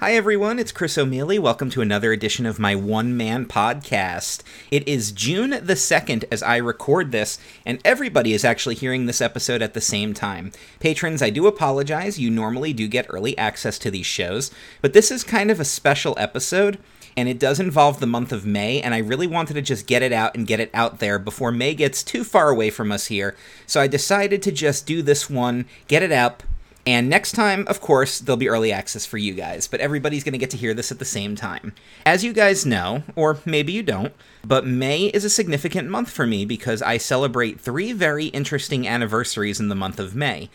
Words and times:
Hi, 0.00 0.12
everyone. 0.12 0.60
It's 0.60 0.70
Chris 0.70 0.96
O'Mealy. 0.96 1.40
Welcome 1.40 1.70
to 1.70 1.80
another 1.80 2.12
edition 2.12 2.46
of 2.46 2.60
my 2.60 2.76
one 2.76 3.16
man 3.16 3.46
podcast. 3.46 4.44
It 4.70 4.86
is 4.86 5.10
June 5.10 5.50
the 5.50 5.74
2nd 5.74 6.22
as 6.30 6.40
I 6.40 6.58
record 6.58 7.10
this, 7.10 7.36
and 7.66 7.80
everybody 7.84 8.32
is 8.32 8.44
actually 8.44 8.76
hearing 8.76 9.06
this 9.06 9.20
episode 9.20 9.60
at 9.60 9.74
the 9.74 9.80
same 9.80 10.14
time. 10.14 10.52
Patrons, 10.78 11.20
I 11.20 11.30
do 11.30 11.48
apologize. 11.48 12.16
You 12.16 12.30
normally 12.30 12.72
do 12.72 12.86
get 12.86 13.06
early 13.08 13.36
access 13.36 13.76
to 13.80 13.90
these 13.90 14.06
shows, 14.06 14.52
but 14.82 14.92
this 14.92 15.10
is 15.10 15.24
kind 15.24 15.50
of 15.50 15.58
a 15.58 15.64
special 15.64 16.14
episode. 16.16 16.78
And 17.16 17.28
it 17.28 17.40
does 17.40 17.58
involve 17.58 17.98
the 17.98 18.06
month 18.06 18.30
of 18.30 18.46
May, 18.46 18.80
and 18.80 18.94
I 18.94 18.98
really 18.98 19.26
wanted 19.26 19.54
to 19.54 19.62
just 19.62 19.88
get 19.88 20.02
it 20.02 20.12
out 20.12 20.36
and 20.36 20.46
get 20.46 20.60
it 20.60 20.70
out 20.72 21.00
there 21.00 21.18
before 21.18 21.50
May 21.50 21.74
gets 21.74 22.04
too 22.04 22.22
far 22.22 22.50
away 22.50 22.70
from 22.70 22.92
us 22.92 23.06
here. 23.06 23.34
So 23.66 23.80
I 23.80 23.88
decided 23.88 24.44
to 24.44 24.52
just 24.52 24.86
do 24.86 25.02
this 25.02 25.28
one, 25.28 25.66
get 25.88 26.04
it 26.04 26.12
out, 26.12 26.44
and 26.86 27.08
next 27.08 27.32
time, 27.32 27.66
of 27.68 27.80
course, 27.80 28.18
there'll 28.18 28.36
be 28.38 28.48
early 28.48 28.72
access 28.72 29.04
for 29.04 29.18
you 29.18 29.34
guys, 29.34 29.66
but 29.66 29.80
everybody's 29.80 30.24
going 30.24 30.32
to 30.32 30.38
get 30.38 30.50
to 30.50 30.56
hear 30.56 30.72
this 30.72 30.90
at 30.90 30.98
the 30.98 31.04
same 31.04 31.36
time. 31.36 31.74
As 32.06 32.24
you 32.24 32.32
guys 32.32 32.64
know, 32.64 33.02
or 33.14 33.38
maybe 33.44 33.72
you 33.72 33.82
don't, 33.82 34.14
but 34.44 34.66
May 34.66 35.06
is 35.06 35.24
a 35.24 35.30
significant 35.30 35.90
month 35.90 36.10
for 36.10 36.26
me 36.26 36.44
because 36.44 36.80
I 36.80 36.96
celebrate 36.96 37.60
three 37.60 37.92
very 37.92 38.26
interesting 38.26 38.88
anniversaries 38.88 39.60
in 39.60 39.68
the 39.68 39.74
month 39.74 40.00
of 40.00 40.16
May. 40.16 40.48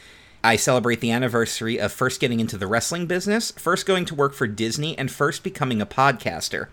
I 0.44 0.56
celebrate 0.56 1.00
the 1.00 1.12
anniversary 1.12 1.80
of 1.80 1.94
first 1.94 2.20
getting 2.20 2.40
into 2.40 2.58
the 2.58 2.68
wrestling 2.68 3.06
business, 3.06 3.52
first 3.52 3.86
going 3.86 4.06
to 4.06 4.16
work 4.16 4.34
for 4.34 4.48
Disney, 4.48 4.98
and 4.98 5.10
first 5.10 5.44
becoming 5.44 5.82
a 5.82 5.86
podcaster 5.86 6.68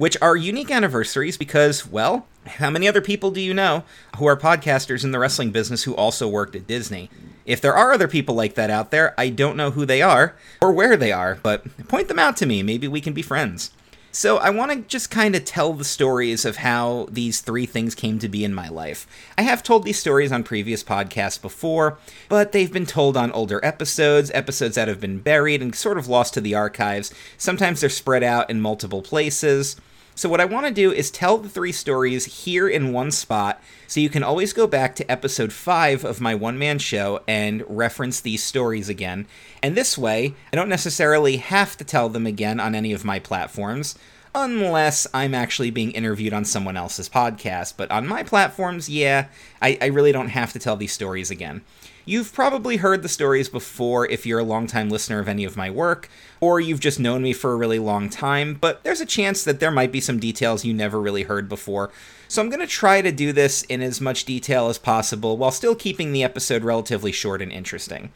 which 0.00 0.16
are 0.22 0.34
unique 0.34 0.70
anniversaries 0.70 1.36
because, 1.36 1.86
well, 1.86 2.26
how 2.46 2.70
many 2.70 2.88
other 2.88 3.02
people 3.02 3.30
do 3.30 3.38
you 3.38 3.52
know 3.52 3.84
who 4.16 4.24
are 4.24 4.34
podcasters 4.34 5.04
in 5.04 5.10
the 5.10 5.18
wrestling 5.18 5.50
business 5.50 5.82
who 5.82 5.94
also 5.94 6.26
worked 6.26 6.56
at 6.56 6.66
Disney? 6.66 7.10
If 7.44 7.60
there 7.60 7.74
are 7.74 7.92
other 7.92 8.08
people 8.08 8.34
like 8.34 8.54
that 8.54 8.70
out 8.70 8.92
there, 8.92 9.12
I 9.20 9.28
don't 9.28 9.58
know 9.58 9.72
who 9.72 9.84
they 9.84 10.00
are 10.00 10.34
or 10.62 10.72
where 10.72 10.96
they 10.96 11.12
are, 11.12 11.38
but 11.42 11.86
point 11.86 12.08
them 12.08 12.18
out 12.18 12.38
to 12.38 12.46
me. 12.46 12.62
Maybe 12.62 12.88
we 12.88 13.02
can 13.02 13.12
be 13.12 13.20
friends. 13.20 13.72
So, 14.10 14.38
I 14.38 14.48
want 14.48 14.72
to 14.72 14.80
just 14.88 15.10
kind 15.10 15.36
of 15.36 15.44
tell 15.44 15.74
the 15.74 15.84
stories 15.84 16.44
of 16.46 16.56
how 16.56 17.06
these 17.10 17.42
three 17.42 17.66
things 17.66 17.94
came 17.94 18.18
to 18.20 18.28
be 18.28 18.42
in 18.42 18.54
my 18.54 18.68
life. 18.68 19.06
I 19.36 19.42
have 19.42 19.62
told 19.62 19.84
these 19.84 20.00
stories 20.00 20.32
on 20.32 20.44
previous 20.44 20.82
podcasts 20.82 21.40
before, 21.40 21.98
but 22.30 22.52
they've 22.52 22.72
been 22.72 22.86
told 22.86 23.18
on 23.18 23.30
older 23.32 23.60
episodes, 23.62 24.30
episodes 24.32 24.76
that 24.76 24.88
have 24.88 24.98
been 24.98 25.20
buried 25.20 25.62
and 25.62 25.74
sort 25.74 25.98
of 25.98 26.08
lost 26.08 26.34
to 26.34 26.40
the 26.40 26.54
archives. 26.56 27.12
Sometimes 27.36 27.82
they're 27.82 27.90
spread 27.90 28.24
out 28.24 28.48
in 28.48 28.62
multiple 28.62 29.02
places. 29.02 29.76
So, 30.14 30.28
what 30.28 30.40
I 30.40 30.44
want 30.44 30.66
to 30.66 30.72
do 30.72 30.92
is 30.92 31.10
tell 31.10 31.38
the 31.38 31.48
three 31.48 31.72
stories 31.72 32.44
here 32.44 32.68
in 32.68 32.92
one 32.92 33.10
spot 33.10 33.62
so 33.86 34.00
you 34.00 34.08
can 34.08 34.22
always 34.22 34.52
go 34.52 34.66
back 34.66 34.94
to 34.96 35.10
episode 35.10 35.52
5 35.52 36.04
of 36.04 36.20
my 36.20 36.34
one 36.34 36.58
man 36.58 36.78
show 36.78 37.22
and 37.26 37.64
reference 37.68 38.20
these 38.20 38.42
stories 38.42 38.88
again. 38.88 39.26
And 39.62 39.76
this 39.76 39.96
way, 39.96 40.34
I 40.52 40.56
don't 40.56 40.68
necessarily 40.68 41.38
have 41.38 41.76
to 41.78 41.84
tell 41.84 42.08
them 42.08 42.26
again 42.26 42.60
on 42.60 42.74
any 42.74 42.92
of 42.92 43.04
my 43.04 43.18
platforms. 43.18 43.96
Unless 44.32 45.08
I'm 45.12 45.34
actually 45.34 45.72
being 45.72 45.90
interviewed 45.90 46.32
on 46.32 46.44
someone 46.44 46.76
else's 46.76 47.08
podcast. 47.08 47.74
But 47.76 47.90
on 47.90 48.06
my 48.06 48.22
platforms, 48.22 48.88
yeah, 48.88 49.26
I, 49.60 49.76
I 49.80 49.86
really 49.86 50.12
don't 50.12 50.28
have 50.28 50.52
to 50.52 50.60
tell 50.60 50.76
these 50.76 50.92
stories 50.92 51.32
again. 51.32 51.62
You've 52.04 52.32
probably 52.32 52.78
heard 52.78 53.02
the 53.02 53.08
stories 53.08 53.48
before 53.48 54.06
if 54.06 54.24
you're 54.24 54.38
a 54.38 54.44
longtime 54.44 54.88
listener 54.88 55.18
of 55.18 55.28
any 55.28 55.44
of 55.44 55.56
my 55.56 55.70
work, 55.70 56.08
or 56.40 56.58
you've 56.58 56.80
just 56.80 56.98
known 56.98 57.22
me 57.22 57.32
for 57.34 57.52
a 57.52 57.56
really 57.56 57.78
long 57.78 58.08
time, 58.08 58.54
but 58.54 58.82
there's 58.84 59.02
a 59.02 59.06
chance 59.06 59.44
that 59.44 59.60
there 59.60 59.70
might 59.70 59.92
be 59.92 60.00
some 60.00 60.18
details 60.18 60.64
you 60.64 60.72
never 60.72 61.00
really 61.00 61.24
heard 61.24 61.48
before. 61.48 61.90
So 62.26 62.40
I'm 62.40 62.48
going 62.48 62.60
to 62.60 62.66
try 62.66 63.02
to 63.02 63.12
do 63.12 63.32
this 63.32 63.62
in 63.64 63.82
as 63.82 64.00
much 64.00 64.24
detail 64.24 64.68
as 64.68 64.78
possible 64.78 65.36
while 65.36 65.50
still 65.50 65.74
keeping 65.74 66.12
the 66.12 66.24
episode 66.24 66.64
relatively 66.64 67.12
short 67.12 67.42
and 67.42 67.52
interesting. 67.52 68.12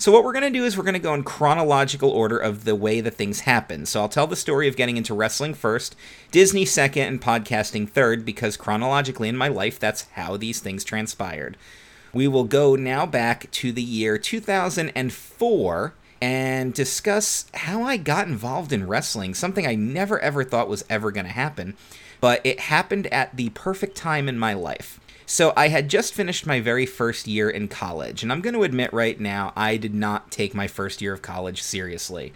So, 0.00 0.12
what 0.12 0.22
we're 0.22 0.32
going 0.32 0.44
to 0.44 0.56
do 0.56 0.64
is 0.64 0.76
we're 0.76 0.84
going 0.84 0.92
to 0.94 1.00
go 1.00 1.12
in 1.12 1.24
chronological 1.24 2.10
order 2.10 2.38
of 2.38 2.64
the 2.64 2.76
way 2.76 3.00
that 3.00 3.14
things 3.14 3.40
happen. 3.40 3.84
So, 3.84 4.00
I'll 4.00 4.08
tell 4.08 4.28
the 4.28 4.36
story 4.36 4.68
of 4.68 4.76
getting 4.76 4.96
into 4.96 5.12
wrestling 5.12 5.54
first, 5.54 5.96
Disney 6.30 6.64
second, 6.64 7.08
and 7.08 7.20
podcasting 7.20 7.90
third, 7.90 8.24
because 8.24 8.56
chronologically 8.56 9.28
in 9.28 9.36
my 9.36 9.48
life, 9.48 9.80
that's 9.80 10.06
how 10.12 10.36
these 10.36 10.60
things 10.60 10.84
transpired. 10.84 11.56
We 12.12 12.28
will 12.28 12.44
go 12.44 12.76
now 12.76 13.06
back 13.06 13.50
to 13.52 13.72
the 13.72 13.82
year 13.82 14.18
2004 14.18 15.94
and 16.20 16.74
discuss 16.74 17.46
how 17.54 17.82
I 17.82 17.96
got 17.96 18.26
involved 18.26 18.72
in 18.72 18.86
wrestling, 18.86 19.34
something 19.34 19.66
I 19.66 19.74
never 19.74 20.18
ever 20.20 20.42
thought 20.42 20.68
was 20.68 20.84
ever 20.90 21.12
going 21.12 21.26
to 21.26 21.32
happen, 21.32 21.76
but 22.20 22.40
it 22.44 22.60
happened 22.60 23.06
at 23.08 23.36
the 23.36 23.50
perfect 23.50 23.96
time 23.96 24.28
in 24.28 24.38
my 24.38 24.54
life. 24.54 25.00
So 25.26 25.52
I 25.56 25.68
had 25.68 25.90
just 25.90 26.14
finished 26.14 26.46
my 26.46 26.60
very 26.60 26.86
first 26.86 27.26
year 27.26 27.50
in 27.50 27.68
college, 27.68 28.22
and 28.22 28.32
I'm 28.32 28.40
going 28.40 28.54
to 28.54 28.62
admit 28.62 28.92
right 28.94 29.20
now, 29.20 29.52
I 29.54 29.76
did 29.76 29.94
not 29.94 30.30
take 30.30 30.54
my 30.54 30.66
first 30.66 31.02
year 31.02 31.12
of 31.12 31.20
college 31.20 31.62
seriously. 31.62 32.32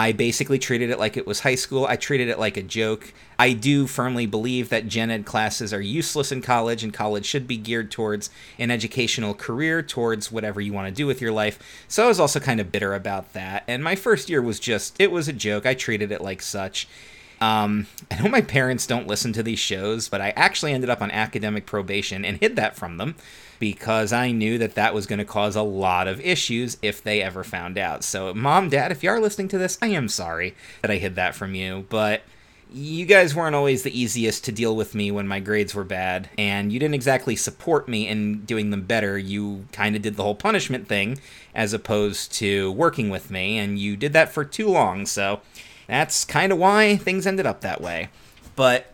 I 0.00 0.12
basically 0.12 0.58
treated 0.58 0.88
it 0.88 0.98
like 0.98 1.18
it 1.18 1.26
was 1.26 1.40
high 1.40 1.56
school. 1.56 1.84
I 1.84 1.96
treated 1.96 2.30
it 2.30 2.38
like 2.38 2.56
a 2.56 2.62
joke. 2.62 3.12
I 3.38 3.52
do 3.52 3.86
firmly 3.86 4.24
believe 4.24 4.70
that 4.70 4.88
gen 4.88 5.10
ed 5.10 5.26
classes 5.26 5.74
are 5.74 5.80
useless 5.82 6.32
in 6.32 6.40
college, 6.40 6.82
and 6.82 6.90
college 6.90 7.26
should 7.26 7.46
be 7.46 7.58
geared 7.58 7.90
towards 7.90 8.30
an 8.58 8.70
educational 8.70 9.34
career, 9.34 9.82
towards 9.82 10.32
whatever 10.32 10.58
you 10.58 10.72
want 10.72 10.88
to 10.88 10.94
do 10.94 11.06
with 11.06 11.20
your 11.20 11.32
life. 11.32 11.84
So 11.86 12.06
I 12.06 12.08
was 12.08 12.18
also 12.18 12.40
kind 12.40 12.60
of 12.60 12.72
bitter 12.72 12.94
about 12.94 13.34
that. 13.34 13.62
And 13.68 13.84
my 13.84 13.94
first 13.94 14.30
year 14.30 14.40
was 14.40 14.58
just, 14.58 14.98
it 14.98 15.12
was 15.12 15.28
a 15.28 15.34
joke. 15.34 15.66
I 15.66 15.74
treated 15.74 16.10
it 16.10 16.22
like 16.22 16.40
such. 16.40 16.88
Um, 17.40 17.86
I 18.10 18.20
know 18.20 18.28
my 18.28 18.40
parents 18.40 18.86
don't 18.86 19.06
listen 19.06 19.32
to 19.34 19.42
these 19.42 19.58
shows, 19.58 20.08
but 20.08 20.20
I 20.20 20.30
actually 20.30 20.72
ended 20.72 20.90
up 20.90 21.02
on 21.02 21.10
academic 21.10 21.66
probation 21.66 22.24
and 22.24 22.38
hid 22.38 22.56
that 22.56 22.76
from 22.76 22.96
them 22.96 23.14
because 23.58 24.12
I 24.12 24.32
knew 24.32 24.58
that 24.58 24.74
that 24.74 24.94
was 24.94 25.06
going 25.06 25.18
to 25.18 25.24
cause 25.24 25.54
a 25.54 25.62
lot 25.62 26.08
of 26.08 26.20
issues 26.20 26.78
if 26.82 27.02
they 27.02 27.22
ever 27.22 27.44
found 27.44 27.78
out. 27.78 28.02
So, 28.02 28.32
mom, 28.34 28.70
dad, 28.70 28.90
if 28.90 29.02
you 29.02 29.10
are 29.10 29.20
listening 29.20 29.48
to 29.48 29.58
this, 29.58 29.78
I 29.82 29.88
am 29.88 30.08
sorry 30.08 30.54
that 30.82 30.90
I 30.90 30.96
hid 30.96 31.14
that 31.16 31.34
from 31.34 31.54
you, 31.54 31.86
but 31.90 32.22
you 32.72 33.04
guys 33.04 33.34
weren't 33.34 33.56
always 33.56 33.82
the 33.82 33.98
easiest 33.98 34.44
to 34.44 34.52
deal 34.52 34.76
with 34.76 34.94
me 34.94 35.10
when 35.10 35.26
my 35.26 35.40
grades 35.40 35.74
were 35.74 35.84
bad, 35.84 36.30
and 36.38 36.72
you 36.72 36.78
didn't 36.78 36.94
exactly 36.94 37.36
support 37.36 37.88
me 37.88 38.06
in 38.06 38.44
doing 38.44 38.70
them 38.70 38.82
better. 38.82 39.18
You 39.18 39.66
kind 39.72 39.96
of 39.96 40.02
did 40.02 40.16
the 40.16 40.22
whole 40.22 40.34
punishment 40.34 40.88
thing 40.88 41.18
as 41.54 41.72
opposed 41.72 42.32
to 42.34 42.70
working 42.72 43.10
with 43.10 43.30
me, 43.30 43.58
and 43.58 43.78
you 43.78 43.96
did 43.96 44.12
that 44.12 44.32
for 44.32 44.44
too 44.44 44.68
long, 44.68 45.04
so 45.04 45.40
that's 45.90 46.24
kind 46.24 46.52
of 46.52 46.58
why 46.58 46.96
things 46.96 47.26
ended 47.26 47.46
up 47.46 47.60
that 47.62 47.80
way. 47.80 48.10
But 48.56 48.92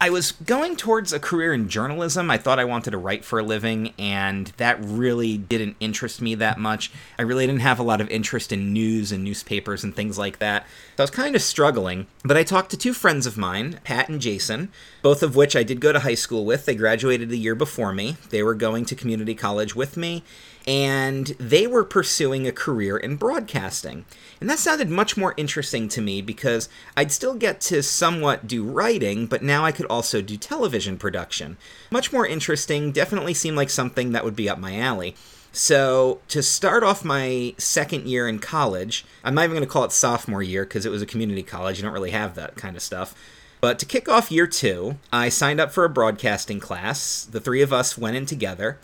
I 0.00 0.10
was 0.10 0.30
going 0.32 0.76
towards 0.76 1.12
a 1.12 1.18
career 1.18 1.52
in 1.52 1.68
journalism. 1.68 2.30
I 2.30 2.38
thought 2.38 2.60
I 2.60 2.64
wanted 2.64 2.92
to 2.92 2.98
write 2.98 3.24
for 3.24 3.40
a 3.40 3.42
living, 3.42 3.94
and 3.98 4.46
that 4.56 4.78
really 4.80 5.36
didn't 5.36 5.76
interest 5.80 6.22
me 6.22 6.36
that 6.36 6.56
much. 6.56 6.92
I 7.18 7.22
really 7.22 7.46
didn't 7.46 7.62
have 7.62 7.80
a 7.80 7.82
lot 7.82 8.00
of 8.00 8.08
interest 8.08 8.52
in 8.52 8.72
news 8.72 9.10
and 9.10 9.24
newspapers 9.24 9.82
and 9.82 9.94
things 9.96 10.16
like 10.16 10.38
that. 10.38 10.66
So 10.96 11.02
I 11.02 11.04
was 11.04 11.10
kind 11.10 11.34
of 11.34 11.42
struggling. 11.42 12.06
But 12.24 12.36
I 12.36 12.44
talked 12.44 12.70
to 12.70 12.76
two 12.76 12.92
friends 12.92 13.26
of 13.26 13.36
mine, 13.36 13.80
Pat 13.82 14.08
and 14.08 14.20
Jason, 14.20 14.70
both 15.02 15.24
of 15.24 15.34
which 15.34 15.56
I 15.56 15.64
did 15.64 15.80
go 15.80 15.92
to 15.92 16.00
high 16.00 16.14
school 16.14 16.44
with. 16.46 16.64
They 16.64 16.76
graduated 16.76 17.28
the 17.28 17.38
year 17.38 17.56
before 17.56 17.92
me. 17.92 18.16
They 18.30 18.44
were 18.44 18.54
going 18.54 18.84
to 18.86 18.94
community 18.94 19.34
college 19.34 19.74
with 19.74 19.96
me, 19.96 20.22
and 20.68 21.28
they 21.38 21.66
were 21.66 21.82
pursuing 21.82 22.46
a 22.46 22.52
career 22.52 22.98
in 22.98 23.16
broadcasting. 23.16 24.04
And 24.38 24.50
that 24.50 24.58
sounded 24.58 24.90
much 24.90 25.16
more 25.16 25.32
interesting 25.38 25.88
to 25.88 26.02
me 26.02 26.20
because 26.20 26.68
I'd 26.94 27.10
still 27.10 27.34
get 27.34 27.62
to 27.62 27.82
somewhat 27.82 28.46
do 28.46 28.62
writing, 28.62 29.24
but 29.24 29.42
now 29.42 29.64
I 29.64 29.72
could 29.72 29.86
also 29.86 30.20
do 30.20 30.36
television 30.36 30.98
production. 30.98 31.56
Much 31.90 32.12
more 32.12 32.26
interesting, 32.26 32.92
definitely 32.92 33.32
seemed 33.32 33.56
like 33.56 33.70
something 33.70 34.12
that 34.12 34.26
would 34.26 34.36
be 34.36 34.50
up 34.50 34.58
my 34.58 34.78
alley. 34.78 35.16
So, 35.52 36.20
to 36.28 36.42
start 36.42 36.84
off 36.84 37.02
my 37.02 37.54
second 37.56 38.06
year 38.06 38.28
in 38.28 38.38
college, 38.38 39.06
I'm 39.24 39.34
not 39.34 39.44
even 39.44 39.56
going 39.56 39.66
to 39.66 39.72
call 39.72 39.84
it 39.84 39.92
sophomore 39.92 40.42
year 40.42 40.64
because 40.64 40.84
it 40.84 40.90
was 40.90 41.00
a 41.00 41.06
community 41.06 41.42
college. 41.42 41.78
You 41.78 41.84
don't 41.84 41.94
really 41.94 42.10
have 42.10 42.34
that 42.34 42.56
kind 42.56 42.76
of 42.76 42.82
stuff. 42.82 43.14
But 43.62 43.78
to 43.78 43.86
kick 43.86 44.06
off 44.06 44.30
year 44.30 44.46
two, 44.46 44.98
I 45.10 45.30
signed 45.30 45.60
up 45.60 45.72
for 45.72 45.86
a 45.86 45.90
broadcasting 45.90 46.60
class. 46.60 47.24
The 47.24 47.40
three 47.40 47.62
of 47.62 47.72
us 47.72 47.96
went 47.96 48.18
in 48.18 48.26
together 48.26 48.78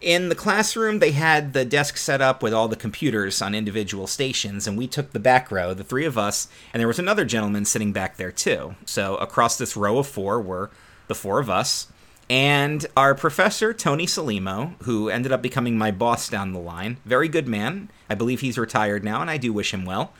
in 0.00 0.28
the 0.28 0.34
classroom 0.34 0.98
they 0.98 1.12
had 1.12 1.52
the 1.52 1.64
desk 1.64 1.96
set 1.96 2.20
up 2.20 2.42
with 2.42 2.54
all 2.54 2.68
the 2.68 2.76
computers 2.76 3.42
on 3.42 3.54
individual 3.54 4.06
stations 4.06 4.66
and 4.66 4.78
we 4.78 4.86
took 4.86 5.12
the 5.12 5.18
back 5.18 5.50
row 5.50 5.74
the 5.74 5.84
three 5.84 6.04
of 6.04 6.16
us 6.16 6.48
and 6.72 6.80
there 6.80 6.86
was 6.88 6.98
another 6.98 7.24
gentleman 7.24 7.64
sitting 7.64 7.92
back 7.92 8.16
there 8.16 8.32
too. 8.32 8.74
So 8.84 9.16
across 9.16 9.58
this 9.58 9.76
row 9.76 9.98
of 9.98 10.06
four 10.06 10.40
were 10.40 10.70
the 11.08 11.14
four 11.14 11.40
of 11.40 11.50
us 11.50 11.88
and 12.30 12.86
our 12.96 13.14
professor 13.14 13.72
tony 13.72 14.06
salimo 14.06 14.80
who 14.82 15.08
ended 15.08 15.32
up 15.32 15.42
becoming 15.42 15.76
my 15.76 15.90
boss 15.90 16.28
down 16.28 16.52
the 16.52 16.58
line. 16.58 16.98
Very 17.04 17.28
good 17.28 17.48
man. 17.48 17.90
I 18.08 18.14
believe 18.14 18.40
he's 18.40 18.58
retired 18.58 19.02
now 19.02 19.20
and 19.20 19.30
i 19.30 19.36
do 19.36 19.52
wish 19.52 19.74
him 19.74 19.84
well 19.84 20.12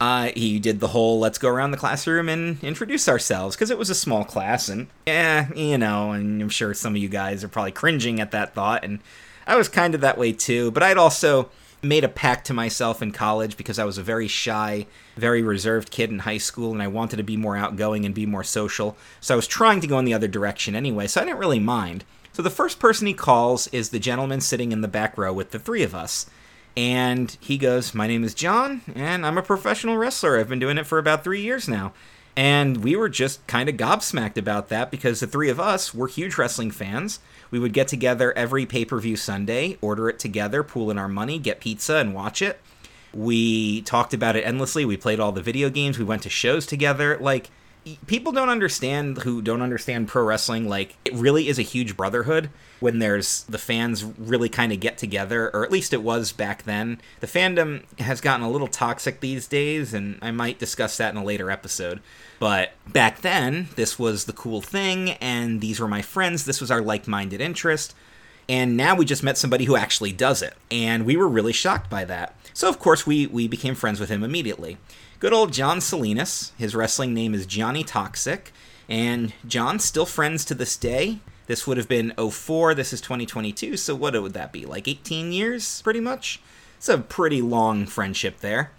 uh, 0.00 0.30
he 0.34 0.58
did 0.58 0.80
the 0.80 0.88
whole 0.88 1.18
let's 1.18 1.38
go 1.38 1.48
around 1.48 1.70
the 1.70 1.76
classroom 1.76 2.28
and 2.28 2.62
introduce 2.62 3.08
ourselves 3.08 3.54
because 3.54 3.70
it 3.70 3.78
was 3.78 3.90
a 3.90 3.94
small 3.94 4.24
class 4.24 4.68
and 4.68 4.88
yeah 5.06 5.52
you 5.54 5.78
know 5.78 6.10
and 6.12 6.42
i'm 6.42 6.48
sure 6.48 6.74
some 6.74 6.94
of 6.94 7.02
you 7.02 7.08
guys 7.08 7.44
are 7.44 7.48
probably 7.48 7.72
cringing 7.72 8.20
at 8.20 8.30
that 8.30 8.54
thought 8.54 8.84
and 8.84 8.98
i 9.46 9.56
was 9.56 9.68
kind 9.68 9.94
of 9.94 10.00
that 10.00 10.18
way 10.18 10.32
too 10.32 10.70
but 10.70 10.82
i'd 10.82 10.98
also 10.98 11.48
made 11.82 12.02
a 12.02 12.08
pact 12.08 12.46
to 12.46 12.54
myself 12.54 13.02
in 13.02 13.12
college 13.12 13.56
because 13.56 13.78
i 13.78 13.84
was 13.84 13.98
a 13.98 14.02
very 14.02 14.26
shy 14.26 14.86
very 15.16 15.42
reserved 15.42 15.90
kid 15.90 16.10
in 16.10 16.20
high 16.20 16.38
school 16.38 16.72
and 16.72 16.82
i 16.82 16.88
wanted 16.88 17.16
to 17.16 17.22
be 17.22 17.36
more 17.36 17.56
outgoing 17.56 18.04
and 18.04 18.14
be 18.14 18.26
more 18.26 18.44
social 18.44 18.96
so 19.20 19.34
i 19.34 19.36
was 19.36 19.46
trying 19.46 19.80
to 19.80 19.86
go 19.86 19.98
in 19.98 20.04
the 20.04 20.14
other 20.14 20.28
direction 20.28 20.74
anyway 20.74 21.06
so 21.06 21.20
i 21.20 21.24
didn't 21.24 21.38
really 21.38 21.60
mind. 21.60 22.04
So 22.32 22.42
the 22.42 22.50
first 22.50 22.80
person 22.80 23.06
he 23.06 23.14
calls 23.14 23.68
is 23.68 23.90
the 23.90 24.00
gentleman 24.00 24.40
sitting 24.40 24.72
in 24.72 24.80
the 24.80 24.88
back 24.88 25.16
row 25.16 25.32
with 25.32 25.52
the 25.52 25.58
three 25.60 25.84
of 25.84 25.94
us 25.94 26.26
And 26.76 27.36
he 27.40 27.56
goes, 27.56 27.94
My 27.94 28.06
name 28.06 28.24
is 28.24 28.34
John, 28.34 28.82
and 28.94 29.24
I'm 29.24 29.38
a 29.38 29.42
professional 29.42 29.96
wrestler. 29.96 30.38
I've 30.38 30.48
been 30.48 30.58
doing 30.58 30.78
it 30.78 30.86
for 30.86 30.98
about 30.98 31.22
three 31.22 31.40
years 31.40 31.68
now. 31.68 31.92
And 32.36 32.82
we 32.82 32.96
were 32.96 33.08
just 33.08 33.46
kind 33.46 33.68
of 33.68 33.76
gobsmacked 33.76 34.36
about 34.36 34.68
that 34.68 34.90
because 34.90 35.20
the 35.20 35.26
three 35.26 35.48
of 35.50 35.60
us 35.60 35.94
were 35.94 36.08
huge 36.08 36.36
wrestling 36.36 36.72
fans. 36.72 37.20
We 37.52 37.60
would 37.60 37.72
get 37.72 37.86
together 37.86 38.32
every 38.36 38.66
pay 38.66 38.84
per 38.84 38.98
view 38.98 39.16
Sunday, 39.16 39.78
order 39.80 40.08
it 40.08 40.18
together, 40.18 40.64
pool 40.64 40.90
in 40.90 40.98
our 40.98 41.08
money, 41.08 41.38
get 41.38 41.60
pizza, 41.60 41.96
and 41.96 42.12
watch 42.12 42.42
it. 42.42 42.60
We 43.12 43.82
talked 43.82 44.12
about 44.12 44.34
it 44.34 44.44
endlessly. 44.44 44.84
We 44.84 44.96
played 44.96 45.20
all 45.20 45.30
the 45.30 45.42
video 45.42 45.70
games. 45.70 45.98
We 45.98 46.04
went 46.04 46.22
to 46.22 46.30
shows 46.30 46.66
together. 46.66 47.16
Like, 47.20 47.50
people 48.06 48.32
don't 48.32 48.48
understand 48.48 49.18
who 49.18 49.42
don't 49.42 49.62
understand 49.62 50.08
pro 50.08 50.24
wrestling 50.24 50.68
like 50.68 50.96
it 51.04 51.12
really 51.12 51.48
is 51.48 51.58
a 51.58 51.62
huge 51.62 51.96
brotherhood 51.96 52.50
when 52.80 52.98
there's 52.98 53.44
the 53.44 53.58
fans 53.58 54.04
really 54.04 54.48
kind 54.48 54.72
of 54.72 54.80
get 54.80 54.96
together 54.98 55.50
or 55.54 55.64
at 55.64 55.72
least 55.72 55.92
it 55.92 56.02
was 56.02 56.32
back 56.32 56.64
then. 56.64 57.00
The 57.20 57.26
fandom 57.26 57.84
has 57.98 58.20
gotten 58.20 58.44
a 58.44 58.50
little 58.50 58.68
toxic 58.68 59.20
these 59.20 59.46
days 59.46 59.92
and 59.94 60.18
i 60.22 60.30
might 60.30 60.58
discuss 60.58 60.96
that 60.96 61.12
in 61.14 61.20
a 61.20 61.24
later 61.24 61.50
episode. 61.50 62.00
But 62.38 62.72
back 62.88 63.20
then 63.20 63.68
this 63.76 63.98
was 63.98 64.24
the 64.24 64.32
cool 64.32 64.60
thing 64.60 65.10
and 65.12 65.60
these 65.60 65.80
were 65.80 65.88
my 65.88 66.02
friends 66.02 66.44
this 66.44 66.60
was 66.60 66.70
our 66.70 66.80
like-minded 66.80 67.40
interest. 67.40 67.94
And 68.48 68.76
now 68.76 68.94
we 68.94 69.06
just 69.06 69.22
met 69.22 69.38
somebody 69.38 69.64
who 69.64 69.76
actually 69.76 70.12
does 70.12 70.42
it. 70.42 70.54
And 70.70 71.06
we 71.06 71.16
were 71.16 71.28
really 71.28 71.54
shocked 71.54 71.88
by 71.88 72.04
that. 72.04 72.36
So 72.52 72.68
of 72.68 72.78
course 72.78 73.06
we 73.06 73.26
we 73.26 73.46
became 73.48 73.74
friends 73.74 74.00
with 74.00 74.08
him 74.08 74.22
immediately 74.22 74.78
good 75.24 75.32
old 75.32 75.54
John 75.54 75.80
Salinas. 75.80 76.52
His 76.58 76.74
wrestling 76.74 77.14
name 77.14 77.32
is 77.32 77.46
Johnny 77.46 77.82
Toxic, 77.82 78.52
and 78.90 79.32
John's 79.46 79.82
still 79.82 80.04
friends 80.04 80.44
to 80.44 80.54
this 80.54 80.76
day. 80.76 81.20
This 81.46 81.66
would 81.66 81.78
have 81.78 81.88
been 81.88 82.12
04, 82.18 82.74
this 82.74 82.92
is 82.92 83.00
2022, 83.00 83.78
so 83.78 83.94
what 83.94 84.12
would 84.20 84.34
that 84.34 84.52
be? 84.52 84.66
Like 84.66 84.86
18 84.86 85.32
years, 85.32 85.80
pretty 85.80 86.00
much? 86.00 86.42
It's 86.76 86.90
a 86.90 86.98
pretty 86.98 87.40
long 87.40 87.86
friendship 87.86 88.40
there. 88.40 88.72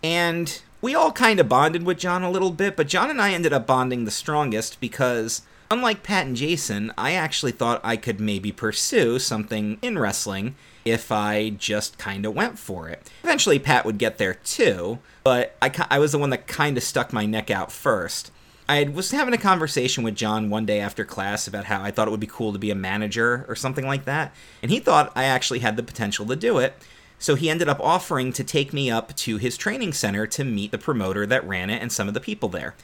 And 0.00 0.62
we 0.80 0.94
all 0.94 1.10
kind 1.10 1.40
of 1.40 1.48
bonded 1.48 1.82
with 1.82 1.98
John 1.98 2.22
a 2.22 2.30
little 2.30 2.52
bit, 2.52 2.76
but 2.76 2.86
John 2.86 3.10
and 3.10 3.20
I 3.20 3.32
ended 3.32 3.52
up 3.52 3.66
bonding 3.66 4.04
the 4.04 4.12
strongest 4.12 4.78
because, 4.78 5.42
unlike 5.72 6.04
Pat 6.04 6.24
and 6.24 6.36
Jason, 6.36 6.92
I 6.96 7.14
actually 7.14 7.50
thought 7.50 7.80
I 7.82 7.96
could 7.96 8.20
maybe 8.20 8.52
pursue 8.52 9.18
something 9.18 9.76
in 9.82 9.98
wrestling 9.98 10.54
if 10.84 11.12
I 11.12 11.50
just 11.50 11.98
kind 11.98 12.24
of 12.24 12.34
went 12.34 12.58
for 12.58 12.88
it. 12.88 13.10
Eventually, 13.22 13.58
Pat 13.58 13.84
would 13.84 13.98
get 13.98 14.18
there 14.18 14.34
too, 14.34 14.98
but 15.22 15.56
I, 15.60 15.72
I 15.90 15.98
was 15.98 16.12
the 16.12 16.18
one 16.18 16.30
that 16.30 16.46
kind 16.46 16.76
of 16.76 16.82
stuck 16.82 17.12
my 17.12 17.26
neck 17.26 17.50
out 17.50 17.70
first. 17.70 18.30
I 18.68 18.84
was 18.84 19.10
having 19.10 19.34
a 19.34 19.38
conversation 19.38 20.04
with 20.04 20.14
John 20.14 20.48
one 20.48 20.64
day 20.64 20.78
after 20.78 21.04
class 21.04 21.48
about 21.48 21.64
how 21.64 21.82
I 21.82 21.90
thought 21.90 22.06
it 22.06 22.12
would 22.12 22.20
be 22.20 22.26
cool 22.28 22.52
to 22.52 22.58
be 22.58 22.70
a 22.70 22.76
manager 22.76 23.44
or 23.48 23.56
something 23.56 23.86
like 23.86 24.04
that, 24.04 24.32
and 24.62 24.70
he 24.70 24.78
thought 24.78 25.12
I 25.16 25.24
actually 25.24 25.58
had 25.58 25.76
the 25.76 25.82
potential 25.82 26.24
to 26.26 26.36
do 26.36 26.58
it. 26.58 26.74
So 27.18 27.34
he 27.34 27.50
ended 27.50 27.68
up 27.68 27.80
offering 27.80 28.32
to 28.32 28.42
take 28.42 28.72
me 28.72 28.90
up 28.90 29.14
to 29.16 29.36
his 29.36 29.58
training 29.58 29.92
center 29.92 30.26
to 30.28 30.42
meet 30.42 30.70
the 30.70 30.78
promoter 30.78 31.26
that 31.26 31.46
ran 31.46 31.68
it 31.68 31.82
and 31.82 31.92
some 31.92 32.08
of 32.08 32.14
the 32.14 32.20
people 32.20 32.48
there. 32.48 32.74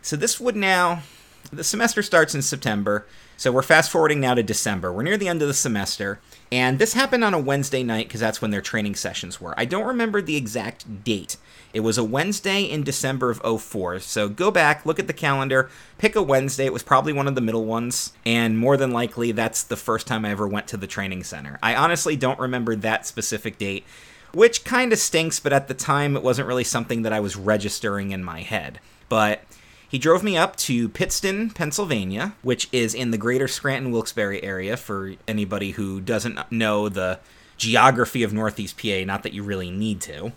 So 0.00 0.16
this 0.16 0.40
would 0.40 0.56
now, 0.56 1.02
the 1.52 1.62
semester 1.62 2.02
starts 2.02 2.34
in 2.34 2.40
September. 2.40 3.06
So 3.36 3.52
we're 3.52 3.62
fast 3.62 3.90
forwarding 3.90 4.20
now 4.20 4.32
to 4.32 4.42
December. 4.42 4.90
We're 4.92 5.02
near 5.02 5.18
the 5.18 5.28
end 5.28 5.42
of 5.42 5.48
the 5.48 5.52
semester, 5.52 6.20
and 6.52 6.78
this 6.78 6.92
happened 6.92 7.24
on 7.24 7.32
a 7.32 7.38
Wednesday 7.38 7.82
night 7.82 8.08
because 8.08 8.20
that's 8.20 8.42
when 8.42 8.50
their 8.50 8.60
training 8.60 8.94
sessions 8.94 9.40
were. 9.40 9.54
I 9.56 9.64
don't 9.64 9.86
remember 9.86 10.20
the 10.20 10.36
exact 10.36 11.02
date. 11.02 11.38
It 11.72 11.80
was 11.80 11.96
a 11.96 12.04
Wednesday 12.04 12.64
in 12.64 12.82
December 12.82 13.30
of 13.30 13.62
04. 13.62 14.00
So 14.00 14.28
go 14.28 14.50
back, 14.50 14.84
look 14.84 14.98
at 14.98 15.06
the 15.06 15.14
calendar, 15.14 15.70
pick 15.96 16.14
a 16.14 16.22
Wednesday. 16.22 16.66
It 16.66 16.72
was 16.74 16.82
probably 16.82 17.14
one 17.14 17.26
of 17.26 17.36
the 17.36 17.40
middle 17.40 17.64
ones, 17.64 18.12
and 18.26 18.58
more 18.58 18.76
than 18.76 18.90
likely 18.90 19.32
that's 19.32 19.62
the 19.62 19.78
first 19.78 20.06
time 20.06 20.26
I 20.26 20.30
ever 20.30 20.46
went 20.46 20.66
to 20.68 20.76
the 20.76 20.86
training 20.86 21.24
center. 21.24 21.58
I 21.62 21.74
honestly 21.74 22.16
don't 22.16 22.38
remember 22.38 22.76
that 22.76 23.06
specific 23.06 23.56
date, 23.56 23.86
which 24.34 24.62
kind 24.62 24.92
of 24.92 24.98
stinks, 24.98 25.40
but 25.40 25.54
at 25.54 25.68
the 25.68 25.74
time 25.74 26.18
it 26.18 26.22
wasn't 26.22 26.48
really 26.48 26.64
something 26.64 27.00
that 27.00 27.14
I 27.14 27.20
was 27.20 27.34
registering 27.34 28.10
in 28.10 28.22
my 28.22 28.42
head. 28.42 28.78
But 29.08 29.40
he 29.92 29.98
drove 29.98 30.22
me 30.22 30.38
up 30.38 30.56
to 30.56 30.88
Pittston, 30.88 31.50
Pennsylvania, 31.50 32.32
which 32.40 32.66
is 32.72 32.94
in 32.94 33.10
the 33.10 33.18
greater 33.18 33.46
Scranton 33.46 33.92
Wilkes-Barre 33.92 34.40
area 34.40 34.78
for 34.78 35.12
anybody 35.28 35.72
who 35.72 36.00
doesn't 36.00 36.50
know 36.50 36.88
the 36.88 37.20
geography 37.58 38.22
of 38.22 38.32
Northeast 38.32 38.80
PA, 38.80 39.04
not 39.04 39.22
that 39.22 39.34
you 39.34 39.42
really 39.42 39.70
need 39.70 40.00
to. 40.00 40.32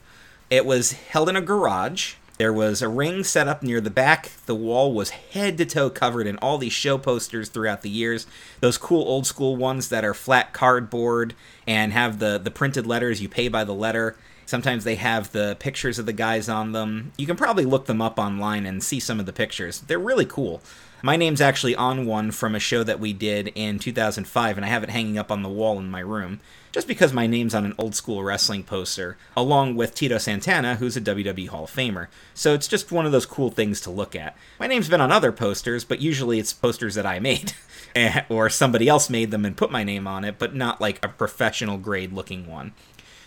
It 0.49 0.65
was 0.65 0.91
held 0.91 1.29
in 1.29 1.37
a 1.37 1.41
garage. 1.41 2.15
There 2.37 2.51
was 2.51 2.81
a 2.81 2.89
ring 2.89 3.23
set 3.23 3.47
up 3.47 3.63
near 3.63 3.79
the 3.79 3.89
back. 3.89 4.29
The 4.45 4.53
wall 4.53 4.93
was 4.93 5.11
head 5.11 5.57
to 5.59 5.65
toe 5.65 5.89
covered 5.89 6.27
in 6.27 6.35
all 6.39 6.57
these 6.57 6.73
show 6.73 6.97
posters 6.97 7.47
throughout 7.47 7.81
the 7.81 7.89
years. 7.89 8.27
Those 8.59 8.77
cool 8.77 9.07
old 9.07 9.25
school 9.25 9.55
ones 9.55 9.87
that 9.87 10.03
are 10.03 10.13
flat 10.13 10.51
cardboard 10.51 11.33
and 11.65 11.93
have 11.93 12.19
the, 12.19 12.37
the 12.37 12.51
printed 12.51 12.85
letters, 12.85 13.21
you 13.21 13.29
pay 13.29 13.47
by 13.47 13.63
the 13.63 13.73
letter. 13.73 14.17
Sometimes 14.45 14.83
they 14.83 14.95
have 14.95 15.31
the 15.31 15.55
pictures 15.59 15.97
of 15.97 16.05
the 16.05 16.13
guys 16.13 16.47
on 16.47 16.71
them. 16.71 17.11
You 17.17 17.25
can 17.25 17.35
probably 17.35 17.65
look 17.65 17.85
them 17.85 18.01
up 18.01 18.19
online 18.19 18.65
and 18.65 18.83
see 18.83 18.99
some 18.99 19.19
of 19.19 19.25
the 19.25 19.33
pictures. 19.33 19.81
They're 19.81 19.99
really 19.99 20.25
cool. 20.25 20.61
My 21.01 21.17
name's 21.17 21.41
actually 21.41 21.75
on 21.75 22.05
one 22.07 22.31
from 22.31 22.55
a 22.55 22.59
show 22.59 22.83
that 22.83 22.99
we 22.99 23.13
did 23.13 23.49
in 23.53 23.77
2005, 23.77 24.57
and 24.57 24.65
I 24.65 24.69
have 24.69 24.81
it 24.81 24.89
hanging 24.89 25.19
up 25.19 25.31
on 25.31 25.43
the 25.43 25.49
wall 25.49 25.77
in 25.77 25.91
my 25.91 25.99
room, 25.99 26.39
just 26.71 26.87
because 26.87 27.13
my 27.13 27.27
name's 27.27 27.53
on 27.53 27.63
an 27.63 27.75
old 27.77 27.93
school 27.93 28.23
wrestling 28.23 28.63
poster, 28.63 29.15
along 29.37 29.75
with 29.75 29.93
Tito 29.93 30.17
Santana, 30.17 30.77
who's 30.77 30.97
a 30.97 31.01
WWE 31.01 31.49
Hall 31.49 31.65
of 31.65 31.71
Famer. 31.71 32.07
So 32.33 32.55
it's 32.55 32.67
just 32.67 32.91
one 32.91 33.05
of 33.05 33.11
those 33.11 33.27
cool 33.27 33.51
things 33.51 33.81
to 33.81 33.91
look 33.91 34.15
at. 34.15 34.35
My 34.59 34.65
name's 34.65 34.89
been 34.89 35.01
on 35.01 35.11
other 35.11 35.31
posters, 35.31 35.83
but 35.83 36.01
usually 36.01 36.39
it's 36.39 36.53
posters 36.53 36.95
that 36.95 37.05
I 37.05 37.19
made, 37.19 37.53
or 38.29 38.49
somebody 38.49 38.87
else 38.87 39.07
made 39.07 39.29
them 39.29 39.45
and 39.45 39.55
put 39.55 39.71
my 39.71 39.83
name 39.83 40.07
on 40.07 40.23
it, 40.23 40.39
but 40.39 40.55
not 40.55 40.81
like 40.81 41.03
a 41.05 41.09
professional 41.09 41.77
grade 41.77 42.13
looking 42.13 42.47
one. 42.47 42.73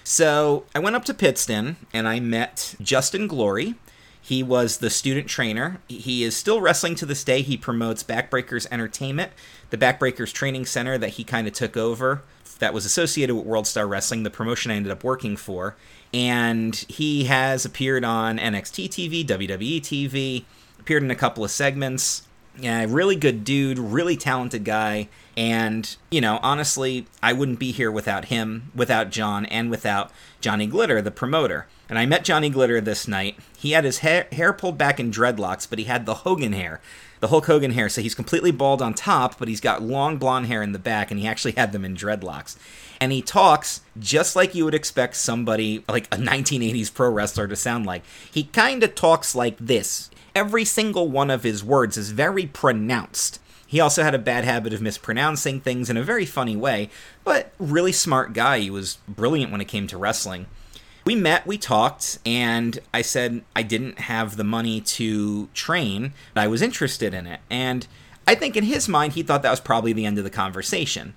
So 0.08 0.64
I 0.74 0.78
went 0.78 0.96
up 0.96 1.04
to 1.04 1.12
Pittston 1.12 1.76
and 1.92 2.08
I 2.08 2.18
met 2.18 2.76
Justin 2.80 3.26
Glory. 3.26 3.74
He 4.18 4.42
was 4.42 4.78
the 4.78 4.88
student 4.88 5.28
trainer. 5.28 5.82
He 5.86 6.24
is 6.24 6.34
still 6.34 6.62
wrestling 6.62 6.94
to 6.94 7.04
this 7.04 7.22
day. 7.22 7.42
He 7.42 7.58
promotes 7.58 8.02
Backbreakers 8.02 8.66
Entertainment, 8.70 9.32
the 9.68 9.76
Backbreakers 9.76 10.32
training 10.32 10.64
center 10.64 10.96
that 10.96 11.10
he 11.10 11.24
kind 11.24 11.46
of 11.46 11.52
took 11.52 11.76
over 11.76 12.22
that 12.58 12.72
was 12.72 12.86
associated 12.86 13.34
with 13.34 13.44
World 13.44 13.66
Star 13.66 13.86
Wrestling, 13.86 14.22
the 14.22 14.30
promotion 14.30 14.70
I 14.70 14.76
ended 14.76 14.92
up 14.92 15.04
working 15.04 15.36
for. 15.36 15.76
And 16.14 16.74
he 16.88 17.24
has 17.24 17.66
appeared 17.66 18.02
on 18.02 18.38
NXT 18.38 18.88
TV, 18.88 19.26
WWE 19.26 19.82
TV, 19.82 20.44
appeared 20.80 21.02
in 21.02 21.10
a 21.10 21.16
couple 21.16 21.44
of 21.44 21.50
segments. 21.50 22.27
Yeah, 22.60 22.84
really 22.88 23.14
good 23.14 23.44
dude, 23.44 23.78
really 23.78 24.16
talented 24.16 24.64
guy. 24.64 25.08
And, 25.36 25.96
you 26.10 26.20
know, 26.20 26.40
honestly, 26.42 27.06
I 27.22 27.32
wouldn't 27.32 27.60
be 27.60 27.70
here 27.70 27.92
without 27.92 28.26
him, 28.26 28.72
without 28.74 29.10
John, 29.10 29.46
and 29.46 29.70
without 29.70 30.10
Johnny 30.40 30.66
Glitter, 30.66 31.00
the 31.00 31.12
promoter. 31.12 31.68
And 31.88 31.98
I 31.98 32.06
met 32.06 32.24
Johnny 32.24 32.50
Glitter 32.50 32.80
this 32.80 33.06
night. 33.06 33.38
He 33.56 33.70
had 33.70 33.84
his 33.84 33.98
hair, 33.98 34.26
hair 34.32 34.52
pulled 34.52 34.76
back 34.76 34.98
in 34.98 35.12
dreadlocks, 35.12 35.70
but 35.70 35.78
he 35.78 35.84
had 35.84 36.04
the 36.04 36.14
Hogan 36.14 36.52
hair, 36.52 36.80
the 37.20 37.28
Hulk 37.28 37.46
Hogan 37.46 37.70
hair. 37.70 37.88
So 37.88 38.02
he's 38.02 38.16
completely 38.16 38.50
bald 38.50 38.82
on 38.82 38.92
top, 38.92 39.38
but 39.38 39.46
he's 39.46 39.60
got 39.60 39.82
long 39.82 40.16
blonde 40.16 40.46
hair 40.46 40.60
in 40.60 40.72
the 40.72 40.78
back, 40.80 41.12
and 41.12 41.20
he 41.20 41.28
actually 41.28 41.52
had 41.52 41.70
them 41.70 41.84
in 41.84 41.94
dreadlocks. 41.94 42.56
And 43.00 43.12
he 43.12 43.22
talks 43.22 43.82
just 43.96 44.34
like 44.34 44.56
you 44.56 44.64
would 44.64 44.74
expect 44.74 45.14
somebody 45.14 45.84
like 45.88 46.06
a 46.12 46.18
1980s 46.18 46.92
pro 46.92 47.08
wrestler 47.10 47.46
to 47.46 47.54
sound 47.54 47.86
like. 47.86 48.02
He 48.30 48.42
kind 48.42 48.82
of 48.82 48.96
talks 48.96 49.36
like 49.36 49.56
this. 49.58 50.10
Every 50.38 50.64
single 50.64 51.08
one 51.08 51.30
of 51.32 51.42
his 51.42 51.64
words 51.64 51.96
is 51.96 52.12
very 52.12 52.46
pronounced. 52.46 53.40
He 53.66 53.80
also 53.80 54.04
had 54.04 54.14
a 54.14 54.20
bad 54.20 54.44
habit 54.44 54.72
of 54.72 54.80
mispronouncing 54.80 55.60
things 55.60 55.90
in 55.90 55.96
a 55.96 56.02
very 56.04 56.24
funny 56.24 56.54
way, 56.54 56.90
but 57.24 57.50
really 57.58 57.90
smart 57.90 58.34
guy. 58.34 58.60
He 58.60 58.70
was 58.70 58.98
brilliant 59.08 59.50
when 59.50 59.60
it 59.60 59.64
came 59.66 59.88
to 59.88 59.98
wrestling. 59.98 60.46
We 61.04 61.16
met, 61.16 61.44
we 61.44 61.58
talked, 61.58 62.20
and 62.24 62.78
I 62.94 63.02
said 63.02 63.42
I 63.56 63.64
didn't 63.64 63.98
have 63.98 64.36
the 64.36 64.44
money 64.44 64.80
to 64.80 65.48
train, 65.54 66.12
but 66.34 66.44
I 66.44 66.46
was 66.46 66.62
interested 66.62 67.14
in 67.14 67.26
it. 67.26 67.40
And 67.50 67.88
I 68.24 68.36
think 68.36 68.56
in 68.56 68.62
his 68.62 68.88
mind, 68.88 69.14
he 69.14 69.24
thought 69.24 69.42
that 69.42 69.50
was 69.50 69.58
probably 69.58 69.92
the 69.92 70.06
end 70.06 70.18
of 70.18 70.24
the 70.24 70.30
conversation. 70.30 71.14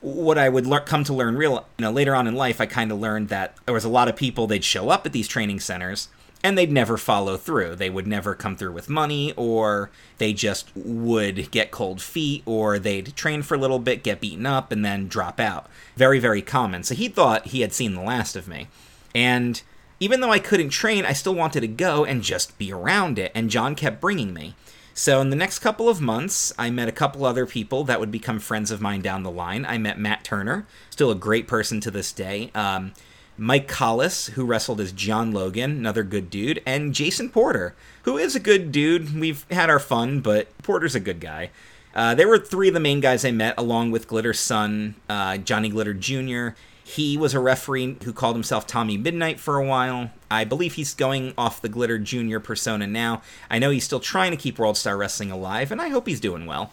What 0.00 0.36
I 0.36 0.48
would 0.48 0.66
le- 0.66 0.80
come 0.80 1.04
to 1.04 1.14
learn 1.14 1.36
real, 1.36 1.64
you 1.78 1.84
know, 1.84 1.92
later 1.92 2.12
on 2.16 2.26
in 2.26 2.34
life, 2.34 2.60
I 2.60 2.66
kind 2.66 2.90
of 2.90 2.98
learned 2.98 3.28
that 3.28 3.56
there 3.66 3.74
was 3.74 3.84
a 3.84 3.88
lot 3.88 4.08
of 4.08 4.16
people 4.16 4.48
they'd 4.48 4.64
show 4.64 4.88
up 4.88 5.06
at 5.06 5.12
these 5.12 5.28
training 5.28 5.60
centers 5.60 6.08
and 6.44 6.58
they'd 6.58 6.70
never 6.70 6.98
follow 6.98 7.38
through. 7.38 7.74
They 7.74 7.88
would 7.88 8.06
never 8.06 8.34
come 8.34 8.54
through 8.54 8.72
with 8.72 8.90
money, 8.90 9.32
or 9.34 9.90
they 10.18 10.34
just 10.34 10.70
would 10.76 11.50
get 11.50 11.70
cold 11.70 12.02
feet, 12.02 12.42
or 12.44 12.78
they'd 12.78 13.16
train 13.16 13.42
for 13.42 13.54
a 13.54 13.58
little 13.58 13.78
bit, 13.78 14.04
get 14.04 14.20
beaten 14.20 14.44
up, 14.44 14.70
and 14.70 14.84
then 14.84 15.08
drop 15.08 15.40
out. 15.40 15.66
Very, 15.96 16.18
very 16.18 16.42
common. 16.42 16.82
So 16.82 16.94
he 16.94 17.08
thought 17.08 17.46
he 17.46 17.62
had 17.62 17.72
seen 17.72 17.94
the 17.94 18.02
last 18.02 18.36
of 18.36 18.46
me. 18.46 18.68
And 19.14 19.62
even 19.98 20.20
though 20.20 20.32
I 20.32 20.38
couldn't 20.38 20.68
train, 20.68 21.06
I 21.06 21.14
still 21.14 21.34
wanted 21.34 21.62
to 21.62 21.66
go 21.66 22.04
and 22.04 22.22
just 22.22 22.58
be 22.58 22.70
around 22.70 23.18
it, 23.18 23.32
and 23.34 23.48
John 23.48 23.74
kept 23.74 24.02
bringing 24.02 24.34
me. 24.34 24.54
So, 24.96 25.20
in 25.20 25.30
the 25.30 25.36
next 25.36 25.58
couple 25.58 25.88
of 25.88 26.00
months, 26.00 26.52
I 26.56 26.70
met 26.70 26.88
a 26.88 26.92
couple 26.92 27.24
other 27.24 27.46
people 27.46 27.82
that 27.84 27.98
would 27.98 28.12
become 28.12 28.38
friends 28.38 28.70
of 28.70 28.80
mine 28.80 29.00
down 29.00 29.24
the 29.24 29.30
line. 29.30 29.66
I 29.66 29.76
met 29.76 29.98
Matt 29.98 30.22
Turner, 30.22 30.66
still 30.90 31.10
a 31.10 31.16
great 31.16 31.48
person 31.48 31.80
to 31.80 31.90
this 31.90 32.12
day. 32.12 32.52
Um, 32.54 32.92
Mike 33.36 33.66
Collis, 33.66 34.26
who 34.28 34.44
wrestled 34.44 34.80
as 34.80 34.92
John 34.92 35.32
Logan, 35.32 35.72
another 35.72 36.04
good 36.04 36.30
dude, 36.30 36.62
and 36.64 36.94
Jason 36.94 37.30
Porter, 37.30 37.74
who 38.02 38.16
is 38.16 38.36
a 38.36 38.40
good 38.40 38.70
dude. 38.70 39.18
We've 39.18 39.44
had 39.50 39.70
our 39.70 39.80
fun, 39.80 40.20
but 40.20 40.56
Porter's 40.58 40.94
a 40.94 41.00
good 41.00 41.20
guy. 41.20 41.50
Uh, 41.94 42.14
there 42.14 42.28
were 42.28 42.38
three 42.38 42.68
of 42.68 42.74
the 42.74 42.80
main 42.80 43.00
guys 43.00 43.24
I 43.24 43.30
met, 43.30 43.54
along 43.56 43.90
with 43.90 44.08
Glitter's 44.08 44.40
son, 44.40 44.94
uh, 45.08 45.36
Johnny 45.38 45.68
Glitter 45.68 45.94
Jr., 45.94 46.56
He 46.86 47.16
was 47.16 47.32
a 47.32 47.40
referee 47.40 47.96
who 48.04 48.12
called 48.12 48.36
himself 48.36 48.66
Tommy 48.66 48.98
Midnight 48.98 49.40
for 49.40 49.56
a 49.56 49.66
while. 49.66 50.10
I 50.30 50.44
believe 50.44 50.74
he's 50.74 50.92
going 50.92 51.32
off 51.38 51.62
the 51.62 51.68
Glitter 51.68 51.98
Junior 51.98 52.40
persona 52.40 52.86
now. 52.86 53.22
I 53.48 53.58
know 53.58 53.70
he's 53.70 53.84
still 53.84 54.00
trying 54.00 54.32
to 54.32 54.36
keep 54.36 54.58
World 54.58 54.76
Star 54.76 54.96
Wrestling 54.96 55.30
alive, 55.30 55.72
and 55.72 55.80
I 55.80 55.88
hope 55.88 56.06
he's 56.06 56.20
doing 56.20 56.44
well. 56.44 56.72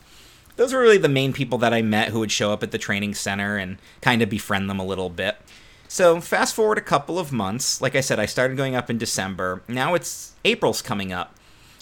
Those 0.58 0.74
were 0.74 0.82
really 0.82 0.98
the 0.98 1.08
main 1.08 1.32
people 1.32 1.58
that 1.60 1.74
I 1.74 1.82
met 1.82 2.10
who 2.10 2.20
would 2.20 2.32
show 2.32 2.52
up 2.52 2.62
at 2.62 2.72
the 2.72 2.78
training 2.78 3.14
center 3.14 3.56
and 3.58 3.78
kind 4.02 4.22
of 4.22 4.30
befriend 4.30 4.70
them 4.70 4.80
a 4.80 4.86
little 4.86 5.10
bit. 5.10 5.38
So, 5.94 6.22
fast 6.22 6.56
forward 6.56 6.78
a 6.78 6.82
couple 6.82 7.20
of 7.20 7.34
months. 7.34 7.82
Like 7.82 7.98
I 7.98 8.00
said, 8.00 8.18
I 8.18 8.26
started 8.26 8.56
going 8.56 8.78
up 8.78 8.90
in 8.90 8.98
December. 8.98 9.62
Now 9.68 9.94
it's 9.94 10.32
April's 10.46 10.82
coming 10.82 11.12
up. 11.12 11.36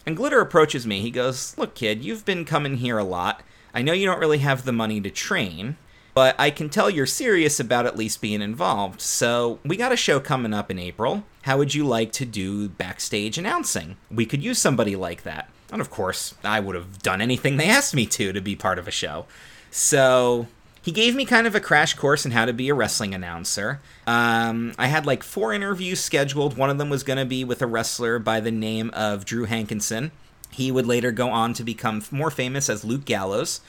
And 0.04 0.18
Glitter 0.18 0.42
approaches 0.42 0.88
me. 0.88 1.02
He 1.02 1.12
goes, 1.12 1.56
Look, 1.60 1.76
kid, 1.76 2.04
you've 2.04 2.26
been 2.26 2.44
coming 2.44 2.78
here 2.78 2.98
a 2.98 3.04
lot. 3.04 3.44
I 3.72 3.84
know 3.84 3.94
you 3.94 4.08
don't 4.08 4.20
really 4.20 4.40
have 4.40 4.66
the 4.66 4.72
money 4.72 5.00
to 5.00 5.12
train, 5.12 5.78
but 6.16 6.34
I 6.40 6.50
can 6.50 6.70
tell 6.70 6.90
you're 6.90 7.06
serious 7.06 7.60
about 7.60 7.86
at 7.86 7.98
least 7.98 8.20
being 8.20 8.42
involved. 8.42 9.00
So, 9.00 9.60
we 9.64 9.78
got 9.78 9.92
a 9.92 9.96
show 9.96 10.20
coming 10.20 10.56
up 10.56 10.72
in 10.72 10.80
April. 10.80 11.24
How 11.44 11.60
would 11.60 11.76
you 11.76 11.86
like 11.86 12.12
to 12.14 12.26
do 12.26 12.68
backstage 12.68 13.38
announcing? 13.38 13.98
We 14.10 14.26
could 14.26 14.42
use 14.42 14.58
somebody 14.58 14.96
like 14.96 15.22
that. 15.22 15.52
And 15.72 15.82
of 15.82 15.92
course, 15.92 16.34
I 16.44 16.62
would 16.62 16.74
have 16.74 17.04
done 17.04 17.22
anything 17.22 17.58
they 17.58 17.70
asked 17.70 17.94
me 17.94 18.08
to 18.08 18.34
to 18.34 18.42
be 18.42 18.56
part 18.56 18.80
of 18.80 18.88
a 18.88 18.92
show. 18.92 19.28
So, 19.70 20.48
he 20.90 20.94
gave 20.94 21.14
me 21.14 21.24
kind 21.24 21.46
of 21.46 21.54
a 21.54 21.60
crash 21.60 21.94
course 21.94 22.26
in 22.26 22.32
how 22.32 22.46
to 22.46 22.52
be 22.52 22.68
a 22.68 22.74
wrestling 22.74 23.14
announcer. 23.14 23.80
Um, 24.08 24.74
I 24.80 24.88
had 24.88 25.06
like 25.06 25.22
four 25.22 25.54
interviews 25.54 26.00
scheduled. 26.00 26.58
One 26.58 26.72
of 26.72 26.80
them 26.80 26.90
was 26.90 27.04
going 27.04 27.20
to 27.20 27.26
be 27.26 27.44
with 27.44 27.62
a 27.62 27.68
wrestler 27.68 28.18
by 28.18 28.40
the 28.40 28.50
name 28.50 28.90
of 28.96 29.24
Drew 29.24 29.46
Hankinson. 29.46 30.10
He 30.50 30.72
would 30.72 30.88
later 30.88 31.12
go 31.12 31.30
on 31.30 31.54
to 31.54 31.64
become 31.64 32.04
more 32.10 32.32
famous 32.32 32.72
as 32.72 32.84
Luke 32.84 33.06
Gallows 33.06 33.62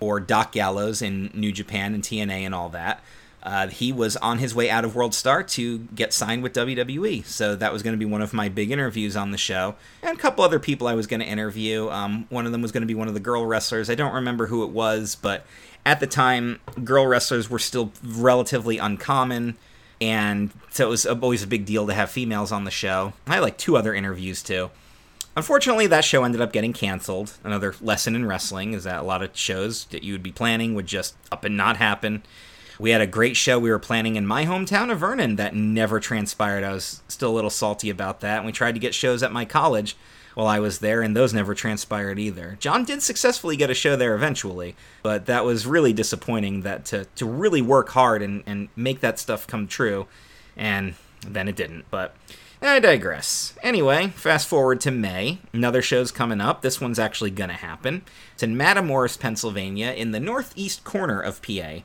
or 0.00 0.20
Doc 0.20 0.52
Gallows 0.52 1.00
in 1.00 1.30
New 1.32 1.50
Japan 1.50 1.94
and 1.94 2.02
TNA 2.02 2.42
and 2.42 2.54
all 2.54 2.68
that. 2.68 3.02
Uh, 3.42 3.68
he 3.68 3.90
was 3.90 4.18
on 4.18 4.36
his 4.36 4.54
way 4.54 4.68
out 4.68 4.84
of 4.84 4.94
World 4.94 5.14
Star 5.14 5.42
to 5.42 5.78
get 5.94 6.12
signed 6.12 6.42
with 6.42 6.52
WWE. 6.52 7.24
So 7.24 7.56
that 7.56 7.72
was 7.72 7.82
going 7.82 7.94
to 7.94 7.98
be 7.98 8.04
one 8.04 8.20
of 8.20 8.34
my 8.34 8.50
big 8.50 8.70
interviews 8.70 9.16
on 9.16 9.30
the 9.30 9.38
show. 9.38 9.76
And 10.02 10.18
a 10.18 10.20
couple 10.20 10.44
other 10.44 10.58
people 10.58 10.86
I 10.86 10.92
was 10.92 11.06
going 11.06 11.20
to 11.20 11.26
interview. 11.26 11.88
Um, 11.88 12.26
one 12.28 12.44
of 12.44 12.52
them 12.52 12.60
was 12.60 12.70
going 12.70 12.82
to 12.82 12.86
be 12.86 12.94
one 12.94 13.08
of 13.08 13.14
the 13.14 13.20
girl 13.20 13.46
wrestlers. 13.46 13.88
I 13.88 13.94
don't 13.94 14.14
remember 14.14 14.48
who 14.48 14.62
it 14.62 14.70
was, 14.70 15.14
but 15.14 15.46
at 15.84 16.00
the 16.00 16.06
time, 16.06 16.60
girl 16.84 17.06
wrestlers 17.06 17.48
were 17.48 17.58
still 17.58 17.92
relatively 18.04 18.78
uncommon. 18.78 19.56
And 20.00 20.50
so 20.70 20.86
it 20.86 20.90
was 20.90 21.06
always 21.06 21.42
a 21.42 21.46
big 21.46 21.66
deal 21.66 21.86
to 21.86 21.94
have 21.94 22.10
females 22.10 22.52
on 22.52 22.64
the 22.64 22.70
show. 22.70 23.12
I 23.26 23.34
had 23.34 23.42
like 23.42 23.58
two 23.58 23.76
other 23.76 23.94
interviews 23.94 24.42
too. 24.42 24.70
Unfortunately, 25.36 25.86
that 25.86 26.04
show 26.04 26.24
ended 26.24 26.40
up 26.40 26.52
getting 26.52 26.72
canceled. 26.72 27.34
Another 27.44 27.74
lesson 27.80 28.14
in 28.14 28.26
wrestling 28.26 28.72
is 28.72 28.84
that 28.84 29.00
a 29.00 29.04
lot 29.04 29.22
of 29.22 29.36
shows 29.36 29.84
that 29.86 30.02
you 30.02 30.12
would 30.12 30.22
be 30.22 30.32
planning 30.32 30.74
would 30.74 30.86
just 30.86 31.14
up 31.30 31.44
and 31.44 31.56
not 31.56 31.76
happen. 31.76 32.22
We 32.78 32.90
had 32.90 33.00
a 33.00 33.06
great 33.06 33.36
show 33.36 33.58
we 33.58 33.70
were 33.70 33.78
planning 33.78 34.16
in 34.16 34.26
my 34.26 34.46
hometown 34.46 34.90
of 34.90 34.98
Vernon 34.98 35.36
that 35.36 35.54
never 35.54 36.00
transpired. 36.00 36.64
I 36.64 36.72
was 36.72 37.02
still 37.08 37.30
a 37.30 37.36
little 37.36 37.50
salty 37.50 37.90
about 37.90 38.20
that. 38.20 38.38
And 38.38 38.46
we 38.46 38.52
tried 38.52 38.72
to 38.72 38.80
get 38.80 38.94
shows 38.94 39.22
at 39.22 39.32
my 39.32 39.44
college 39.44 39.96
while 40.34 40.46
I 40.46 40.60
was 40.60 40.78
there, 40.78 41.02
and 41.02 41.16
those 41.16 41.34
never 41.34 41.54
transpired 41.54 42.18
either. 42.18 42.56
John 42.60 42.84
did 42.84 43.02
successfully 43.02 43.56
get 43.56 43.70
a 43.70 43.74
show 43.74 43.96
there 43.96 44.14
eventually, 44.14 44.76
but 45.02 45.26
that 45.26 45.44
was 45.44 45.66
really 45.66 45.92
disappointing 45.92 46.62
that 46.62 46.84
to, 46.86 47.06
to 47.16 47.26
really 47.26 47.62
work 47.62 47.90
hard 47.90 48.22
and, 48.22 48.42
and 48.46 48.68
make 48.76 49.00
that 49.00 49.18
stuff 49.18 49.46
come 49.46 49.66
true, 49.66 50.06
and 50.56 50.94
then 51.26 51.48
it 51.48 51.56
didn't. 51.56 51.84
But 51.90 52.14
I 52.62 52.78
digress. 52.78 53.54
Anyway, 53.62 54.08
fast 54.08 54.46
forward 54.46 54.80
to 54.82 54.90
May. 54.90 55.38
Another 55.52 55.80
show's 55.80 56.12
coming 56.12 56.40
up. 56.40 56.60
This 56.60 56.80
one's 56.80 56.98
actually 56.98 57.30
gonna 57.30 57.54
happen. 57.54 58.02
It's 58.34 58.42
in 58.42 58.56
Matamoras, 58.56 59.18
Pennsylvania, 59.18 59.92
in 59.92 60.10
the 60.10 60.20
northeast 60.20 60.84
corner 60.84 61.20
of 61.20 61.40
PA. 61.40 61.80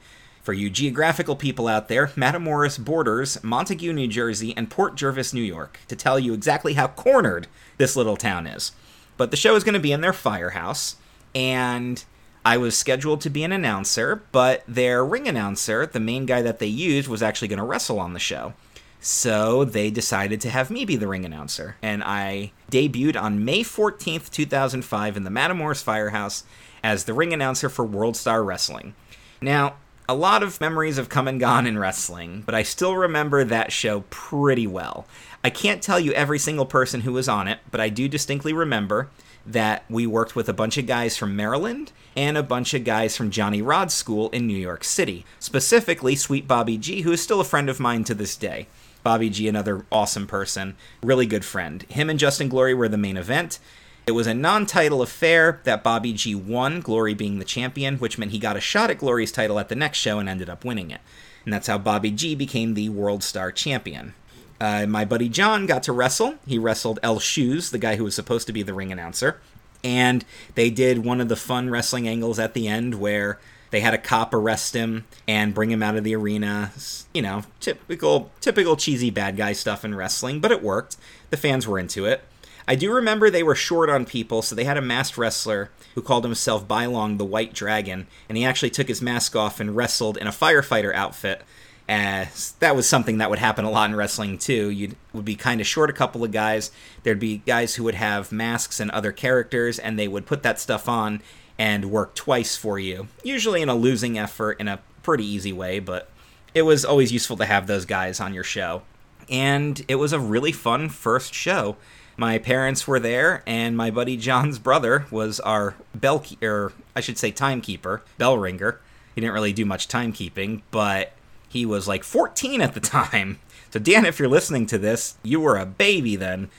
For 0.46 0.54
you 0.54 0.70
geographical 0.70 1.36
people 1.36 1.68
out 1.68 1.88
there, 1.88 2.10
Matamoras 2.10 2.78
borders 2.78 3.44
Montague, 3.44 3.92
New 3.92 4.08
Jersey, 4.08 4.54
and 4.56 4.70
Port 4.70 4.96
Jervis, 4.96 5.34
New 5.34 5.42
York, 5.42 5.80
to 5.88 5.96
tell 5.96 6.20
you 6.20 6.36
exactly 6.36 6.76
how 6.76 6.90
cornered 6.90 7.48
this 7.80 7.96
little 7.96 8.16
town 8.16 8.46
is. 8.46 8.72
But 9.18 9.32
the 9.32 9.38
show 9.38 9.56
is 9.56 9.64
going 9.64 9.74
to 9.74 9.80
be 9.80 9.92
in 9.92 10.02
their 10.02 10.14
firehouse, 10.14 10.98
and 11.34 12.06
I 12.46 12.58
was 12.58 12.78
scheduled 12.78 13.22
to 13.22 13.32
be 13.32 13.44
an 13.44 13.52
announcer, 13.52 14.22
but 14.32 14.64
their 14.68 15.04
ring 15.04 15.28
announcer, 15.28 15.88
the 15.88 16.00
main 16.00 16.28
guy 16.28 16.44
that 16.44 16.60
they 16.60 16.68
used, 16.68 17.08
was 17.08 17.24
actually 17.24 17.48
going 17.48 17.58
to 17.58 17.66
wrestle 17.66 18.00
on 18.00 18.14
the 18.14 18.20
show. 18.20 18.54
So 19.00 19.66
they 19.66 19.90
decided 19.90 20.42
to 20.42 20.52
have 20.52 20.70
me 20.70 20.86
be 20.86 20.96
the 20.96 21.08
ring 21.08 21.26
announcer. 21.26 21.76
And 21.82 22.04
I 22.04 22.52
debuted 22.72 23.20
on 23.20 23.44
May 23.44 23.62
14th, 23.62 24.30
2005, 24.30 25.18
in 25.18 25.24
the 25.24 25.32
Matamoras 25.32 25.82
Firehouse 25.82 26.44
as 26.84 27.06
the 27.06 27.16
ring 27.16 27.34
announcer 27.34 27.68
for 27.68 27.84
World 27.84 28.16
Star 28.16 28.44
Wrestling. 28.44 28.94
Now, 29.42 29.78
a 30.08 30.14
lot 30.16 30.44
of 30.44 30.62
memories 30.62 30.98
have 30.98 31.10
come 31.10 31.28
and 31.28 31.40
gone 31.40 31.66
in 31.66 31.78
wrestling, 31.78 32.44
but 32.46 32.54
I 32.54 32.64
still 32.64 32.96
remember 32.96 33.44
that 33.44 33.72
show 33.72 34.02
pretty 34.10 34.68
well. 34.68 35.08
I 35.44 35.50
can't 35.50 35.82
tell 35.82 36.00
you 36.00 36.12
every 36.14 36.40
single 36.40 36.66
person 36.66 37.02
who 37.02 37.14
was 37.14 37.28
on 37.28 37.48
it, 37.48 37.60
but 37.72 37.82
I 37.82 37.90
do 37.90 38.08
distinctly 38.08 38.54
remember 38.54 39.10
that 39.46 39.86
we 39.90 40.08
worked 40.08 40.36
with 40.36 40.50
a 40.50 40.54
bunch 40.54 40.78
of 40.78 40.88
guys 40.88 41.18
from 41.18 41.36
Maryland 41.36 41.92
and 42.16 42.38
a 42.38 42.44
bunch 42.44 42.74
of 42.74 42.84
guys 42.84 43.16
from 43.16 43.32
Johnny 43.32 43.62
Rod's 43.62 43.94
school 43.94 44.30
in 44.30 44.48
New 44.48 44.58
York 44.58 44.84
City, 44.84 45.26
specifically 45.40 46.16
Sweet 46.16 46.48
Bobby 46.48 46.78
G, 46.78 47.02
who 47.02 47.12
is 47.12 47.22
still 47.22 47.42
a 47.42 47.46
friend 47.46 47.70
of 47.70 47.80
mine 47.80 48.04
to 48.06 48.16
this 48.16 48.36
day. 48.36 48.68
Bobby 49.04 49.30
G, 49.30 49.48
another 49.48 49.86
awesome 49.92 50.26
person, 50.26 50.76
really 51.04 51.28
good 51.28 51.46
friend. 51.46 51.84
Him 51.84 52.10
and 52.10 52.18
Justin 52.18 52.50
Glory 52.50 52.74
were 52.74 52.90
the 52.90 52.98
main 52.98 53.18
event. 53.18 53.60
It 54.08 54.12
was 54.12 54.28
a 54.28 54.34
non 54.36 54.68
title 54.68 55.02
affair 55.02 55.62
that 55.64 55.84
Bobby 55.84 56.14
G 56.14 56.36
won, 56.36 56.80
Glory 56.80 57.16
being 57.16 57.40
the 57.40 57.46
champion, 57.46 57.98
which 57.98 58.18
meant 58.18 58.32
he 58.32 58.40
got 58.40 58.58
a 58.58 58.62
shot 58.62 58.92
at 58.92 59.00
Glory's 59.00 59.32
title 59.32 59.58
at 59.58 59.70
the 59.70 59.76
next 59.76 59.98
show 59.98 60.20
and 60.20 60.30
ended 60.30 60.50
up 60.50 60.64
winning 60.64 60.92
it. 60.92 61.02
And 61.44 61.54
that's 61.54 61.68
how 61.68 61.80
Bobby 61.80 62.12
G 62.12 62.36
became 62.36 62.74
the 62.74 62.90
World 62.90 63.24
Star 63.24 63.52
Champion. 63.52 64.14
Uh, 64.62 64.86
my 64.86 65.06
buddy 65.06 65.28
John 65.28 65.66
got 65.66 65.84
to 65.84 65.92
wrestle. 65.92 66.36
He 66.46 66.58
wrestled 66.60 67.00
El 67.02 67.20
Shoes, 67.20 67.72
the 67.72 67.78
guy 67.78 67.96
who 67.96 68.04
was 68.04 68.16
supposed 68.16 68.48
to 68.48 68.54
be 68.54 68.64
the 68.64 68.74
ring 68.74 68.92
announcer. 68.92 69.42
And 69.84 70.24
they 70.56 70.70
did 70.70 71.00
one 71.06 71.20
of 71.20 71.28
the 71.28 71.36
fun 71.36 71.70
wrestling 71.70 72.08
angles 72.08 72.40
at 72.40 72.54
the 72.54 72.68
end 72.68 72.96
where 72.96 73.40
they 73.72 73.82
had 73.82 73.94
a 73.94 74.00
cop 74.00 74.34
arrest 74.34 74.76
him 74.76 75.06
and 75.28 75.54
bring 75.54 75.72
him 75.72 75.84
out 75.84 75.96
of 75.96 76.04
the 76.04 76.16
arena. 76.16 76.72
You 77.14 77.22
know, 77.24 77.44
typical 77.60 78.32
typical 78.40 78.76
cheesy 78.76 79.10
bad 79.10 79.36
guy 79.36 79.54
stuff 79.54 79.84
in 79.84 79.94
wrestling, 79.96 80.40
but 80.40 80.52
it 80.52 80.64
worked. 80.64 80.98
The 81.30 81.38
fans 81.38 81.68
were 81.68 81.78
into 81.78 82.06
it. 82.06 82.22
I 82.68 82.76
do 82.76 82.92
remember 82.92 83.30
they 83.30 83.44
were 83.44 83.56
short 83.56 83.90
on 83.90 84.06
people, 84.06 84.42
so 84.42 84.56
they 84.56 84.64
had 84.64 84.78
a 84.78 84.82
masked 84.82 85.18
wrestler 85.18 85.70
who 85.94 86.02
called 86.02 86.24
himself 86.24 86.68
Bylong 86.68 87.18
the 87.18 87.26
White 87.26 87.54
Dragon, 87.54 88.08
and 88.28 88.38
he 88.38 88.46
actually 88.46 88.72
took 88.72 88.88
his 88.88 89.02
mask 89.02 89.36
off 89.36 89.60
and 89.60 89.76
wrestled 89.76 90.18
in 90.18 90.28
a 90.28 90.32
firefighter 90.32 90.94
outfit. 90.94 91.44
As 91.88 92.54
that 92.54 92.76
was 92.76 92.90
something 92.90 93.20
that 93.20 93.30
would 93.30 93.38
happen 93.38 93.64
a 93.64 93.70
lot 93.70 93.92
in 93.92 93.96
wrestling 93.96 94.40
too. 94.40 94.72
You 94.72 94.96
would 95.14 95.24
be 95.24 95.36
kind 95.36 95.62
of 95.62 95.68
short 95.68 95.92
a 95.92 95.94
couple 95.94 96.24
of 96.24 96.32
guys. 96.32 96.72
There'd 97.04 97.20
be 97.20 97.44
guys 97.46 97.76
who 97.76 97.84
would 97.84 97.94
have 97.94 98.32
masks 98.32 98.80
and 98.80 98.90
other 98.90 99.12
characters, 99.12 99.78
and 99.78 100.00
they 100.00 100.08
would 100.08 100.26
put 100.26 100.42
that 100.42 100.60
stuff 100.60 100.90
on 100.90 101.22
and 101.60 101.92
work 101.92 102.16
twice 102.16 102.58
for 102.58 102.80
you, 102.80 103.08
usually 103.24 103.62
in 103.62 103.70
a 103.70 103.76
losing 103.76 104.18
effort 104.18 104.60
in 104.60 104.68
a 104.68 104.80
pretty 105.04 105.26
easy 105.26 105.54
way, 105.54 105.80
but 105.80 106.10
it 106.56 106.64
was 106.64 106.84
always 106.84 107.12
useful 107.12 107.38
to 107.38 107.46
have 107.46 107.68
those 107.68 107.86
guys 107.86 108.20
on 108.20 108.34
your 108.34 108.44
show. 108.44 108.82
And 109.30 109.84
it 109.88 109.96
was 109.96 110.12
a 110.14 110.20
really 110.20 110.52
fun 110.52 110.90
first 110.90 111.34
show. 111.34 111.78
My 112.18 112.38
parents 112.38 112.88
were 112.88 113.00
there, 113.00 113.44
and 113.46 113.76
my 113.76 113.92
buddy 113.92 114.16
John's 114.16 114.58
brother 114.58 115.06
was 115.12 115.40
our 115.42 115.76
bell, 115.94 116.24
or 116.42 116.72
I 116.96 117.02
should 117.02 117.18
say, 117.18 117.32
timekeeper, 117.32 118.04
bell 118.18 118.38
ringer. 118.38 118.80
He 119.14 119.22
didn't 119.22 119.34
really 119.34 119.54
do 119.54 119.66
much 119.66 119.88
timekeeping, 119.88 120.62
but 120.72 121.14
he 121.50 121.66
was 121.66 121.88
like 121.88 122.04
14 122.04 122.62
at 122.62 122.74
the 122.74 122.80
time. 122.80 123.40
So, 123.72 123.80
Dan, 123.80 124.06
if 124.06 124.20
you're 124.20 124.30
listening 124.30 124.68
to 124.68 124.78
this, 124.78 125.18
you 125.22 125.42
were 125.42 125.58
a 125.58 125.66
baby 125.66 126.16
then. 126.16 126.50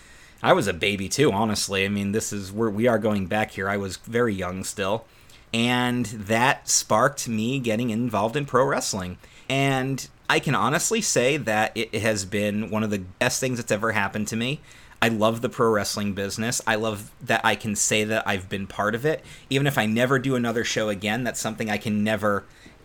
I 0.42 0.52
was 0.52 0.66
a 0.66 0.74
baby 0.74 1.08
too, 1.08 1.32
honestly. 1.32 1.86
I 1.86 1.88
mean, 1.88 2.12
this 2.12 2.30
is 2.30 2.52
where 2.52 2.68
we 2.68 2.86
are 2.86 2.98
going 2.98 3.26
back 3.26 3.52
here. 3.52 3.70
I 3.70 3.78
was 3.78 3.96
very 3.96 4.34
young 4.34 4.64
still. 4.64 5.06
And 5.54 6.04
that 6.04 6.68
sparked 6.68 7.26
me 7.26 7.58
getting 7.58 7.88
involved 7.88 8.36
in 8.36 8.44
pro 8.44 8.66
wrestling. 8.66 9.16
And 9.48 10.06
I 10.28 10.40
can 10.40 10.54
honestly 10.54 11.00
say 11.00 11.38
that 11.38 11.72
it 11.74 11.94
has 11.94 12.26
been 12.26 12.68
one 12.68 12.82
of 12.82 12.90
the 12.90 12.98
best 12.98 13.40
things 13.40 13.58
that's 13.58 13.72
ever 13.72 13.92
happened 13.92 14.28
to 14.28 14.36
me. 14.36 14.60
I 15.00 15.08
love 15.08 15.40
the 15.40 15.48
pro 15.48 15.70
wrestling 15.70 16.14
business. 16.14 16.60
I 16.66 16.76
love 16.76 17.10
that 17.22 17.44
I 17.44 17.54
can 17.54 17.76
say 17.76 18.04
that 18.04 18.26
I've 18.26 18.48
been 18.48 18.66
part 18.66 18.94
of 18.94 19.04
it. 19.04 19.24
Even 19.50 19.66
if 19.66 19.78
I 19.78 19.86
never 19.86 20.18
do 20.18 20.34
another 20.34 20.64
show 20.64 20.88
again, 20.88 21.24
that's 21.24 21.40
something 21.40 21.70
I 21.70 21.78
can 21.78 22.02
never 22.02 22.44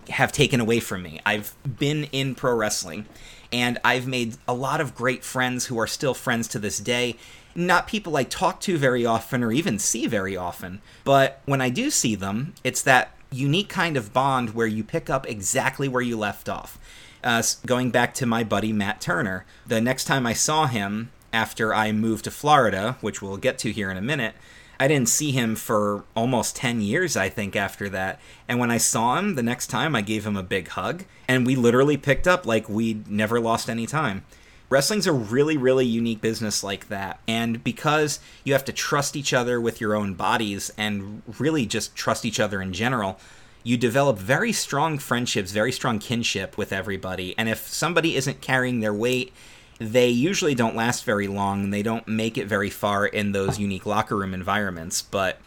have 0.10 0.32
taken 0.32 0.60
away 0.60 0.80
from 0.80 1.04
me. 1.04 1.22
I've 1.26 1.56
been 1.64 2.06
in 2.06 2.36
pro 2.36 2.56
wrestling 2.56 3.06
and 3.52 3.80
I've 3.84 4.08
made 4.08 4.38
a 4.48 4.54
lot 4.54 4.82
of 4.82 4.96
great 4.96 5.24
friends 5.24 5.68
who 5.68 5.80
are 5.80 5.88
still 5.88 6.14
friends 6.14 6.48
to 6.50 6.60
this 6.60 6.80
day 6.80 7.18
not 7.56 7.88
people 7.88 8.16
I 8.16 8.24
talk 8.24 8.60
to 8.62 8.78
very 8.78 9.06
often 9.06 9.44
or 9.44 9.52
even 9.52 9.80
see 9.80 10.08
very 10.08 10.38
often. 10.38 10.82
But 11.04 11.42
when 11.46 11.62
I 11.62 11.70
do 11.70 11.90
see 11.90 12.16
them, 12.16 12.54
it's 12.64 12.82
that 12.84 13.16
unique 13.32 13.70
kind 13.70 13.98
of 13.98 14.14
bond 14.14 14.54
where 14.54 14.68
you 14.68 14.84
pick 14.84 15.10
up 15.10 15.28
exactly 15.28 15.88
where 15.88 16.02
you 16.02 16.18
left 16.18 16.50
off. 16.50 16.78
Uh, 17.24 17.44
going 17.66 17.92
back 17.92 18.14
to 18.16 18.26
my 18.26 18.44
buddy 18.44 18.74
Matt 18.74 19.00
Turner, 19.00 19.46
the 19.68 19.82
next 19.82 20.06
time 20.06 20.26
I 20.26 20.34
saw 20.34 20.66
him 20.66 21.12
after 21.34 21.74
I 21.74 21.92
moved 21.92 22.26
to 22.26 22.32
Florida, 22.32 22.98
which 23.02 23.22
we'll 23.22 23.38
get 23.38 23.58
to 23.60 23.72
here 23.72 23.92
in 23.92 23.98
a 23.98 24.02
minute, 24.02 24.36
I 24.80 24.88
didn't 24.88 25.10
see 25.10 25.32
him 25.32 25.56
for 25.56 26.04
almost 26.16 26.56
10 26.56 26.82
years, 26.82 27.16
I 27.16 27.30
think, 27.30 27.56
after 27.56 27.88
that. 27.90 28.20
And 28.48 28.60
when 28.60 28.72
I 28.72 28.78
saw 28.78 29.18
him 29.18 29.36
the 29.36 29.44
next 29.44 29.68
time, 29.68 29.96
I 29.96 30.02
gave 30.02 30.26
him 30.26 30.36
a 30.36 30.42
big 30.42 30.70
hug, 30.70 31.04
and 31.28 31.46
we 31.46 31.56
literally 31.56 31.98
picked 31.98 32.28
up 32.28 32.48
like 32.48 32.68
we'd 32.68 33.08
never 33.08 33.40
lost 33.40 33.70
any 33.70 33.86
time. 33.86 34.26
Wrestling's 34.72 35.06
a 35.06 35.12
really, 35.12 35.58
really 35.58 35.86
unique 35.86 36.22
business 36.22 36.64
like 36.64 36.88
that. 36.88 37.20
And 37.28 37.64
because 37.64 38.20
you 38.44 38.54
have 38.54 38.66
to 38.66 38.72
trust 38.72 39.16
each 39.16 39.34
other 39.34 39.62
with 39.62 39.82
your 39.82 39.96
own 39.96 40.14
bodies 40.14 40.72
and 40.78 41.22
really 41.38 41.66
just 41.66 41.96
trust 41.96 42.26
each 42.26 42.40
other 42.40 42.62
in 42.62 42.74
general, 42.74 43.20
you 43.64 43.78
develop 43.78 44.18
very 44.18 44.52
strong 44.52 44.98
friendships, 44.98 45.52
very 45.52 45.72
strong 45.72 46.00
kinship 46.00 46.58
with 46.58 46.74
everybody. 46.74 47.36
And 47.38 47.50
if 47.50 47.68
somebody 47.68 48.16
isn't 48.16 48.42
carrying 48.42 48.80
their 48.80 48.94
weight, 48.94 49.34
they 49.82 50.10
usually 50.10 50.54
don't 50.54 50.76
last 50.76 51.04
very 51.06 51.28
long 51.28 51.64
and 51.64 51.74
they 51.74 51.82
don't 51.82 52.08
make 52.08 52.38
it 52.38 52.46
very 52.46 52.70
far 52.70 53.08
in 53.08 53.32
those 53.32 53.58
unique 53.58 53.88
locker 53.88 54.16
room 54.16 54.36
environments. 54.36 55.02
But, 55.02 55.40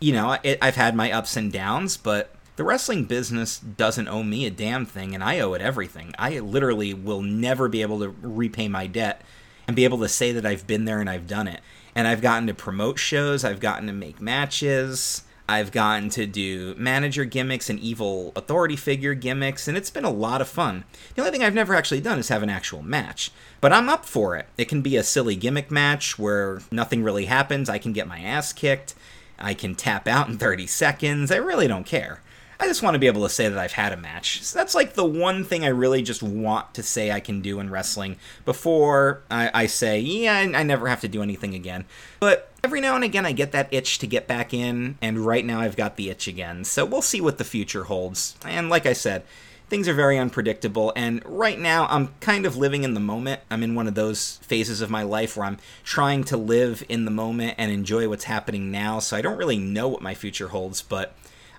you 0.00 0.14
know, 0.14 0.38
it, 0.42 0.58
I've 0.62 0.76
had 0.76 0.96
my 0.96 1.12
ups 1.12 1.36
and 1.36 1.52
downs, 1.52 1.98
but 1.98 2.34
the 2.56 2.64
wrestling 2.64 3.04
business 3.04 3.58
doesn't 3.58 4.08
owe 4.08 4.22
me 4.22 4.46
a 4.46 4.50
damn 4.50 4.86
thing 4.86 5.14
and 5.14 5.22
I 5.22 5.40
owe 5.40 5.52
it 5.52 5.60
everything. 5.60 6.14
I 6.18 6.38
literally 6.38 6.94
will 6.94 7.20
never 7.20 7.68
be 7.68 7.82
able 7.82 7.98
to 8.00 8.08
repay 8.22 8.68
my 8.68 8.86
debt 8.86 9.20
and 9.66 9.76
be 9.76 9.84
able 9.84 9.98
to 9.98 10.08
say 10.08 10.32
that 10.32 10.46
I've 10.46 10.66
been 10.66 10.86
there 10.86 11.00
and 11.00 11.10
I've 11.10 11.26
done 11.26 11.46
it. 11.46 11.60
And 11.94 12.08
I've 12.08 12.22
gotten 12.22 12.46
to 12.46 12.54
promote 12.54 12.98
shows, 12.98 13.44
I've 13.44 13.60
gotten 13.60 13.86
to 13.88 13.92
make 13.92 14.18
matches. 14.18 15.24
I've 15.50 15.72
gotten 15.72 16.10
to 16.10 16.26
do 16.26 16.74
manager 16.76 17.24
gimmicks 17.24 17.70
and 17.70 17.80
evil 17.80 18.32
authority 18.36 18.76
figure 18.76 19.14
gimmicks, 19.14 19.66
and 19.66 19.78
it's 19.78 19.88
been 19.88 20.04
a 20.04 20.10
lot 20.10 20.42
of 20.42 20.48
fun. 20.48 20.84
The 21.14 21.22
only 21.22 21.32
thing 21.32 21.42
I've 21.42 21.54
never 21.54 21.74
actually 21.74 22.02
done 22.02 22.18
is 22.18 22.28
have 22.28 22.42
an 22.42 22.50
actual 22.50 22.82
match, 22.82 23.30
but 23.62 23.72
I'm 23.72 23.88
up 23.88 24.04
for 24.04 24.36
it. 24.36 24.46
It 24.58 24.68
can 24.68 24.82
be 24.82 24.96
a 24.96 25.02
silly 25.02 25.36
gimmick 25.36 25.70
match 25.70 26.18
where 26.18 26.60
nothing 26.70 27.02
really 27.02 27.24
happens, 27.24 27.70
I 27.70 27.78
can 27.78 27.94
get 27.94 28.06
my 28.06 28.20
ass 28.20 28.52
kicked, 28.52 28.94
I 29.38 29.54
can 29.54 29.74
tap 29.74 30.06
out 30.06 30.28
in 30.28 30.36
30 30.36 30.66
seconds, 30.66 31.30
I 31.30 31.36
really 31.36 31.66
don't 31.66 31.86
care. 31.86 32.20
I 32.60 32.66
just 32.66 32.82
want 32.82 32.94
to 32.94 32.98
be 32.98 33.06
able 33.06 33.22
to 33.22 33.28
say 33.28 33.48
that 33.48 33.58
I've 33.58 33.72
had 33.72 33.92
a 33.92 33.96
match. 33.96 34.42
So 34.42 34.58
that's 34.58 34.74
like 34.74 34.94
the 34.94 35.04
one 35.04 35.44
thing 35.44 35.64
I 35.64 35.68
really 35.68 36.02
just 36.02 36.24
want 36.24 36.74
to 36.74 36.82
say 36.82 37.12
I 37.12 37.20
can 37.20 37.40
do 37.40 37.60
in 37.60 37.70
wrestling 37.70 38.16
before 38.44 39.22
I, 39.30 39.50
I 39.54 39.66
say, 39.66 40.00
yeah, 40.00 40.34
I, 40.34 40.42
I 40.58 40.62
never 40.64 40.88
have 40.88 41.00
to 41.02 41.08
do 41.08 41.22
anything 41.22 41.54
again. 41.54 41.84
But 42.18 42.50
every 42.64 42.80
now 42.80 42.96
and 42.96 43.04
again, 43.04 43.24
I 43.24 43.32
get 43.32 43.52
that 43.52 43.72
itch 43.72 43.98
to 44.00 44.08
get 44.08 44.26
back 44.26 44.52
in, 44.52 44.98
and 45.00 45.24
right 45.24 45.44
now 45.44 45.60
I've 45.60 45.76
got 45.76 45.96
the 45.96 46.10
itch 46.10 46.26
again. 46.26 46.64
So 46.64 46.84
we'll 46.84 47.00
see 47.00 47.20
what 47.20 47.38
the 47.38 47.44
future 47.44 47.84
holds. 47.84 48.36
And 48.44 48.68
like 48.68 48.86
I 48.86 48.92
said, 48.92 49.22
things 49.68 49.86
are 49.86 49.94
very 49.94 50.18
unpredictable 50.18 50.94
and 50.96 51.22
right 51.26 51.58
now 51.58 51.86
i'm 51.90 52.08
kind 52.20 52.46
of 52.46 52.56
living 52.56 52.84
in 52.84 52.94
the 52.94 53.00
moment 53.00 53.38
i'm 53.50 53.62
in 53.62 53.74
one 53.74 53.86
of 53.86 53.94
those 53.94 54.38
phases 54.38 54.80
of 54.80 54.88
my 54.88 55.02
life 55.02 55.36
where 55.36 55.46
i'm 55.46 55.58
trying 55.84 56.24
to 56.24 56.38
live 56.38 56.82
in 56.88 57.04
the 57.04 57.10
moment 57.10 57.54
and 57.58 57.70
enjoy 57.70 58.08
what's 58.08 58.24
happening 58.24 58.70
now 58.70 58.98
so 58.98 59.14
i 59.14 59.20
don't 59.20 59.36
really 59.36 59.58
know 59.58 59.86
what 59.86 60.00
my 60.00 60.14
future 60.14 60.48
holds 60.48 60.80
but 60.80 61.12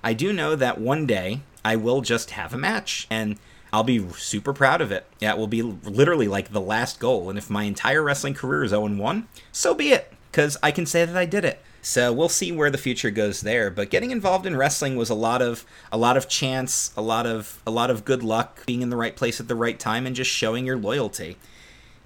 I 0.04 0.14
do 0.14 0.34
know 0.34 0.56
that 0.56 0.80
one 0.80 1.06
day 1.06 1.42
I 1.64 1.76
will 1.76 2.02
just 2.02 2.32
have 2.32 2.54
a 2.54 2.58
match 2.58 3.08
and 3.10 3.38
I'll 3.72 3.84
be 3.84 4.08
super 4.14 4.54
proud 4.54 4.82
of 4.82 4.92
it. 4.92 5.06
Yeah, 5.20 5.34
it 5.34 5.38
will 5.38 5.48
be 5.48 5.62
literally 5.62 6.28
like 6.28 6.52
the 6.52 6.62
last 6.62 7.00
goal. 7.00 7.30
And 7.30 7.38
if 7.38 7.50
my 7.50 7.64
entire 7.64 8.02
wrestling 8.02 8.34
career 8.34 8.64
is 8.64 8.72
0 8.72 8.96
1, 8.96 9.28
so 9.52 9.74
be 9.74 9.92
it, 9.92 10.12
because 10.32 10.58
I 10.64 10.72
can 10.72 10.86
say 10.86 11.06
that 11.06 11.18
I 11.18 11.26
did 11.26 11.46
it. 11.46 11.62
So 11.82 12.12
we'll 12.12 12.30
see 12.30 12.52
where 12.52 12.70
the 12.70 12.78
future 12.78 13.12
goes 13.12 13.42
there. 13.42 13.70
But 13.70 13.90
getting 13.90 14.12
involved 14.12 14.46
in 14.46 14.58
wrestling 14.58 14.96
was 14.96 15.10
a 15.10 15.16
lot 15.16 15.42
of 15.42 15.66
a 15.92 15.98
lot 15.98 16.18
of 16.18 16.28
chance, 16.28 16.92
a 16.98 17.02
lot 17.02 17.26
of 17.26 17.62
a 17.66 17.72
lot 17.72 17.90
of 17.90 18.06
good 18.06 18.24
luck, 18.24 18.66
being 18.66 18.82
in 18.82 18.90
the 18.90 18.98
right 18.98 19.16
place 19.16 19.40
at 19.40 19.48
the 19.48 19.56
right 19.56 19.80
time, 19.80 20.06
and 20.06 20.16
just 20.16 20.32
showing 20.32 20.66
your 20.66 20.78
loyalty. 20.78 21.38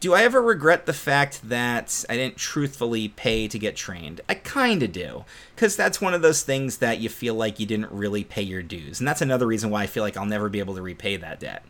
Do 0.03 0.13
I 0.13 0.23
ever 0.23 0.41
regret 0.41 0.85
the 0.85 0.91
fact 0.91 1.47
that 1.47 2.03
I 2.09 2.17
didn't 2.17 2.35
truthfully 2.35 3.07
pay 3.07 3.47
to 3.47 3.57
get 3.57 3.77
trained? 3.77 4.19
I 4.27 4.33
kinda 4.33 4.85
do. 4.85 5.23
Because 5.55 5.77
that's 5.77 6.01
one 6.01 6.13
of 6.13 6.21
those 6.21 6.41
things 6.41 6.79
that 6.79 6.99
you 6.99 7.07
feel 7.07 7.35
like 7.35 7.57
you 7.57 7.65
didn't 7.65 7.89
really 7.89 8.25
pay 8.25 8.41
your 8.41 8.61
dues. 8.61 8.99
And 8.99 9.07
that's 9.07 9.21
another 9.21 9.47
reason 9.47 9.69
why 9.69 9.83
I 9.83 9.87
feel 9.87 10.03
like 10.03 10.17
I'll 10.17 10.25
never 10.25 10.49
be 10.49 10.59
able 10.59 10.75
to 10.75 10.81
repay 10.81 11.15
that 11.15 11.39
debt. 11.39 11.63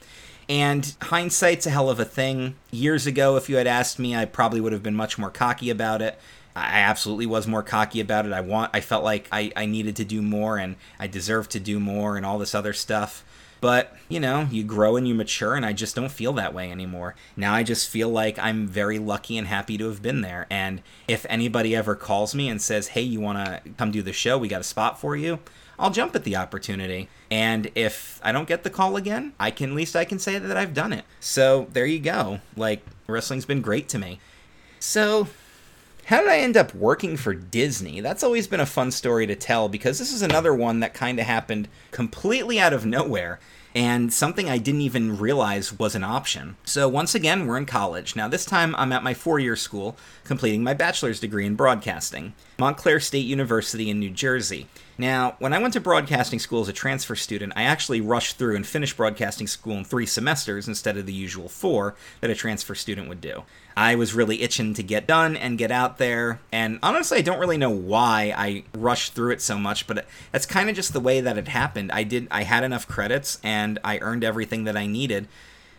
And 0.50 0.96
hindsight's 1.00 1.68
a 1.68 1.70
hell 1.70 1.92
of 1.92 2.00
a 2.00 2.06
thing. 2.06 2.56
Years 2.72 3.06
ago, 3.06 3.38
if 3.38 3.50
you 3.50 3.58
had 3.58 3.68
asked 3.68 4.00
me, 4.00 4.16
I 4.16 4.26
probably 4.26 4.62
would 4.62 4.74
have 4.74 4.82
been 4.82 4.96
much 4.96 5.20
more 5.20 5.30
cocky 5.30 5.70
about 5.70 6.02
it. 6.02 6.20
I 6.56 6.80
absolutely 6.80 7.28
was 7.28 7.46
more 7.46 7.62
cocky 7.62 8.00
about 8.00 8.26
it. 8.26 8.34
I 8.34 8.42
want 8.42 8.72
I 8.74 8.82
felt 8.82 9.04
like 9.04 9.28
I, 9.32 9.52
I 9.56 9.68
needed 9.68 9.96
to 9.98 10.06
do 10.06 10.24
more 10.24 10.58
and 10.58 10.76
I 11.00 11.06
deserved 11.06 11.52
to 11.52 11.60
do 11.60 11.80
more 11.80 12.18
and 12.18 12.26
all 12.26 12.40
this 12.40 12.56
other 12.56 12.74
stuff. 12.74 13.24
But, 13.64 13.96
you 14.10 14.20
know, 14.20 14.46
you 14.52 14.66
grow 14.66 14.98
and 14.98 15.08
you 15.08 15.16
mature, 15.16 15.56
and 15.56 15.66
I 15.66 15.72
just 15.72 15.96
don't 15.96 16.12
feel 16.12 16.34
that 16.34 16.54
way 16.54 16.70
anymore. 16.70 17.16
Now 17.38 17.54
I 17.54 17.64
just 17.64 17.88
feel 17.88 18.10
like 18.10 18.38
I'm 18.38 18.68
very 18.68 19.00
lucky 19.00 19.38
and 19.38 19.48
happy 19.48 19.78
to 19.78 19.88
have 19.88 20.02
been 20.02 20.20
there. 20.20 20.48
And 20.50 20.82
if 21.08 21.26
anybody 21.30 21.74
ever 21.74 21.96
calls 21.96 22.36
me 22.36 22.50
and 22.50 22.62
says, 22.62 22.90
hey, 22.90 23.04
you 23.04 23.22
want 23.22 23.38
to 23.38 23.62
come 23.78 23.90
do 23.90 24.02
the 24.02 24.12
show? 24.12 24.38
We 24.38 24.50
got 24.50 24.60
a 24.60 24.66
spot 24.66 25.00
for 25.00 25.16
you. 25.16 25.40
I'll 25.80 25.92
jump 25.92 26.14
at 26.14 26.26
the 26.26 26.36
opportunity. 26.36 27.08
And 27.32 27.72
if 27.74 28.20
I 28.22 28.34
don't 28.34 28.50
get 28.50 28.64
the 28.64 28.70
call 28.70 28.98
again, 28.98 29.32
I 29.40 29.50
can 29.50 29.70
at 29.70 29.76
least 29.78 29.96
I 29.96 30.04
can 30.04 30.20
say 30.20 30.38
that 30.38 30.58
I've 30.58 30.74
done 30.74 30.92
it. 30.92 31.06
So 31.22 31.68
there 31.72 31.86
you 31.86 32.00
go. 32.00 32.42
Like 32.58 32.86
wrestling's 33.08 33.46
been 33.46 33.62
great 33.62 33.88
to 33.90 33.98
me. 33.98 34.20
So 34.82 35.30
how 36.06 36.20
did 36.20 36.30
I 36.30 36.40
end 36.40 36.58
up 36.58 36.76
working 36.76 37.18
for 37.18 37.34
Disney? 37.34 38.02
That's 38.02 38.24
always 38.24 38.48
been 38.48 38.60
a 38.60 38.66
fun 38.66 38.92
story 38.92 39.26
to 39.28 39.36
tell 39.36 39.70
because 39.70 40.00
this 40.00 40.12
is 40.12 40.22
another 40.22 40.54
one 40.54 40.82
that 40.82 40.94
kind 40.94 41.20
of 41.20 41.26
happened 41.26 41.70
completely 41.92 42.60
out 42.60 42.74
of 42.74 42.86
nowhere 42.86 43.40
and 43.76 44.14
something 44.14 44.50
I 44.50 44.58
didn't 44.58 44.82
even 44.82 45.18
realize 45.18 45.78
was 45.78 45.96
an 45.96 46.04
option. 46.04 46.58
So, 46.64 46.88
once 46.88 47.16
again, 47.16 47.48
we're 47.48 47.58
in 47.58 47.66
college. 47.66 48.16
Now, 48.16 48.28
this 48.28 48.46
time 48.46 48.76
I'm 48.78 48.92
at 48.92 49.04
my 49.04 49.14
four 49.14 49.40
year 49.40 49.56
school, 49.56 49.98
completing 50.24 50.64
my 50.64 50.74
bachelor's 50.74 51.20
degree 51.20 51.46
in 51.46 51.56
broadcasting, 51.56 52.34
Montclair 52.64 53.02
State 53.02 53.26
University 53.26 53.90
in 53.90 54.00
New 54.00 54.10
Jersey. 54.10 54.70
Now, 54.98 55.36
when 55.40 55.52
I 55.52 55.60
went 55.60 55.74
to 55.74 55.82
broadcasting 55.82 56.40
school 56.40 56.62
as 56.62 56.70
a 56.70 56.72
transfer 56.72 57.14
student, 57.14 57.52
I 57.58 57.64
actually 57.64 58.00
rushed 58.00 58.38
through 58.38 58.56
and 58.56 58.66
finished 58.66 58.96
broadcasting 58.96 59.48
school 59.48 59.76
in 59.76 59.84
three 59.84 60.06
semesters 60.06 60.66
instead 60.66 60.96
of 60.96 61.06
the 61.06 61.12
usual 61.12 61.50
four 61.50 61.96
that 62.22 62.30
a 62.30 62.36
transfer 62.36 62.74
student 62.74 63.10
would 63.10 63.20
do. 63.20 63.44
I 63.76 63.96
was 63.96 64.14
really 64.14 64.42
itching 64.42 64.74
to 64.76 64.82
get 64.82 65.06
done 65.06 65.36
and 65.36 65.58
get 65.58 65.72
out 65.72 65.98
there, 65.98 66.40
and 66.54 66.80
honestly, 66.82 67.18
I 67.18 67.22
don't 67.22 67.38
really 67.38 67.58
know 67.58 67.70
why 67.70 68.34
I 68.34 68.64
rushed 68.74 69.12
through 69.12 69.32
it 69.32 69.42
so 69.42 69.58
much, 69.58 69.86
but 69.86 70.06
that's 70.32 70.46
kind 70.46 70.70
of 70.70 70.76
just 70.78 70.94
the 70.94 71.02
way 71.02 71.20
that 71.20 71.38
it 71.38 71.50
happened. 71.50 71.92
I 71.92 72.04
did, 72.04 72.30
I 72.32 72.44
had 72.44 72.64
enough 72.64 72.88
credits, 72.88 73.42
and 73.44 73.78
I 73.84 74.00
earned 74.00 74.24
everything 74.24 74.64
that 74.64 74.78
I 74.78 74.88
needed. 74.88 75.28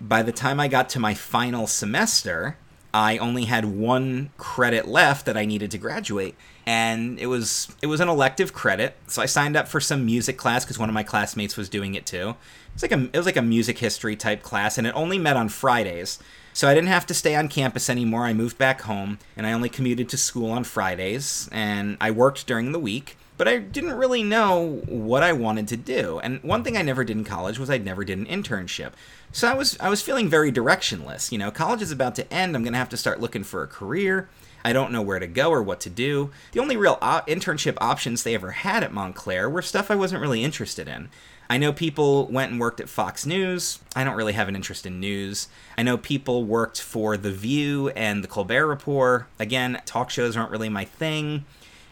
By 0.03 0.23
the 0.23 0.33
time 0.33 0.61
I 0.61 0.69
got 0.69 0.91
to 0.91 1.01
my 1.01 1.15
final 1.15 1.67
semester, 1.67 2.59
I 2.93 3.17
only 3.19 3.47
had 3.47 3.65
one 3.65 4.31
credit 4.37 4.87
left 4.87 5.25
that 5.27 5.37
I 5.37 5.47
needed 5.47 5.71
to 5.73 5.79
graduate 5.79 6.37
and 6.67 7.19
it 7.19 7.27
was 7.27 7.75
it 7.83 7.87
was 7.87 8.01
an 8.01 8.09
elective 8.09 8.53
credit. 8.53 8.97
So 9.07 9.23
I 9.23 9.27
signed 9.27 9.57
up 9.57 9.69
for 9.69 9.81
some 9.81 10.05
music 10.07 10.37
class 10.37 10.65
because 10.65 10.79
one 10.79 10.89
of 10.89 10.95
my 10.95 11.03
classmates 11.03 11.57
was 11.57 11.69
doing 11.69 11.95
it 11.95 12.07
too. 12.07 12.37
It's 12.75 12.83
like 12.83 12.93
a 12.93 13.05
it 13.13 13.17
was 13.17 13.27
like 13.27 13.37
a 13.37 13.43
music 13.43 13.79
history 13.79 14.17
type 14.17 14.43
class, 14.43 14.79
and 14.79 14.87
it 14.87 14.95
only 14.95 15.19
met 15.19 15.37
on 15.37 15.49
Fridays. 15.49 16.19
So 16.53 16.69
I 16.69 16.75
didn't 16.75 16.89
have 16.89 17.07
to 17.07 17.15
stay 17.15 17.35
on 17.35 17.49
campus 17.49 17.91
anymore. 17.91 18.25
I 18.25 18.33
moved 18.33 18.59
back 18.59 18.83
home, 18.83 19.19
and 19.37 19.47
I 19.47 19.53
only 19.53 19.69
commuted 19.69 20.09
to 20.11 20.17
school 20.17 20.53
on 20.53 20.65
Fridays, 20.65 21.49
and 21.51 21.97
I 22.01 22.11
worked 22.13 22.47
during 22.47 22.73
the 22.73 22.79
week. 22.79 23.17
But 23.37 23.49
I 23.49 23.59
didn't 23.59 23.95
really 23.95 24.23
know 24.23 24.81
what 24.87 25.25
I 25.25 25.33
wanted 25.33 25.67
to 25.69 25.77
do. 25.77 26.21
And 26.21 26.41
one 26.45 26.63
thing 26.63 26.77
I 26.77 26.83
never 26.83 27.03
did 27.03 27.17
in 27.17 27.25
college 27.25 27.59
was 27.59 27.69
I 27.69 27.79
never 27.79 28.05
did 28.05 28.17
an 28.17 28.27
internship. 28.27 28.93
So 29.33 29.49
I 29.49 29.55
was 29.55 29.77
I 29.81 29.89
was 29.89 30.01
feeling 30.01 30.29
very 30.29 30.53
directionless. 30.53 31.33
You 31.33 31.39
know, 31.39 31.51
college 31.51 31.83
is 31.83 31.91
about 31.91 32.15
to 32.15 32.33
end. 32.33 32.55
I'm 32.55 32.65
to 32.65 32.79
have 32.79 32.89
to 32.91 32.97
start 32.97 33.21
looking 33.21 33.43
for 33.43 33.65
a 33.65 33.67
career. 33.67 34.29
I 34.65 34.73
don't 34.73 34.93
know 34.93 35.03
where 35.03 35.19
to 35.19 35.27
go 35.27 35.51
or 35.51 35.63
what 35.63 35.81
to 35.81 35.91
do. 35.91 36.31
The 36.53 36.61
only 36.61 36.77
real 36.77 36.97
internship 36.97 37.77
options 37.81 38.23
they 38.23 38.35
ever 38.35 38.53
had 38.53 38.83
at 38.83 38.93
Montclair 38.93 39.49
were 39.51 39.63
stuff 39.63 39.91
I 39.91 39.95
wasn't 39.95 40.23
really 40.23 40.43
interested 40.43 40.89
in. 40.89 41.11
I 41.51 41.59
know 41.59 41.75
people 41.75 42.27
went 42.29 42.53
and 42.53 42.61
worked 42.61 42.81
at 42.81 42.89
Fox 42.89 43.27
News. 43.27 43.79
I 43.95 44.03
don't 44.03 44.17
really 44.17 44.33
have 44.33 44.49
an 44.49 44.57
interest 44.57 44.87
in 44.87 44.99
news. 44.99 45.49
I 45.77 45.83
know 45.83 45.99
people 45.99 46.45
worked 46.45 46.81
for 46.81 47.19
The 47.19 47.31
View 47.31 47.91
and 47.91 48.25
The 48.25 48.29
Colbert 48.29 48.67
Report. 48.67 49.27
Again, 49.39 49.83
talk 49.85 50.09
shows 50.09 50.37
aren't 50.37 50.51
really 50.51 50.71
my 50.71 50.87
thing. 50.87 51.45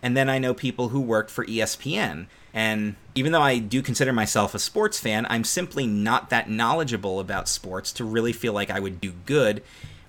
And 0.03 0.17
then 0.17 0.31
I 0.31 0.39
know 0.39 0.55
people 0.55 0.89
who 0.89 1.01
worked 1.01 1.31
for 1.31 1.45
ESPN. 1.45 2.27
And 2.55 2.97
even 3.15 3.33
though 3.33 3.43
I 3.43 3.59
do 3.59 3.83
consider 3.83 4.13
myself 4.13 4.55
a 4.55 4.59
sports 4.59 4.99
fan, 4.99 5.27
I'm 5.29 5.45
simply 5.45 5.87
not 5.87 6.31
that 6.31 6.49
knowledgeable 6.51 7.21
about 7.21 7.49
sports 7.49 7.93
to 7.95 8.05
really 8.05 8.33
feel 8.33 8.55
like 8.55 8.71
I 8.71 8.81
would 8.81 9.01
do 9.01 9.13
good 9.27 9.63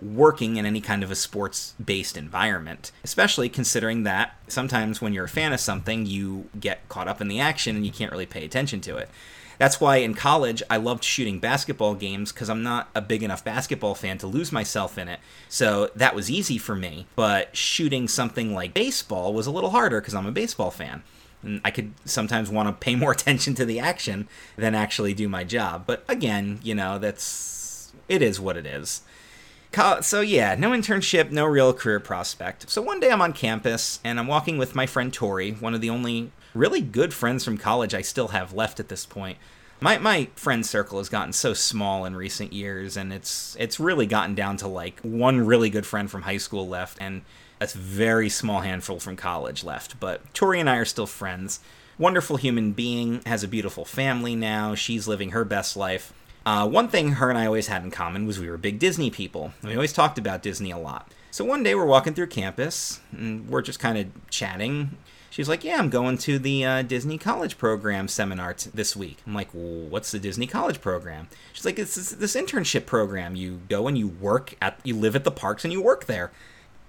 working 0.03 0.57
in 0.57 0.65
any 0.65 0.81
kind 0.81 1.03
of 1.03 1.11
a 1.11 1.15
sports 1.15 1.73
based 1.83 2.17
environment, 2.17 2.91
especially 3.03 3.49
considering 3.49 4.03
that 4.03 4.35
sometimes 4.47 5.01
when 5.01 5.13
you're 5.13 5.25
a 5.25 5.29
fan 5.29 5.53
of 5.53 5.59
something, 5.59 6.05
you 6.05 6.49
get 6.59 6.87
caught 6.89 7.07
up 7.07 7.21
in 7.21 7.27
the 7.27 7.39
action 7.39 7.75
and 7.75 7.85
you 7.85 7.91
can't 7.91 8.11
really 8.11 8.25
pay 8.25 8.43
attention 8.43 8.81
to 8.81 8.97
it. 8.97 9.09
That's 9.57 9.79
why 9.79 9.97
in 9.97 10.13
college 10.13 10.63
I 10.69 10.77
loved 10.77 11.03
shooting 11.03 11.39
basketball 11.39 11.95
games 11.95 12.31
because 12.31 12.49
I'm 12.49 12.63
not 12.63 12.89
a 12.95 13.01
big 13.01 13.23
enough 13.23 13.43
basketball 13.43 13.95
fan 13.95 14.17
to 14.19 14.27
lose 14.27 14.51
myself 14.51 14.97
in 14.97 15.07
it. 15.07 15.19
So 15.47 15.89
that 15.95 16.15
was 16.15 16.29
easy 16.29 16.57
for 16.57 16.75
me. 16.75 17.07
But 17.15 17.55
shooting 17.55 18.07
something 18.07 18.53
like 18.53 18.73
baseball 18.73 19.33
was 19.33 19.47
a 19.47 19.51
little 19.51 19.69
harder 19.69 20.01
because 20.01 20.15
I'm 20.15 20.25
a 20.25 20.31
baseball 20.31 20.71
fan. 20.71 21.03
And 21.43 21.61
I 21.63 21.71
could 21.71 21.93
sometimes 22.05 22.49
want 22.49 22.67
to 22.67 22.73
pay 22.73 22.95
more 22.95 23.11
attention 23.13 23.53
to 23.55 23.65
the 23.65 23.79
action 23.79 24.27
than 24.57 24.75
actually 24.75 25.13
do 25.13 25.29
my 25.29 25.43
job. 25.43 25.83
But 25.85 26.03
again, 26.07 26.59
you 26.63 26.75
know, 26.75 26.97
that's 26.97 27.93
it 28.09 28.21
is 28.21 28.39
what 28.39 28.57
it 28.57 28.65
is. 28.65 29.01
So 30.01 30.21
yeah, 30.21 30.55
no 30.55 30.71
internship, 30.71 31.31
no 31.31 31.45
real 31.45 31.73
career 31.73 31.99
prospect. 31.99 32.69
So 32.69 32.81
one 32.81 32.99
day 32.99 33.11
I'm 33.11 33.21
on 33.21 33.33
campus 33.33 33.99
and 34.03 34.19
I'm 34.19 34.27
walking 34.27 34.57
with 34.57 34.75
my 34.75 34.85
friend 34.85 35.13
Tori, 35.13 35.51
one 35.51 35.73
of 35.73 35.81
the 35.81 35.89
only 35.89 36.31
really 36.53 36.81
good 36.81 37.13
friends 37.13 37.43
from 37.43 37.57
college 37.57 37.93
I 37.93 38.01
still 38.01 38.29
have 38.29 38.53
left 38.53 38.79
at 38.79 38.89
this 38.89 39.05
point. 39.05 39.37
My 39.79 39.97
my 39.97 40.29
friend 40.35 40.65
circle 40.65 40.99
has 40.99 41.09
gotten 41.09 41.33
so 41.33 41.53
small 41.53 42.05
in 42.05 42.15
recent 42.15 42.53
years 42.53 42.95
and 42.95 43.11
it's 43.11 43.57
it's 43.59 43.79
really 43.79 44.05
gotten 44.05 44.35
down 44.35 44.57
to 44.57 44.67
like 44.67 44.99
one 45.01 45.45
really 45.45 45.69
good 45.69 45.85
friend 45.85 46.09
from 46.09 46.21
high 46.21 46.37
school 46.37 46.67
left 46.67 46.97
and 47.01 47.23
a 47.59 47.67
very 47.67 48.29
small 48.29 48.61
handful 48.61 48.99
from 48.99 49.15
college 49.15 49.63
left. 49.63 49.99
But 49.99 50.33
Tori 50.33 50.59
and 50.59 50.69
I 50.69 50.77
are 50.77 50.85
still 50.85 51.07
friends. 51.07 51.59
Wonderful 51.97 52.37
human 52.37 52.71
being, 52.71 53.21
has 53.25 53.43
a 53.43 53.47
beautiful 53.47 53.85
family 53.85 54.35
now. 54.35 54.75
She's 54.75 55.07
living 55.07 55.31
her 55.31 55.45
best 55.45 55.77
life. 55.77 56.13
Uh, 56.45 56.67
one 56.67 56.89
thing 56.89 57.13
her 57.13 57.29
and 57.29 57.37
I 57.37 57.45
always 57.45 57.67
had 57.67 57.83
in 57.83 57.91
common 57.91 58.25
was 58.25 58.39
we 58.39 58.49
were 58.49 58.57
big 58.57 58.79
Disney 58.79 59.09
people. 59.09 59.53
We 59.63 59.73
always 59.73 59.93
talked 59.93 60.17
about 60.17 60.41
Disney 60.41 60.71
a 60.71 60.77
lot. 60.77 61.11
So 61.31 61.45
one 61.45 61.63
day 61.63 61.73
we're 61.73 61.85
walking 61.85 62.13
through 62.13 62.27
campus 62.27 62.99
and 63.11 63.49
we're 63.49 63.61
just 63.61 63.79
kind 63.79 63.97
of 63.97 64.07
chatting. 64.29 64.97
She's 65.29 65.49
like, 65.49 65.63
"Yeah, 65.63 65.79
I'm 65.79 65.89
going 65.89 66.19
to 66.19 66.37
the 66.37 66.63
uh, 66.63 66.81
Disney 66.83 67.17
College 67.17 67.57
Program 67.57 68.07
seminar 68.07 68.53
t- 68.53 68.69
this 68.71 68.95
week." 68.95 69.17
I'm 69.25 69.33
like, 69.33 69.49
well, 69.51 69.87
"What's 69.89 70.11
the 70.11 70.19
Disney 70.19 70.45
College 70.45 70.79
Program?" 70.79 71.27
She's 71.53 71.65
like, 71.65 71.79
"It's 71.79 71.95
this, 71.95 72.11
this 72.11 72.35
internship 72.35 72.85
program. 72.85 73.35
You 73.35 73.61
go 73.67 73.87
and 73.87 73.97
you 73.97 74.09
work 74.09 74.53
at, 74.61 74.79
you 74.83 74.95
live 74.95 75.15
at 75.15 75.23
the 75.23 75.31
parks 75.31 75.63
and 75.63 75.73
you 75.73 75.81
work 75.81 76.05
there." 76.05 76.31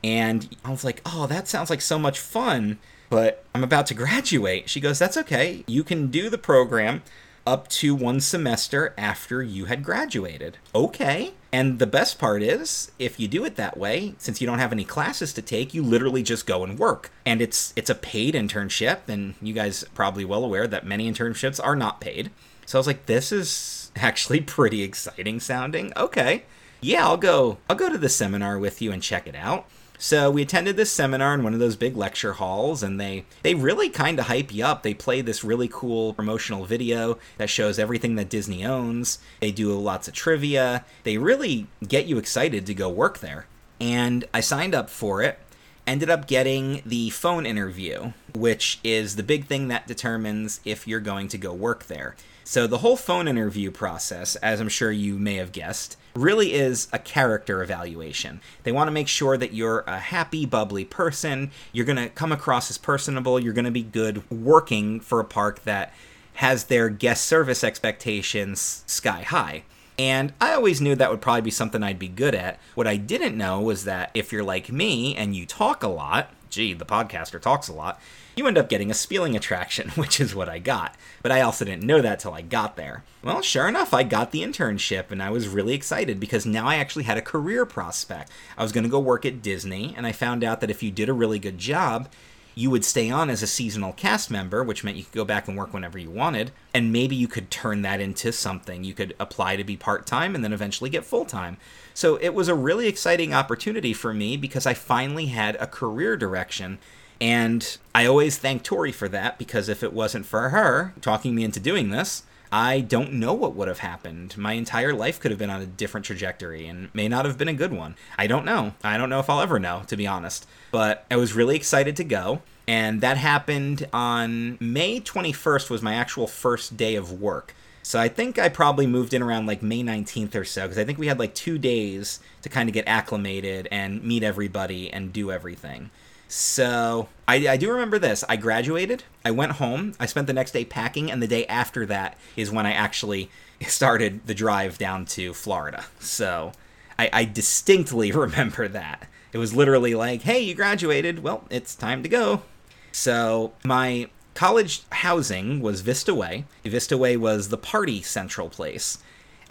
And 0.02 0.54
I 0.62 0.70
was 0.70 0.84
like, 0.84 1.00
"Oh, 1.06 1.26
that 1.26 1.48
sounds 1.48 1.70
like 1.70 1.80
so 1.80 1.98
much 1.98 2.20
fun." 2.20 2.78
But 3.08 3.44
I'm 3.54 3.62
about 3.62 3.86
to 3.86 3.94
graduate. 3.94 4.68
She 4.68 4.80
goes, 4.80 4.98
That's 4.98 5.16
okay. 5.16 5.64
You 5.66 5.84
can 5.84 6.08
do 6.08 6.28
the 6.28 6.38
program 6.38 7.02
up 7.46 7.68
to 7.68 7.94
one 7.94 8.20
semester 8.20 8.94
after 8.96 9.42
you 9.42 9.66
had 9.66 9.82
graduated. 9.82 10.58
Okay. 10.74 11.34
And 11.52 11.78
the 11.78 11.86
best 11.86 12.18
part 12.18 12.42
is, 12.42 12.90
if 12.98 13.20
you 13.20 13.28
do 13.28 13.44
it 13.44 13.56
that 13.56 13.76
way, 13.76 14.14
since 14.18 14.40
you 14.40 14.46
don't 14.46 14.58
have 14.58 14.72
any 14.72 14.84
classes 14.84 15.32
to 15.34 15.42
take, 15.42 15.72
you 15.72 15.82
literally 15.82 16.22
just 16.22 16.46
go 16.46 16.64
and 16.64 16.78
work. 16.78 17.10
And 17.24 17.40
it's 17.40 17.72
it's 17.76 17.90
a 17.90 17.94
paid 17.94 18.34
internship, 18.34 19.08
and 19.08 19.34
you 19.40 19.54
guys 19.54 19.84
probably 19.94 20.24
well 20.24 20.44
aware 20.44 20.66
that 20.66 20.86
many 20.86 21.10
internships 21.10 21.64
are 21.64 21.76
not 21.76 22.00
paid. 22.00 22.30
So 22.66 22.78
I 22.78 22.80
was 22.80 22.86
like, 22.86 23.06
this 23.06 23.30
is 23.30 23.92
actually 23.94 24.40
pretty 24.56 24.82
exciting 24.82 25.38
sounding. 25.38 25.92
Okay. 25.96 26.44
Yeah, 26.80 27.06
I'll 27.06 27.16
go 27.16 27.58
I'll 27.70 27.76
go 27.76 27.88
to 27.88 27.98
the 27.98 28.08
seminar 28.08 28.58
with 28.58 28.82
you 28.82 28.90
and 28.90 29.02
check 29.02 29.26
it 29.26 29.36
out. 29.36 29.66
So 29.98 30.30
we 30.30 30.42
attended 30.42 30.76
this 30.76 30.92
seminar 30.92 31.34
in 31.34 31.42
one 31.42 31.54
of 31.54 31.60
those 31.60 31.76
big 31.76 31.96
lecture 31.96 32.34
halls, 32.34 32.82
and 32.82 33.00
they 33.00 33.24
they 33.42 33.54
really 33.54 33.88
kind 33.88 34.18
of 34.18 34.26
hype 34.26 34.52
you 34.52 34.64
up. 34.64 34.82
They 34.82 34.94
play 34.94 35.20
this 35.20 35.44
really 35.44 35.68
cool 35.68 36.14
promotional 36.14 36.64
video 36.64 37.18
that 37.38 37.48
shows 37.50 37.78
everything 37.78 38.16
that 38.16 38.28
Disney 38.28 38.64
owns. 38.64 39.18
They 39.40 39.52
do 39.52 39.72
lots 39.78 40.08
of 40.08 40.14
trivia. 40.14 40.84
They 41.04 41.18
really 41.18 41.68
get 41.86 42.06
you 42.06 42.18
excited 42.18 42.66
to 42.66 42.74
go 42.74 42.88
work 42.88 43.20
there. 43.20 43.46
And 43.80 44.24
I 44.32 44.40
signed 44.40 44.74
up 44.74 44.88
for 44.88 45.22
it. 45.22 45.38
Ended 45.86 46.08
up 46.08 46.26
getting 46.26 46.82
the 46.86 47.10
phone 47.10 47.44
interview, 47.44 48.12
which 48.34 48.80
is 48.82 49.16
the 49.16 49.22
big 49.22 49.44
thing 49.44 49.68
that 49.68 49.86
determines 49.86 50.60
if 50.64 50.88
you're 50.88 50.98
going 50.98 51.28
to 51.28 51.36
go 51.36 51.52
work 51.52 51.84
there. 51.84 52.16
So 52.42 52.66
the 52.66 52.78
whole 52.78 52.96
phone 52.96 53.28
interview 53.28 53.70
process, 53.70 54.36
as 54.36 54.60
I'm 54.60 54.70
sure 54.70 54.90
you 54.90 55.18
may 55.18 55.34
have 55.34 55.52
guessed, 55.52 55.98
really 56.14 56.54
is 56.54 56.88
a 56.92 56.98
character 56.98 57.62
evaluation. 57.62 58.40
They 58.62 58.72
want 58.72 58.88
to 58.88 58.92
make 58.92 59.08
sure 59.08 59.36
that 59.36 59.52
you're 59.52 59.80
a 59.86 59.98
happy, 59.98 60.46
bubbly 60.46 60.86
person, 60.86 61.50
you're 61.72 61.86
going 61.86 61.96
to 61.96 62.08
come 62.08 62.32
across 62.32 62.70
as 62.70 62.78
personable, 62.78 63.38
you're 63.38 63.52
going 63.52 63.64
to 63.66 63.70
be 63.70 63.82
good 63.82 64.30
working 64.30 65.00
for 65.00 65.20
a 65.20 65.24
park 65.24 65.64
that 65.64 65.92
has 66.34 66.64
their 66.64 66.88
guest 66.88 67.26
service 67.26 67.62
expectations 67.62 68.84
sky 68.86 69.22
high. 69.22 69.64
And 69.98 70.32
I 70.40 70.54
always 70.54 70.80
knew 70.80 70.94
that 70.96 71.10
would 71.10 71.20
probably 71.20 71.42
be 71.42 71.50
something 71.50 71.82
I'd 71.82 71.98
be 71.98 72.08
good 72.08 72.34
at. 72.34 72.58
What 72.74 72.86
I 72.86 72.96
didn't 72.96 73.36
know 73.36 73.60
was 73.60 73.84
that 73.84 74.10
if 74.14 74.32
you're 74.32 74.42
like 74.44 74.72
me 74.72 75.14
and 75.14 75.36
you 75.36 75.46
talk 75.46 75.82
a 75.82 75.88
lot, 75.88 76.30
gee, 76.50 76.72
the 76.72 76.84
podcaster 76.84 77.40
talks 77.40 77.68
a 77.68 77.72
lot, 77.72 78.00
you 78.36 78.46
end 78.46 78.58
up 78.58 78.68
getting 78.68 78.90
a 78.90 78.94
spieling 78.94 79.36
attraction, 79.36 79.90
which 79.94 80.20
is 80.20 80.34
what 80.34 80.48
I 80.48 80.58
got. 80.58 80.96
But 81.22 81.32
I 81.32 81.40
also 81.40 81.64
didn't 81.64 81.84
know 81.84 82.00
that 82.00 82.18
till 82.18 82.34
I 82.34 82.42
got 82.42 82.76
there. 82.76 83.04
Well, 83.22 83.40
sure 83.42 83.68
enough, 83.68 83.94
I 83.94 84.02
got 84.02 84.32
the 84.32 84.42
internship 84.42 85.10
and 85.10 85.22
I 85.22 85.30
was 85.30 85.48
really 85.48 85.74
excited 85.74 86.18
because 86.18 86.44
now 86.44 86.66
I 86.66 86.76
actually 86.76 87.04
had 87.04 87.16
a 87.16 87.22
career 87.22 87.64
prospect. 87.64 88.30
I 88.58 88.62
was 88.62 88.72
going 88.72 88.84
to 88.84 88.90
go 88.90 88.98
work 88.98 89.24
at 89.24 89.42
Disney, 89.42 89.94
and 89.96 90.06
I 90.06 90.12
found 90.12 90.42
out 90.42 90.60
that 90.60 90.70
if 90.70 90.82
you 90.82 90.90
did 90.90 91.08
a 91.08 91.14
really 91.14 91.38
good 91.38 91.58
job, 91.58 92.08
you 92.54 92.70
would 92.70 92.84
stay 92.84 93.10
on 93.10 93.30
as 93.30 93.42
a 93.42 93.46
seasonal 93.46 93.92
cast 93.92 94.30
member, 94.30 94.62
which 94.62 94.84
meant 94.84 94.96
you 94.96 95.04
could 95.04 95.12
go 95.12 95.24
back 95.24 95.48
and 95.48 95.56
work 95.56 95.72
whenever 95.72 95.98
you 95.98 96.10
wanted, 96.10 96.52
and 96.72 96.92
maybe 96.92 97.16
you 97.16 97.28
could 97.28 97.50
turn 97.50 97.82
that 97.82 98.00
into 98.00 98.32
something. 98.32 98.84
You 98.84 98.94
could 98.94 99.14
apply 99.18 99.56
to 99.56 99.64
be 99.64 99.76
part 99.76 100.06
time 100.06 100.34
and 100.34 100.44
then 100.44 100.52
eventually 100.52 100.90
get 100.90 101.04
full 101.04 101.24
time. 101.24 101.56
So 101.94 102.16
it 102.16 102.34
was 102.34 102.48
a 102.48 102.54
really 102.54 102.86
exciting 102.86 103.34
opportunity 103.34 103.92
for 103.92 104.14
me 104.14 104.36
because 104.36 104.66
I 104.66 104.74
finally 104.74 105.26
had 105.26 105.56
a 105.56 105.66
career 105.66 106.16
direction 106.16 106.78
and 107.20 107.78
I 107.94 108.06
always 108.06 108.36
thank 108.36 108.62
Tori 108.62 108.92
for 108.92 109.08
that 109.08 109.38
because 109.38 109.68
if 109.68 109.82
it 109.82 109.92
wasn't 109.92 110.26
for 110.26 110.50
her 110.50 110.92
talking 111.00 111.34
me 111.34 111.44
into 111.44 111.60
doing 111.60 111.90
this, 111.90 112.24
I 112.52 112.80
don't 112.80 113.14
know 113.14 113.34
what 113.34 113.54
would 113.54 113.68
have 113.68 113.80
happened. 113.80 114.36
My 114.36 114.52
entire 114.52 114.92
life 114.92 115.18
could 115.18 115.30
have 115.30 115.38
been 115.38 115.50
on 115.50 115.60
a 115.60 115.66
different 115.66 116.06
trajectory 116.06 116.66
and 116.66 116.94
may 116.94 117.08
not 117.08 117.24
have 117.24 117.36
been 117.36 117.48
a 117.48 117.54
good 117.54 117.72
one. 117.72 117.96
I 118.16 118.26
don't 118.26 118.44
know. 118.44 118.74
I 118.84 118.96
don't 118.96 119.10
know 119.10 119.18
if 119.18 119.28
I'll 119.28 119.40
ever 119.40 119.58
know, 119.58 119.82
to 119.88 119.96
be 119.96 120.06
honest. 120.06 120.46
But 120.70 121.04
I 121.10 121.16
was 121.16 121.32
really 121.32 121.56
excited 121.56 121.96
to 121.96 122.04
go. 122.04 122.42
And 122.66 123.00
that 123.00 123.16
happened 123.16 123.86
on 123.92 124.56
May 124.60 125.00
21st 125.00 125.68
was 125.68 125.82
my 125.82 125.94
actual 125.94 126.26
first 126.26 126.76
day 126.76 126.94
of 126.94 127.20
work. 127.20 127.54
So 127.82 128.00
I 128.00 128.08
think 128.08 128.38
I 128.38 128.48
probably 128.48 128.86
moved 128.86 129.12
in 129.12 129.22
around 129.22 129.46
like 129.46 129.62
May 129.62 129.82
19th 129.82 130.34
or 130.34 130.44
so 130.44 130.62
because 130.62 130.78
I 130.78 130.84
think 130.84 130.98
we 130.98 131.08
had 131.08 131.18
like 131.18 131.34
2 131.34 131.58
days 131.58 132.20
to 132.40 132.48
kind 132.48 132.68
of 132.68 132.72
get 132.72 132.88
acclimated 132.88 133.68
and 133.70 134.02
meet 134.02 134.22
everybody 134.22 134.90
and 134.90 135.12
do 135.12 135.30
everything. 135.30 135.90
So 136.36 137.06
I, 137.28 137.46
I, 137.46 137.56
do 137.56 137.70
remember 137.70 137.96
this. 137.96 138.24
I 138.28 138.34
graduated, 138.34 139.04
I 139.24 139.30
went 139.30 139.52
home, 139.52 139.94
I 140.00 140.06
spent 140.06 140.26
the 140.26 140.32
next 140.32 140.50
day 140.50 140.64
packing, 140.64 141.08
and 141.08 141.22
the 141.22 141.28
day 141.28 141.46
after 141.46 141.86
that 141.86 142.18
is 142.34 142.50
when 142.50 142.66
I 142.66 142.72
actually 142.72 143.30
started 143.68 144.26
the 144.26 144.34
drive 144.34 144.76
down 144.76 145.04
to 145.06 145.32
Florida. 145.32 145.84
So 146.00 146.50
I, 146.98 147.08
I 147.12 147.24
distinctly 147.24 148.10
remember 148.12 148.66
that. 148.66 149.08
It 149.32 149.38
was 149.38 149.54
literally 149.54 149.94
like, 149.94 150.22
hey, 150.22 150.40
you 150.40 150.56
graduated. 150.56 151.22
Well, 151.22 151.44
it's 151.50 151.76
time 151.76 152.02
to 152.02 152.08
go. 152.08 152.42
So 152.90 153.52
my 153.64 154.08
college 154.34 154.82
housing 154.90 155.60
was 155.60 155.82
Vista 155.82 156.12
Way. 156.16 156.46
Vista 156.64 156.98
Way 156.98 157.16
was 157.16 157.50
the 157.50 157.58
party 157.58 158.02
central 158.02 158.48
place. 158.48 158.98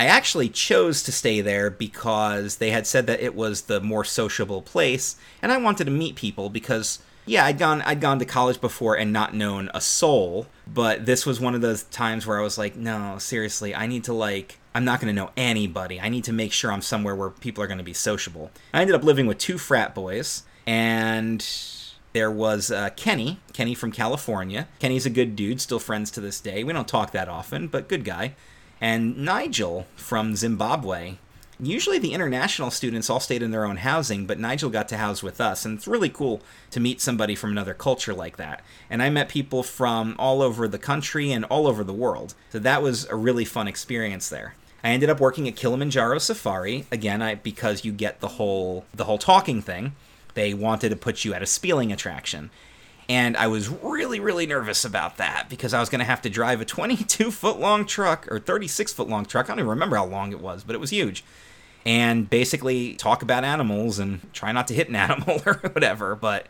I 0.04 0.08
actually 0.08 0.50
chose 0.50 1.02
to 1.04 1.14
stay 1.14 1.40
there 1.40 1.70
because 1.70 2.58
they 2.58 2.72
had 2.72 2.86
said 2.86 3.08
that 3.08 3.22
it 3.22 3.36
was 3.36 3.62
the 3.64 3.80
more 3.80 4.04
sociable 4.04 4.62
place, 4.62 5.16
and 5.42 5.50
I 5.50 5.56
wanted 5.56 5.86
to 5.86 5.92
meet 5.92 6.18
people 6.18 6.50
because 6.50 7.00
yeah, 7.26 7.46
I'd 7.46 7.58
gone 7.58 7.82
I'd 7.84 8.02
gone 8.02 8.20
to 8.20 8.26
college 8.26 8.60
before 8.60 8.98
and 8.98 9.14
not 9.14 9.34
known 9.34 9.72
a 9.74 9.80
soul, 9.80 10.48
but 10.68 11.06
this 11.06 11.26
was 11.26 11.40
one 11.40 11.56
of 11.56 11.62
those 11.62 11.84
times 11.84 12.28
where 12.28 12.38
I 12.38 12.44
was 12.44 12.58
like, 12.58 12.76
no, 12.76 13.18
seriously, 13.18 13.74
I 13.74 13.88
need 13.88 14.04
to 14.04 14.14
like 14.14 14.60
I'm 14.76 14.84
not 14.84 15.00
going 15.00 15.16
to 15.16 15.22
know 15.22 15.32
anybody. 15.38 16.02
I 16.02 16.10
need 16.10 16.26
to 16.26 16.34
make 16.34 16.52
sure 16.52 16.70
I'm 16.70 16.82
somewhere 16.82 17.16
where 17.16 17.30
people 17.30 17.64
are 17.64 17.68
going 17.68 17.78
to 17.78 17.84
be 17.86 17.94
sociable. 17.94 18.52
I 18.74 18.82
ended 18.82 18.98
up 18.98 19.06
living 19.06 19.26
with 19.26 19.38
two 19.38 19.58
frat 19.58 19.96
boys, 19.96 20.44
and 20.68 21.48
there 22.12 22.30
was 22.30 22.72
uh, 22.72 22.90
Kenny, 22.98 23.40
Kenny 23.54 23.74
from 23.74 23.94
California. 23.94 24.68
Kenny's 24.80 25.06
a 25.06 25.10
good 25.10 25.38
dude, 25.38 25.62
still 25.62 25.80
friends 25.80 26.12
to 26.12 26.20
this 26.20 26.42
day. 26.42 26.66
We 26.66 26.74
don't 26.74 26.90
talk 26.90 27.12
that 27.12 27.30
often, 27.30 27.70
but 27.70 27.88
good 27.88 28.04
guy 28.04 28.36
and 28.84 29.18
Nigel 29.18 29.88
from 29.96 30.36
Zimbabwe. 30.36 31.16
Usually 31.58 32.00
the 32.00 32.12
international 32.12 32.70
students 32.70 33.10
all 33.10 33.22
stayed 33.22 33.42
in 33.42 33.52
their 33.52 33.64
own 33.64 33.78
housing, 33.78 34.26
but 34.26 34.40
Nigel 34.40 34.70
got 34.70 34.90
to 34.90 34.98
house 34.98 35.24
with 35.24 35.40
us, 35.40 35.64
and 35.64 35.78
it's 35.78 35.88
really 35.88 36.10
cool 36.10 36.42
to 36.72 36.82
meet 36.82 37.00
somebody 37.00 37.34
from 37.34 37.52
another 37.52 37.74
culture 37.74 38.14
like 38.14 38.36
that. 38.36 38.62
And 38.90 39.02
I 39.02 39.10
met 39.10 39.30
people 39.30 39.64
from 39.64 40.18
all 40.20 40.42
over 40.42 40.68
the 40.68 40.78
country 40.78 41.32
and 41.32 41.46
all 41.46 41.66
over 41.66 41.82
the 41.86 41.94
world, 41.94 42.34
so 42.52 42.60
that 42.60 42.84
was 42.84 43.06
a 43.06 43.16
really 43.16 43.46
fun 43.46 43.70
experience 43.70 44.28
there. 44.28 44.54
I 44.84 44.90
ended 44.90 45.10
up 45.10 45.22
working 45.22 45.48
at 45.48 45.56
Kilimanjaro 45.56 46.18
Safari 46.18 46.86
again, 46.92 47.22
I, 47.22 47.36
because 47.36 47.86
you 47.86 47.94
get 47.94 48.20
the 48.20 48.28
whole 48.28 48.84
the 48.94 49.06
whole 49.06 49.18
talking 49.18 49.62
thing. 49.62 49.96
They 50.34 50.54
wanted 50.54 50.90
to 50.90 50.98
put 50.98 51.24
you 51.24 51.34
at 51.34 51.42
a 51.42 51.46
spieling 51.46 51.94
attraction, 51.94 52.52
and 53.10 53.36
I 53.36 53.48
was 53.48 53.70
really, 53.70 54.20
really 54.20 54.46
nervous 54.46 54.86
about 54.86 55.18
that 55.18 55.50
because 55.50 55.74
I 55.74 55.80
was 55.80 55.90
going 55.90 56.00
to 56.00 56.06
have 56.06 56.22
to 56.24 56.30
drive 56.30 56.62
a 56.62 56.66
22 56.66 57.32
foot 57.32 57.60
long 57.60 57.86
truck 57.86 58.32
or 58.32 58.40
36 58.40 58.94
foot 58.94 59.10
long 59.10 59.26
truck. 59.26 59.48
I 59.48 59.50
don't 59.50 59.60
even 59.60 59.70
remember 59.70 59.98
how 59.98 60.06
long 60.06 60.32
it 60.32 60.40
was, 60.40 60.64
but 60.64 60.76
it 60.76 60.80
was 60.80 60.92
huge. 60.92 61.24
And 61.86 62.30
basically 62.30 62.94
talk 62.96 63.22
about 63.22 63.44
animals 63.44 64.00
and 64.00 64.32
try 64.34 64.52
not 64.52 64.68
to 64.70 64.74
hit 64.74 64.90
an 64.90 64.96
animal 64.96 65.42
or 65.46 65.56
whatever. 65.56 66.16
But 66.16 66.48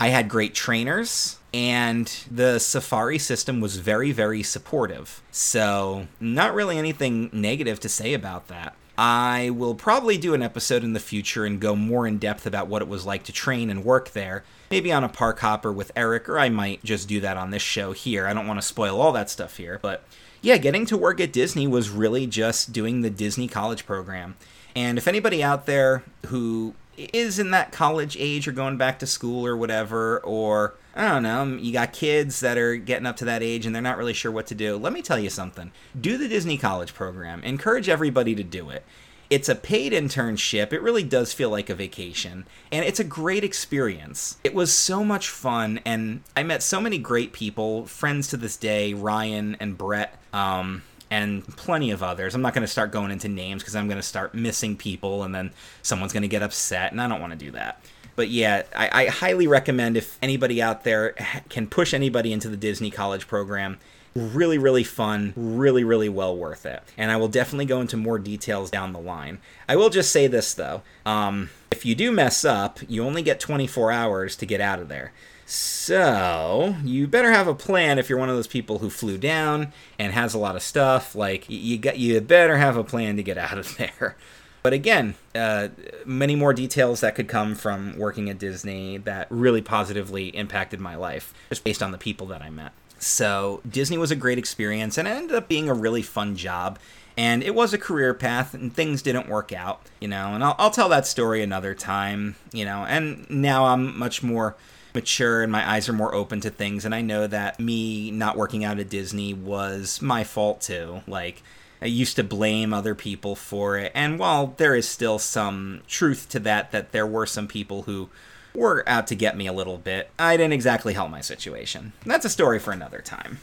I 0.00 0.08
had 0.08 0.30
great 0.30 0.54
trainers, 0.54 1.38
and 1.52 2.06
the 2.30 2.58
safari 2.58 3.18
system 3.18 3.60
was 3.60 3.76
very, 3.76 4.12
very 4.12 4.42
supportive. 4.42 5.22
So, 5.30 6.06
not 6.18 6.54
really 6.54 6.78
anything 6.78 7.28
negative 7.34 7.80
to 7.80 7.88
say 7.90 8.14
about 8.14 8.48
that. 8.48 8.74
I 9.02 9.48
will 9.48 9.74
probably 9.74 10.18
do 10.18 10.34
an 10.34 10.42
episode 10.42 10.84
in 10.84 10.92
the 10.92 11.00
future 11.00 11.46
and 11.46 11.58
go 11.58 11.74
more 11.74 12.06
in 12.06 12.18
depth 12.18 12.44
about 12.44 12.66
what 12.68 12.82
it 12.82 12.88
was 12.88 13.06
like 13.06 13.22
to 13.24 13.32
train 13.32 13.70
and 13.70 13.82
work 13.82 14.10
there. 14.10 14.44
Maybe 14.70 14.92
on 14.92 15.04
a 15.04 15.08
park 15.08 15.38
hopper 15.38 15.72
with 15.72 15.90
Eric, 15.96 16.28
or 16.28 16.38
I 16.38 16.50
might 16.50 16.84
just 16.84 17.08
do 17.08 17.18
that 17.20 17.38
on 17.38 17.48
this 17.48 17.62
show 17.62 17.92
here. 17.92 18.26
I 18.26 18.34
don't 18.34 18.46
want 18.46 18.60
to 18.60 18.66
spoil 18.66 19.00
all 19.00 19.12
that 19.12 19.30
stuff 19.30 19.56
here, 19.56 19.78
but 19.80 20.04
yeah, 20.42 20.58
getting 20.58 20.84
to 20.84 20.98
work 20.98 21.18
at 21.18 21.32
Disney 21.32 21.66
was 21.66 21.88
really 21.88 22.26
just 22.26 22.74
doing 22.74 23.00
the 23.00 23.08
Disney 23.08 23.48
college 23.48 23.86
program. 23.86 24.36
And 24.76 24.98
if 24.98 25.08
anybody 25.08 25.42
out 25.42 25.64
there 25.64 26.04
who 26.26 26.74
is 27.12 27.38
in 27.38 27.50
that 27.50 27.72
college 27.72 28.16
age 28.18 28.46
or 28.46 28.52
going 28.52 28.76
back 28.76 28.98
to 29.00 29.06
school 29.06 29.46
or 29.46 29.56
whatever, 29.56 30.18
or 30.20 30.74
I 30.94 31.08
don't 31.08 31.22
know, 31.22 31.44
you 31.44 31.72
got 31.72 31.92
kids 31.92 32.40
that 32.40 32.58
are 32.58 32.76
getting 32.76 33.06
up 33.06 33.16
to 33.18 33.24
that 33.26 33.42
age 33.42 33.66
and 33.66 33.74
they're 33.74 33.82
not 33.82 33.98
really 33.98 34.12
sure 34.12 34.32
what 34.32 34.46
to 34.48 34.54
do, 34.54 34.76
let 34.76 34.92
me 34.92 35.02
tell 35.02 35.18
you 35.18 35.30
something. 35.30 35.72
Do 35.98 36.18
the 36.18 36.28
Disney 36.28 36.58
College 36.58 36.94
program. 36.94 37.42
Encourage 37.42 37.88
everybody 37.88 38.34
to 38.34 38.42
do 38.42 38.70
it. 38.70 38.84
It's 39.30 39.48
a 39.48 39.54
paid 39.54 39.92
internship. 39.92 40.72
It 40.72 40.82
really 40.82 41.04
does 41.04 41.32
feel 41.32 41.50
like 41.50 41.70
a 41.70 41.74
vacation. 41.74 42.46
And 42.72 42.84
it's 42.84 42.98
a 42.98 43.04
great 43.04 43.44
experience. 43.44 44.38
It 44.42 44.54
was 44.54 44.72
so 44.72 45.04
much 45.04 45.28
fun. 45.28 45.78
And 45.84 46.22
I 46.36 46.42
met 46.42 46.64
so 46.64 46.80
many 46.80 46.98
great 46.98 47.32
people, 47.32 47.86
friends 47.86 48.26
to 48.28 48.36
this 48.36 48.56
day, 48.56 48.92
Ryan 48.92 49.56
and 49.60 49.78
Brett. 49.78 50.18
Um, 50.32 50.82
and 51.10 51.46
plenty 51.56 51.90
of 51.90 52.02
others. 52.02 52.34
I'm 52.34 52.42
not 52.42 52.54
going 52.54 52.62
to 52.62 52.68
start 52.68 52.92
going 52.92 53.10
into 53.10 53.28
names 53.28 53.62
because 53.62 53.74
I'm 53.76 53.88
going 53.88 53.98
to 53.98 54.02
start 54.02 54.34
missing 54.34 54.76
people 54.76 55.22
and 55.24 55.34
then 55.34 55.52
someone's 55.82 56.12
going 56.12 56.22
to 56.22 56.28
get 56.28 56.42
upset, 56.42 56.92
and 56.92 57.00
I 57.00 57.08
don't 57.08 57.20
want 57.20 57.32
to 57.32 57.38
do 57.38 57.50
that. 57.52 57.82
But 58.16 58.28
yeah, 58.28 58.64
I, 58.76 59.04
I, 59.04 59.06
highly 59.06 59.46
recommend 59.46 59.96
if 59.96 60.18
anybody 60.20 60.60
out 60.60 60.84
there 60.84 61.14
can 61.48 61.66
push 61.66 61.94
anybody 61.94 62.32
into 62.32 62.48
the 62.48 62.56
Disney 62.56 62.90
College 62.90 63.26
program. 63.26 63.78
Really, 64.14 64.58
really 64.58 64.82
fun, 64.82 65.32
really, 65.36 65.84
really 65.84 66.08
well 66.08 66.36
worth 66.36 66.66
it. 66.66 66.82
And 66.98 67.12
I 67.12 67.16
will 67.16 67.28
definitely 67.28 67.66
go 67.66 67.80
into 67.80 67.96
more 67.96 68.18
details 68.18 68.68
down 68.68 68.92
the 68.92 68.98
line. 68.98 69.38
I 69.68 69.76
will 69.76 69.88
just 69.88 70.10
say 70.10 70.26
this 70.26 70.52
though 70.52 70.82
um, 71.06 71.50
if 71.70 71.86
you 71.86 71.94
do 71.94 72.10
mess 72.12 72.44
up, 72.44 72.80
you 72.88 73.04
only 73.04 73.22
get 73.22 73.40
24 73.40 73.92
hours 73.92 74.36
to 74.36 74.46
get 74.46 74.60
out 74.60 74.80
of 74.80 74.88
there. 74.88 75.12
So, 75.52 76.76
you 76.84 77.08
better 77.08 77.32
have 77.32 77.48
a 77.48 77.56
plan 77.56 77.98
if 77.98 78.08
you're 78.08 78.20
one 78.20 78.28
of 78.28 78.36
those 78.36 78.46
people 78.46 78.78
who 78.78 78.88
flew 78.88 79.18
down 79.18 79.72
and 79.98 80.12
has 80.12 80.32
a 80.32 80.38
lot 80.38 80.54
of 80.54 80.62
stuff. 80.62 81.16
Like, 81.16 81.46
you 81.48 81.76
got 81.76 81.98
you 81.98 82.20
better 82.20 82.56
have 82.56 82.76
a 82.76 82.84
plan 82.84 83.16
to 83.16 83.24
get 83.24 83.36
out 83.36 83.58
of 83.58 83.76
there. 83.76 84.16
But 84.62 84.74
again, 84.74 85.16
uh, 85.34 85.70
many 86.06 86.36
more 86.36 86.54
details 86.54 87.00
that 87.00 87.16
could 87.16 87.26
come 87.26 87.56
from 87.56 87.98
working 87.98 88.30
at 88.30 88.38
Disney 88.38 88.98
that 88.98 89.26
really 89.28 89.60
positively 89.60 90.28
impacted 90.28 90.78
my 90.78 90.94
life, 90.94 91.34
just 91.48 91.64
based 91.64 91.82
on 91.82 91.90
the 91.90 91.98
people 91.98 92.28
that 92.28 92.42
I 92.42 92.50
met. 92.50 92.70
So, 93.00 93.60
Disney 93.68 93.98
was 93.98 94.12
a 94.12 94.16
great 94.16 94.38
experience 94.38 94.98
and 94.98 95.08
it 95.08 95.10
ended 95.10 95.34
up 95.34 95.48
being 95.48 95.68
a 95.68 95.74
really 95.74 96.02
fun 96.02 96.36
job. 96.36 96.78
And 97.16 97.42
it 97.42 97.56
was 97.56 97.74
a 97.74 97.78
career 97.78 98.14
path, 98.14 98.54
and 98.54 98.72
things 98.72 99.02
didn't 99.02 99.28
work 99.28 99.52
out, 99.52 99.82
you 100.00 100.06
know. 100.06 100.32
And 100.32 100.44
I'll, 100.44 100.54
I'll 100.58 100.70
tell 100.70 100.88
that 100.90 101.08
story 101.08 101.42
another 101.42 101.74
time, 101.74 102.36
you 102.52 102.64
know. 102.64 102.84
And 102.84 103.28
now 103.28 103.64
I'm 103.66 103.98
much 103.98 104.22
more 104.22 104.54
mature 104.94 105.42
and 105.42 105.52
my 105.52 105.68
eyes 105.68 105.88
are 105.88 105.92
more 105.92 106.14
open 106.14 106.40
to 106.40 106.50
things 106.50 106.84
and 106.84 106.94
I 106.94 107.00
know 107.00 107.26
that 107.26 107.60
me 107.60 108.10
not 108.10 108.36
working 108.36 108.64
out 108.64 108.78
at 108.78 108.88
Disney 108.88 109.34
was 109.34 110.00
my 110.02 110.24
fault 110.24 110.60
too. 110.60 111.02
Like 111.06 111.42
I 111.82 111.86
used 111.86 112.16
to 112.16 112.24
blame 112.24 112.74
other 112.74 112.94
people 112.94 113.34
for 113.34 113.78
it. 113.78 113.92
And 113.94 114.18
while 114.18 114.48
there 114.58 114.74
is 114.74 114.88
still 114.88 115.18
some 115.18 115.82
truth 115.86 116.28
to 116.30 116.40
that 116.40 116.72
that 116.72 116.92
there 116.92 117.06
were 117.06 117.26
some 117.26 117.48
people 117.48 117.82
who 117.82 118.10
were 118.54 118.84
out 118.86 119.06
to 119.08 119.14
get 119.14 119.36
me 119.36 119.46
a 119.46 119.52
little 119.52 119.78
bit, 119.78 120.10
I 120.18 120.36
didn't 120.36 120.52
exactly 120.52 120.92
help 120.92 121.10
my 121.10 121.20
situation. 121.20 121.92
That's 122.04 122.24
a 122.24 122.30
story 122.30 122.58
for 122.58 122.72
another 122.72 123.00
time. 123.00 123.38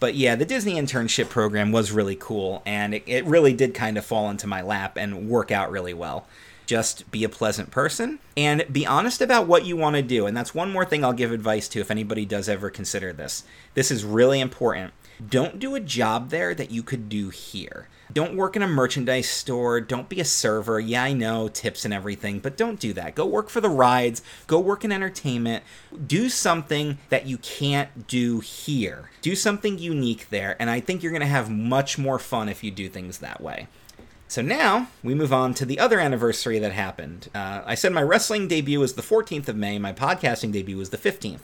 But 0.00 0.14
yeah, 0.14 0.36
the 0.36 0.44
Disney 0.44 0.74
internship 0.74 1.28
program 1.28 1.72
was 1.72 1.90
really 1.90 2.14
cool, 2.14 2.62
and 2.64 2.94
it, 2.94 3.02
it 3.06 3.24
really 3.24 3.52
did 3.52 3.74
kind 3.74 3.98
of 3.98 4.04
fall 4.04 4.30
into 4.30 4.46
my 4.46 4.62
lap 4.62 4.96
and 4.96 5.28
work 5.28 5.50
out 5.50 5.72
really 5.72 5.92
well 5.92 6.26
just 6.68 7.10
be 7.10 7.24
a 7.24 7.30
pleasant 7.30 7.70
person 7.70 8.18
and 8.36 8.62
be 8.70 8.86
honest 8.86 9.22
about 9.22 9.48
what 9.48 9.64
you 9.64 9.74
want 9.74 9.96
to 9.96 10.02
do. 10.02 10.26
And 10.26 10.36
that's 10.36 10.54
one 10.54 10.70
more 10.70 10.84
thing 10.84 11.02
I'll 11.02 11.14
give 11.14 11.32
advice 11.32 11.66
to 11.68 11.80
if 11.80 11.90
anybody 11.90 12.26
does 12.26 12.46
ever 12.46 12.68
consider 12.68 13.10
this. 13.10 13.42
This 13.72 13.90
is 13.90 14.04
really 14.04 14.38
important. 14.38 14.92
Don't 15.26 15.58
do 15.58 15.74
a 15.74 15.80
job 15.80 16.28
there 16.28 16.54
that 16.54 16.70
you 16.70 16.82
could 16.82 17.08
do 17.08 17.30
here. 17.30 17.88
Don't 18.12 18.36
work 18.36 18.54
in 18.54 18.62
a 18.62 18.68
merchandise 18.68 19.30
store. 19.30 19.80
Don't 19.80 20.10
be 20.10 20.20
a 20.20 20.26
server. 20.26 20.78
Yeah, 20.78 21.04
I 21.04 21.14
know 21.14 21.48
tips 21.48 21.86
and 21.86 21.94
everything, 21.94 22.38
but 22.38 22.58
don't 22.58 22.78
do 22.78 22.92
that. 22.92 23.14
Go 23.14 23.24
work 23.24 23.48
for 23.48 23.62
the 23.62 23.70
rides. 23.70 24.20
Go 24.46 24.60
work 24.60 24.84
in 24.84 24.92
entertainment. 24.92 25.64
Do 26.06 26.28
something 26.28 26.98
that 27.08 27.26
you 27.26 27.38
can't 27.38 28.06
do 28.06 28.40
here. 28.40 29.10
Do 29.22 29.34
something 29.34 29.78
unique 29.78 30.28
there. 30.28 30.54
And 30.60 30.68
I 30.68 30.80
think 30.80 31.02
you're 31.02 31.12
going 31.12 31.20
to 31.20 31.26
have 31.26 31.50
much 31.50 31.96
more 31.96 32.18
fun 32.18 32.50
if 32.50 32.62
you 32.62 32.70
do 32.70 32.90
things 32.90 33.18
that 33.18 33.40
way. 33.40 33.68
So 34.28 34.42
now 34.42 34.88
we 35.02 35.14
move 35.14 35.32
on 35.32 35.54
to 35.54 35.64
the 35.64 35.78
other 35.78 35.98
anniversary 35.98 36.58
that 36.58 36.72
happened. 36.72 37.30
Uh, 37.34 37.62
I 37.64 37.74
said 37.74 37.94
my 37.94 38.02
wrestling 38.02 38.46
debut 38.46 38.78
was 38.78 38.92
the 38.92 39.02
14th 39.02 39.48
of 39.48 39.56
May, 39.56 39.78
my 39.78 39.94
podcasting 39.94 40.52
debut 40.52 40.76
was 40.76 40.90
the 40.90 40.98
15th. 40.98 41.40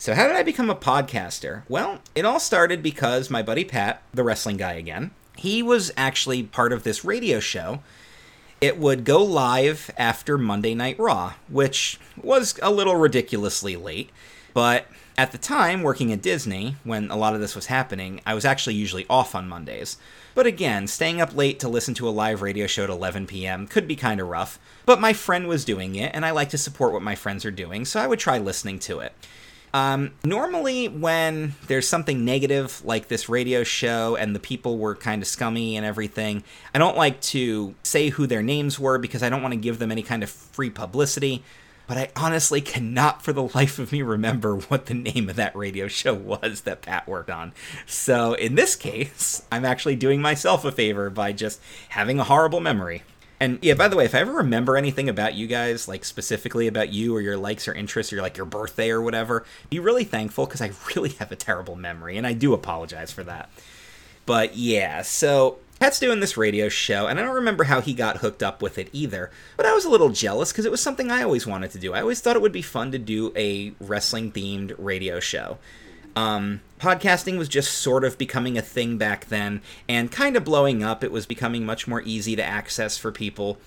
So, 0.00 0.14
how 0.14 0.28
did 0.28 0.36
I 0.36 0.44
become 0.44 0.70
a 0.70 0.76
podcaster? 0.76 1.64
Well, 1.68 1.98
it 2.14 2.24
all 2.24 2.38
started 2.38 2.80
because 2.80 3.28
my 3.28 3.42
buddy 3.42 3.64
Pat, 3.64 4.00
the 4.14 4.22
wrestling 4.22 4.56
guy 4.56 4.74
again, 4.74 5.10
he 5.36 5.60
was 5.60 5.90
actually 5.96 6.44
part 6.44 6.72
of 6.72 6.84
this 6.84 7.04
radio 7.04 7.40
show. 7.40 7.82
It 8.60 8.78
would 8.78 9.04
go 9.04 9.24
live 9.24 9.90
after 9.98 10.38
Monday 10.38 10.74
Night 10.74 11.00
Raw, 11.00 11.34
which 11.48 11.98
was 12.22 12.56
a 12.62 12.70
little 12.70 12.94
ridiculously 12.94 13.74
late. 13.74 14.10
But 14.54 14.86
at 15.18 15.32
the 15.32 15.38
time, 15.38 15.82
working 15.82 16.12
at 16.12 16.22
Disney, 16.22 16.76
when 16.84 17.10
a 17.10 17.16
lot 17.16 17.34
of 17.34 17.40
this 17.40 17.56
was 17.56 17.66
happening, 17.66 18.20
I 18.24 18.34
was 18.34 18.44
actually 18.44 18.76
usually 18.76 19.04
off 19.10 19.34
on 19.34 19.48
Mondays. 19.48 19.98
But 20.36 20.46
again, 20.46 20.86
staying 20.86 21.20
up 21.20 21.34
late 21.34 21.58
to 21.58 21.68
listen 21.68 21.92
to 21.94 22.08
a 22.08 22.10
live 22.10 22.40
radio 22.40 22.68
show 22.68 22.84
at 22.84 22.90
11 22.90 23.26
p.m. 23.26 23.66
could 23.66 23.88
be 23.88 23.96
kind 23.96 24.20
of 24.20 24.28
rough. 24.28 24.60
But 24.86 25.00
my 25.00 25.12
friend 25.12 25.48
was 25.48 25.64
doing 25.64 25.96
it, 25.96 26.12
and 26.14 26.24
I 26.24 26.30
like 26.30 26.50
to 26.50 26.58
support 26.58 26.92
what 26.92 27.02
my 27.02 27.16
friends 27.16 27.44
are 27.44 27.50
doing, 27.50 27.84
so 27.84 28.00
I 28.00 28.06
would 28.06 28.20
try 28.20 28.38
listening 28.38 28.78
to 28.80 29.00
it. 29.00 29.12
Um, 29.74 30.12
normally, 30.24 30.86
when 30.86 31.54
there's 31.66 31.88
something 31.88 32.24
negative 32.24 32.80
like 32.84 33.08
this 33.08 33.28
radio 33.28 33.64
show 33.64 34.14
and 34.14 34.36
the 34.36 34.40
people 34.40 34.78
were 34.78 34.94
kind 34.94 35.20
of 35.20 35.26
scummy 35.26 35.76
and 35.76 35.84
everything, 35.84 36.44
I 36.72 36.78
don't 36.78 36.96
like 36.96 37.20
to 37.22 37.74
say 37.82 38.10
who 38.10 38.28
their 38.28 38.42
names 38.42 38.78
were 38.78 38.98
because 38.98 39.24
I 39.24 39.28
don't 39.28 39.42
want 39.42 39.52
to 39.52 39.60
give 39.60 39.80
them 39.80 39.90
any 39.90 40.02
kind 40.02 40.22
of 40.22 40.30
free 40.30 40.70
publicity 40.70 41.42
but 41.88 41.96
I 41.96 42.10
honestly 42.14 42.60
cannot 42.60 43.22
for 43.22 43.32
the 43.32 43.48
life 43.54 43.78
of 43.78 43.90
me 43.90 44.02
remember 44.02 44.54
what 44.56 44.86
the 44.86 44.94
name 44.94 45.28
of 45.28 45.36
that 45.36 45.56
radio 45.56 45.88
show 45.88 46.14
was 46.14 46.60
that 46.60 46.82
Pat 46.82 47.08
worked 47.08 47.30
on. 47.30 47.52
So 47.86 48.34
in 48.34 48.54
this 48.54 48.76
case, 48.76 49.42
I'm 49.50 49.64
actually 49.64 49.96
doing 49.96 50.20
myself 50.20 50.64
a 50.64 50.70
favor 50.70 51.10
by 51.10 51.32
just 51.32 51.60
having 51.88 52.20
a 52.20 52.24
horrible 52.24 52.60
memory. 52.60 53.02
And 53.40 53.58
yeah, 53.62 53.74
by 53.74 53.88
the 53.88 53.96
way, 53.96 54.04
if 54.04 54.14
I 54.14 54.18
ever 54.18 54.32
remember 54.32 54.76
anything 54.76 55.08
about 55.08 55.34
you 55.34 55.46
guys, 55.46 55.88
like 55.88 56.04
specifically 56.04 56.66
about 56.66 56.92
you 56.92 57.14
or 57.16 57.20
your 57.20 57.36
likes 57.36 57.66
or 57.66 57.72
interests 57.72 58.12
or 58.12 58.20
like 58.20 58.36
your 58.36 58.46
birthday 58.46 58.90
or 58.90 59.00
whatever, 59.00 59.46
be 59.70 59.78
really 59.78 60.04
thankful 60.04 60.44
because 60.44 60.60
I 60.60 60.72
really 60.94 61.10
have 61.10 61.32
a 61.32 61.36
terrible 61.36 61.76
memory 61.76 62.18
and 62.18 62.26
I 62.26 62.34
do 62.34 62.52
apologize 62.52 63.12
for 63.12 63.24
that. 63.24 63.48
But 64.26 64.56
yeah, 64.56 65.00
so 65.00 65.58
Pat's 65.80 66.00
doing 66.00 66.18
this 66.18 66.36
radio 66.36 66.68
show, 66.68 67.06
and 67.06 67.18
I 67.18 67.22
don't 67.22 67.36
remember 67.36 67.64
how 67.64 67.80
he 67.80 67.94
got 67.94 68.18
hooked 68.18 68.42
up 68.42 68.62
with 68.62 68.78
it 68.78 68.88
either, 68.92 69.30
but 69.56 69.64
I 69.64 69.74
was 69.74 69.84
a 69.84 69.90
little 69.90 70.08
jealous 70.08 70.50
because 70.50 70.64
it 70.64 70.72
was 70.72 70.82
something 70.82 71.10
I 71.10 71.22
always 71.22 71.46
wanted 71.46 71.70
to 71.70 71.78
do. 71.78 71.94
I 71.94 72.00
always 72.00 72.20
thought 72.20 72.34
it 72.34 72.42
would 72.42 72.52
be 72.52 72.62
fun 72.62 72.90
to 72.92 72.98
do 72.98 73.32
a 73.36 73.72
wrestling 73.80 74.32
themed 74.32 74.74
radio 74.76 75.20
show. 75.20 75.58
Um, 76.16 76.62
podcasting 76.80 77.38
was 77.38 77.48
just 77.48 77.74
sort 77.74 78.04
of 78.04 78.18
becoming 78.18 78.58
a 78.58 78.62
thing 78.62 78.98
back 78.98 79.26
then 79.26 79.62
and 79.88 80.10
kind 80.10 80.36
of 80.36 80.44
blowing 80.44 80.82
up. 80.82 81.04
It 81.04 81.12
was 81.12 81.26
becoming 81.26 81.64
much 81.64 81.86
more 81.86 82.02
easy 82.02 82.34
to 82.34 82.44
access 82.44 82.98
for 82.98 83.12
people. 83.12 83.58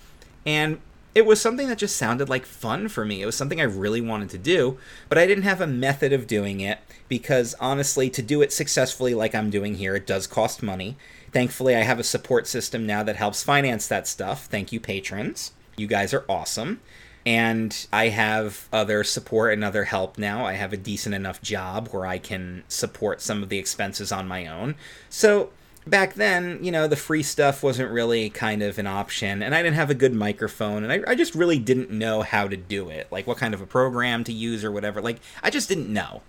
And 0.44 0.80
it 1.14 1.24
was 1.24 1.40
something 1.40 1.68
that 1.68 1.78
just 1.78 1.96
sounded 1.96 2.28
like 2.28 2.44
fun 2.44 2.88
for 2.88 3.06
me. 3.06 3.22
It 3.22 3.26
was 3.26 3.36
something 3.36 3.60
I 3.60 3.64
really 3.64 4.02
wanted 4.02 4.28
to 4.30 4.38
do, 4.38 4.78
but 5.08 5.18
I 5.18 5.26
didn't 5.26 5.44
have 5.44 5.60
a 5.62 5.66
method 5.66 6.12
of 6.12 6.26
doing 6.26 6.60
it 6.60 6.78
because 7.08 7.54
honestly, 7.60 8.10
to 8.10 8.22
do 8.22 8.42
it 8.42 8.52
successfully 8.52 9.14
like 9.14 9.34
I'm 9.34 9.50
doing 9.50 9.76
here, 9.76 9.94
it 9.96 10.06
does 10.06 10.26
cost 10.26 10.62
money. 10.62 10.96
Thankfully, 11.32 11.74
I 11.74 11.80
have 11.80 11.98
a 11.98 12.04
support 12.04 12.46
system 12.46 12.86
now 12.86 13.02
that 13.02 13.16
helps 13.16 13.42
finance 13.42 13.86
that 13.88 14.06
stuff. 14.06 14.46
Thank 14.46 14.70
you, 14.72 14.80
patrons. 14.80 15.52
You 15.76 15.86
guys 15.86 16.12
are 16.12 16.24
awesome. 16.28 16.80
And 17.24 17.86
I 17.92 18.08
have 18.08 18.68
other 18.72 19.04
support 19.04 19.52
and 19.52 19.64
other 19.64 19.84
help 19.84 20.18
now. 20.18 20.44
I 20.44 20.54
have 20.54 20.72
a 20.72 20.76
decent 20.76 21.14
enough 21.14 21.40
job 21.40 21.88
where 21.88 22.04
I 22.04 22.18
can 22.18 22.64
support 22.68 23.20
some 23.20 23.42
of 23.42 23.48
the 23.48 23.58
expenses 23.58 24.12
on 24.12 24.28
my 24.28 24.46
own. 24.46 24.74
So 25.08 25.50
back 25.86 26.14
then, 26.14 26.62
you 26.62 26.70
know, 26.70 26.86
the 26.86 26.96
free 26.96 27.22
stuff 27.22 27.62
wasn't 27.62 27.90
really 27.90 28.28
kind 28.28 28.62
of 28.62 28.78
an 28.78 28.86
option, 28.86 29.42
and 29.42 29.54
I 29.54 29.62
didn't 29.62 29.76
have 29.76 29.90
a 29.90 29.94
good 29.94 30.14
microphone, 30.14 30.84
and 30.84 30.92
I, 30.92 31.12
I, 31.12 31.14
just 31.14 31.34
really 31.34 31.58
didn't 31.58 31.90
know 31.90 32.22
how 32.22 32.46
to 32.48 32.56
do 32.56 32.88
it, 32.88 33.08
like 33.10 33.26
what 33.26 33.38
kind 33.38 33.54
of 33.54 33.60
a 33.60 33.66
program 33.66 34.24
to 34.24 34.32
use 34.32 34.64
or 34.64 34.70
whatever. 34.70 35.00
Like, 35.00 35.18
I 35.42 35.50
just 35.50 35.68
didn't 35.68 35.92
know. 35.92 36.22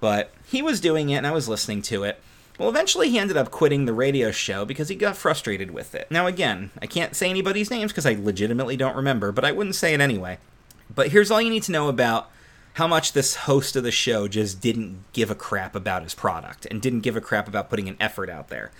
But 0.00 0.32
he 0.46 0.62
was 0.62 0.80
doing 0.80 1.10
it, 1.10 1.16
and 1.16 1.26
I 1.26 1.30
was 1.30 1.48
listening 1.48 1.82
to 1.82 2.04
it. 2.04 2.20
Well, 2.62 2.70
eventually 2.70 3.10
he 3.10 3.18
ended 3.18 3.36
up 3.36 3.50
quitting 3.50 3.86
the 3.86 3.92
radio 3.92 4.30
show 4.30 4.64
because 4.64 4.88
he 4.88 4.94
got 4.94 5.16
frustrated 5.16 5.72
with 5.72 5.96
it. 5.96 6.08
Now, 6.12 6.28
again, 6.28 6.70
I 6.80 6.86
can't 6.86 7.16
say 7.16 7.28
anybody's 7.28 7.72
names 7.72 7.90
because 7.90 8.06
I 8.06 8.12
legitimately 8.14 8.76
don't 8.76 8.94
remember, 8.94 9.32
but 9.32 9.44
I 9.44 9.50
wouldn't 9.50 9.74
say 9.74 9.94
it 9.94 10.00
anyway. 10.00 10.38
But 10.88 11.08
here's 11.08 11.32
all 11.32 11.42
you 11.42 11.50
need 11.50 11.64
to 11.64 11.72
know 11.72 11.88
about 11.88 12.30
how 12.74 12.86
much 12.86 13.14
this 13.14 13.34
host 13.34 13.74
of 13.74 13.82
the 13.82 13.90
show 13.90 14.28
just 14.28 14.60
didn't 14.60 15.02
give 15.12 15.28
a 15.28 15.34
crap 15.34 15.74
about 15.74 16.04
his 16.04 16.14
product 16.14 16.64
and 16.66 16.80
didn't 16.80 17.00
give 17.00 17.16
a 17.16 17.20
crap 17.20 17.48
about 17.48 17.68
putting 17.68 17.88
an 17.88 17.96
effort 17.98 18.30
out 18.30 18.46
there. 18.46 18.70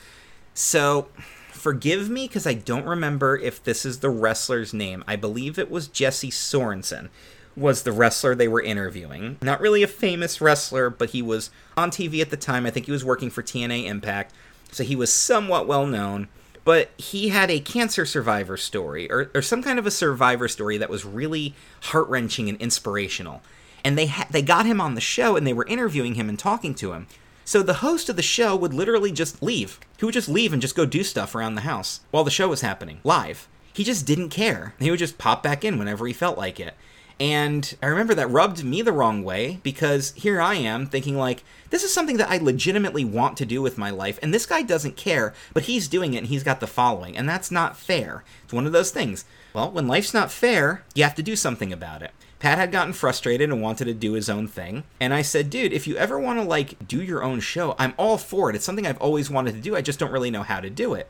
So, 0.55 1.09
forgive 1.51 2.09
me 2.09 2.29
because 2.29 2.47
I 2.47 2.55
don't 2.55 2.87
remember 2.87 3.37
if 3.37 3.65
this 3.65 3.85
is 3.85 3.99
the 3.99 4.11
wrestler's 4.11 4.73
name. 4.73 5.03
I 5.09 5.17
believe 5.17 5.59
it 5.59 5.73
was 5.73 5.89
Jesse 5.89 6.31
Sorensen 6.31 7.09
was 7.57 7.83
the 7.83 7.93
wrestler 7.93 8.35
they 8.35 8.49
were 8.49 8.63
interviewing. 8.63 9.37
Not 9.43 9.61
really 9.61 9.83
a 9.83 9.87
famous 9.89 10.41
wrestler, 10.41 10.91
but 10.91 11.11
he 11.11 11.23
was 11.23 11.51
on 11.77 11.91
TV 11.91 12.21
at 12.21 12.31
the 12.31 12.37
time. 12.37 12.67
I 12.67 12.71
think 12.71 12.87
he 12.87 12.93
was 12.93 13.05
working 13.05 13.31
for 13.31 13.43
TNA 13.43 13.87
Impact, 13.87 14.33
so 14.71 14.85
he 14.85 14.97
was 14.97 15.13
somewhat 15.13 15.67
well 15.67 15.87
known. 15.87 16.29
but 16.65 16.91
he 16.97 17.29
had 17.31 17.51
a 17.51 17.59
cancer 17.59 18.07
survivor 18.07 18.57
story 18.57 19.11
or, 19.11 19.31
or 19.35 19.43
some 19.43 19.63
kind 19.65 19.79
of 19.81 19.87
a 19.87 19.91
survivor 19.91 20.47
story 20.47 20.79
that 20.79 20.89
was 20.89 21.05
really 21.05 21.55
heart 21.91 22.09
wrenching 22.09 22.49
and 22.49 22.57
inspirational. 22.61 23.43
And 23.85 23.99
they 23.99 24.07
ha- 24.07 24.29
they 24.31 24.43
got 24.43 24.65
him 24.65 24.81
on 24.81 24.95
the 24.95 25.01
show 25.01 25.35
and 25.37 25.45
they 25.45 25.53
were 25.53 25.67
interviewing 25.67 26.15
him 26.15 26.29
and 26.29 26.39
talking 26.39 26.73
to 26.77 26.93
him. 26.93 27.09
So 27.45 27.65
the 27.65 27.75
host 27.83 28.09
of 28.09 28.15
the 28.15 28.23
show 28.23 28.55
would 28.55 28.73
literally 28.73 29.11
just 29.11 29.43
leave. 29.43 29.81
He 29.99 30.05
would 30.05 30.15
just 30.15 30.29
leave 30.29 30.53
and 30.53 30.63
just 30.63 30.77
go 30.77 30.87
do 30.87 31.03
stuff 31.03 31.35
around 31.35 31.57
the 31.57 31.63
house 31.63 32.01
while 32.13 32.23
the 32.23 32.31
show 32.31 32.47
was 32.49 32.61
happening 32.61 33.01
live. 33.03 33.49
He 33.73 33.83
just 33.83 34.07
didn't 34.07 34.29
care. 34.29 34.75
He 34.79 34.89
would 34.91 35.01
just 35.01 35.19
pop 35.19 35.43
back 35.43 35.65
in 35.65 35.81
whenever 35.81 36.07
he 36.07 36.13
felt 36.13 36.39
like 36.39 36.61
it. 36.61 36.75
And 37.21 37.77
I 37.83 37.87
remember 37.87 38.15
that 38.15 38.31
rubbed 38.31 38.65
me 38.65 38.83
the 38.83 38.93
wrong 38.93 39.23
way 39.23 39.61
because 39.63 40.13
here 40.13 40.41
I 40.41 40.55
am 40.55 40.87
thinking, 40.87 41.17
like, 41.17 41.45
this 41.71 41.85
is 41.85 41.93
something 41.93 42.17
that 42.19 42.31
I 42.31 42.39
legitimately 42.39 43.05
want 43.05 43.37
to 43.39 43.47
do 43.47 43.63
with 43.63 43.79
my 43.79 43.91
life, 43.91 44.19
and 44.23 44.35
this 44.35 44.47
guy 44.47 44.63
doesn't 44.63 44.97
care, 44.97 45.33
but 45.55 45.65
he's 45.65 45.89
doing 45.89 46.15
it 46.15 46.19
and 46.19 46.27
he's 46.27 46.43
got 46.43 46.61
the 46.61 46.67
following, 46.67 47.17
and 47.17 47.29
that's 47.29 47.51
not 47.51 47.77
fair. 47.77 48.25
It's 48.45 48.53
one 48.53 48.67
of 48.67 48.73
those 48.73 48.91
things. 48.91 49.25
Well, 49.55 49.71
when 49.71 49.89
life's 49.89 50.13
not 50.13 50.31
fair, 50.31 50.85
you 50.95 51.03
have 51.05 51.15
to 51.15 51.23
do 51.23 51.37
something 51.37 51.73
about 51.73 52.03
it. 52.03 52.11
Pat 52.43 52.59
had 52.59 52.73
gotten 52.73 52.93
frustrated 52.93 53.51
and 53.51 53.63
wanted 53.63 53.85
to 53.85 53.95
do 53.95 54.15
his 54.15 54.29
own 54.29 54.49
thing. 54.49 54.83
And 54.99 55.15
I 55.15 55.23
said, 55.23 55.49
dude, 55.49 55.73
if 55.73 55.87
you 55.87 55.97
ever 55.97 56.19
want 56.19 56.41
to 56.41 56.45
like 56.45 56.89
do 56.89 57.01
your 57.01 57.23
own 57.23 57.39
show, 57.39 57.77
I'm 57.79 57.95
all 57.97 58.19
for 58.19 58.51
it. 58.51 58.57
It's 58.57 58.65
something 58.65 58.85
I've 58.85 59.01
always 59.01 59.31
wanted 59.31 59.55
to 59.55 59.61
do. 59.61 59.77
I 59.77 59.81
just 59.81 60.01
don't 60.01 60.11
really 60.11 60.31
know 60.31 60.43
how 60.43 60.59
to 60.59 60.69
do 60.69 60.95
it. 60.95 61.09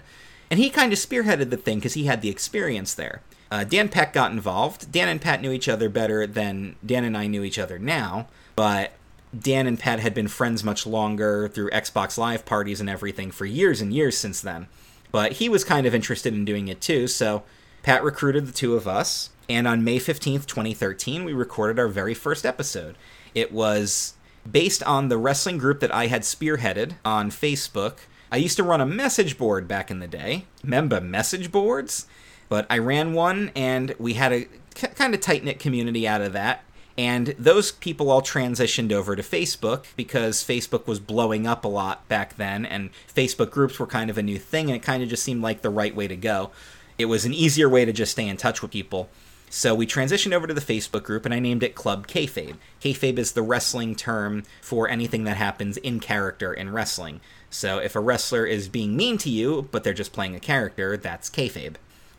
And 0.52 0.58
he 0.58 0.68
kind 0.68 0.92
of 0.92 0.98
spearheaded 0.98 1.48
the 1.48 1.56
thing 1.56 1.78
because 1.78 1.94
he 1.94 2.04
had 2.04 2.20
the 2.20 2.28
experience 2.28 2.92
there. 2.92 3.22
Uh, 3.50 3.64
Dan 3.64 3.88
Peck 3.88 4.12
got 4.12 4.32
involved. 4.32 4.92
Dan 4.92 5.08
and 5.08 5.18
Pat 5.18 5.40
knew 5.40 5.50
each 5.50 5.66
other 5.66 5.88
better 5.88 6.26
than 6.26 6.76
Dan 6.84 7.04
and 7.04 7.16
I 7.16 7.26
knew 7.26 7.42
each 7.42 7.58
other 7.58 7.78
now, 7.78 8.26
but 8.54 8.92
Dan 9.38 9.66
and 9.66 9.78
Pat 9.78 10.00
had 10.00 10.12
been 10.12 10.28
friends 10.28 10.62
much 10.62 10.86
longer 10.86 11.48
through 11.48 11.70
Xbox 11.70 12.18
Live 12.18 12.44
parties 12.44 12.80
and 12.82 12.90
everything 12.90 13.30
for 13.30 13.46
years 13.46 13.80
and 13.80 13.94
years 13.94 14.18
since 14.18 14.42
then. 14.42 14.66
But 15.10 15.32
he 15.32 15.48
was 15.48 15.64
kind 15.64 15.86
of 15.86 15.94
interested 15.94 16.34
in 16.34 16.44
doing 16.44 16.68
it 16.68 16.82
too, 16.82 17.06
so 17.06 17.44
Pat 17.82 18.04
recruited 18.04 18.46
the 18.46 18.52
two 18.52 18.76
of 18.76 18.86
us, 18.86 19.30
and 19.48 19.66
on 19.66 19.82
May 19.82 19.98
15th, 19.98 20.44
2013, 20.44 21.24
we 21.24 21.32
recorded 21.32 21.78
our 21.78 21.88
very 21.88 22.12
first 22.12 22.44
episode. 22.44 22.96
It 23.34 23.52
was 23.52 24.12
based 24.50 24.82
on 24.82 25.08
the 25.08 25.16
wrestling 25.16 25.56
group 25.56 25.80
that 25.80 25.94
I 25.94 26.08
had 26.08 26.22
spearheaded 26.22 26.96
on 27.06 27.30
Facebook. 27.30 28.00
I 28.32 28.36
used 28.36 28.56
to 28.56 28.62
run 28.62 28.80
a 28.80 28.86
message 28.86 29.36
board 29.36 29.68
back 29.68 29.90
in 29.90 30.00
the 30.00 30.08
day. 30.08 30.46
Remember 30.64 31.02
message 31.02 31.52
boards? 31.52 32.06
But 32.48 32.66
I 32.70 32.78
ran 32.78 33.12
one, 33.12 33.52
and 33.54 33.94
we 33.98 34.14
had 34.14 34.32
a 34.32 34.46
kind 34.74 35.12
of 35.12 35.20
tight 35.20 35.44
knit 35.44 35.58
community 35.58 36.08
out 36.08 36.22
of 36.22 36.32
that. 36.32 36.64
And 36.96 37.34
those 37.38 37.72
people 37.72 38.10
all 38.10 38.22
transitioned 38.22 38.90
over 38.90 39.14
to 39.16 39.22
Facebook 39.22 39.84
because 39.96 40.42
Facebook 40.42 40.86
was 40.86 40.98
blowing 40.98 41.46
up 41.46 41.66
a 41.66 41.68
lot 41.68 42.08
back 42.08 42.36
then, 42.36 42.64
and 42.64 42.88
Facebook 43.14 43.50
groups 43.50 43.78
were 43.78 43.86
kind 43.86 44.08
of 44.08 44.16
a 44.16 44.22
new 44.22 44.38
thing, 44.38 44.68
and 44.68 44.76
it 44.76 44.82
kind 44.82 45.02
of 45.02 45.10
just 45.10 45.24
seemed 45.24 45.42
like 45.42 45.60
the 45.60 45.68
right 45.68 45.94
way 45.94 46.08
to 46.08 46.16
go. 46.16 46.52
It 46.96 47.06
was 47.06 47.26
an 47.26 47.34
easier 47.34 47.68
way 47.68 47.84
to 47.84 47.92
just 47.92 48.12
stay 48.12 48.26
in 48.26 48.38
touch 48.38 48.62
with 48.62 48.70
people. 48.70 49.10
So 49.50 49.74
we 49.74 49.86
transitioned 49.86 50.32
over 50.32 50.46
to 50.46 50.54
the 50.54 50.62
Facebook 50.62 51.02
group, 51.02 51.26
and 51.26 51.34
I 51.34 51.38
named 51.38 51.62
it 51.62 51.74
Club 51.74 52.06
Kayfabe. 52.06 52.56
Kayfabe 52.80 53.18
is 53.18 53.32
the 53.32 53.42
wrestling 53.42 53.94
term 53.94 54.44
for 54.62 54.88
anything 54.88 55.24
that 55.24 55.36
happens 55.36 55.76
in 55.76 56.00
character 56.00 56.54
in 56.54 56.72
wrestling. 56.72 57.20
So 57.52 57.78
if 57.78 57.94
a 57.94 58.00
wrestler 58.00 58.44
is 58.44 58.68
being 58.68 58.96
mean 58.96 59.18
to 59.18 59.30
you, 59.30 59.68
but 59.70 59.84
they're 59.84 59.94
just 59.94 60.12
playing 60.12 60.34
a 60.34 60.40
character, 60.40 60.96
that's 60.96 61.30
kayfabe 61.30 61.76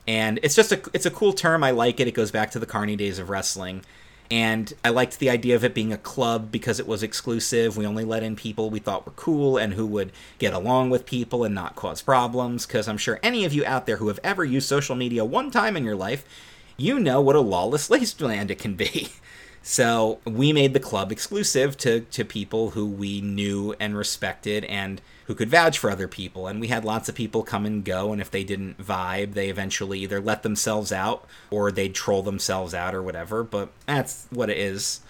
and 0.07 0.39
it's 0.43 0.55
just 0.55 0.71
a 0.71 0.81
it's 0.93 1.05
a 1.05 1.11
cool 1.11 1.33
term. 1.33 1.63
I 1.63 1.71
like 1.71 1.99
it. 1.99 2.07
It 2.07 2.13
goes 2.13 2.31
back 2.31 2.51
to 2.51 2.59
the 2.59 2.65
Carney 2.65 2.95
days 2.95 3.19
of 3.19 3.29
wrestling, 3.29 3.83
and 4.29 4.73
I 4.83 4.89
liked 4.89 5.19
the 5.19 5.29
idea 5.29 5.55
of 5.55 5.63
it 5.63 5.73
being 5.73 5.93
a 5.93 5.97
club 5.97 6.51
because 6.51 6.79
it 6.79 6.87
was 6.87 7.03
exclusive. 7.03 7.77
We 7.77 7.85
only 7.85 8.03
let 8.03 8.23
in 8.23 8.35
people 8.35 8.69
we 8.69 8.79
thought 8.79 9.05
were 9.05 9.13
cool 9.13 9.57
and 9.57 9.73
who 9.73 9.85
would 9.87 10.11
get 10.39 10.53
along 10.53 10.89
with 10.89 11.05
people 11.05 11.43
and 11.43 11.55
not 11.55 11.75
cause 11.75 12.01
problems. 12.01 12.65
Because 12.65 12.87
I'm 12.87 12.97
sure 12.97 13.19
any 13.23 13.45
of 13.45 13.53
you 13.53 13.65
out 13.65 13.85
there 13.85 13.97
who 13.97 14.09
have 14.09 14.19
ever 14.23 14.43
used 14.43 14.67
social 14.67 14.95
media 14.95 15.23
one 15.23 15.51
time 15.51 15.77
in 15.77 15.85
your 15.85 15.95
life, 15.95 16.25
you 16.75 16.99
know 16.99 17.21
what 17.21 17.35
a 17.35 17.41
lawless 17.41 17.89
wasteland 17.89 18.51
it 18.51 18.59
can 18.59 18.75
be. 18.75 19.09
So 19.65 20.19
we 20.25 20.51
made 20.51 20.73
the 20.73 20.81
club 20.81 21.09
exclusive 21.09 21.77
to 21.77 22.01
to 22.01 22.25
people 22.25 22.71
who 22.71 22.85
we 22.85 23.21
knew 23.21 23.73
and 23.79 23.95
respected 23.95 24.65
and 24.65 24.99
who 25.25 25.35
could 25.35 25.49
vouch 25.49 25.77
for 25.77 25.89
other 25.89 26.07
people. 26.07 26.47
And 26.47 26.59
we 26.59 26.67
had 26.67 26.83
lots 26.83 27.07
of 27.09 27.15
people 27.15 27.43
come 27.43 27.65
and 27.65 27.83
go, 27.83 28.11
and 28.11 28.21
if 28.21 28.29
they 28.29 28.43
didn't 28.43 28.77
vibe, 28.77 29.33
they 29.33 29.49
eventually 29.49 29.99
either 29.99 30.19
let 30.19 30.43
themselves 30.43 30.91
out 30.91 31.25
or 31.49 31.71
they'd 31.71 31.95
troll 31.95 32.23
themselves 32.23 32.73
out 32.73 32.93
or 32.93 33.01
whatever. 33.01 33.43
But 33.43 33.69
that's 33.85 34.27
what 34.29 34.49
it 34.49 34.57
is. 34.57 35.01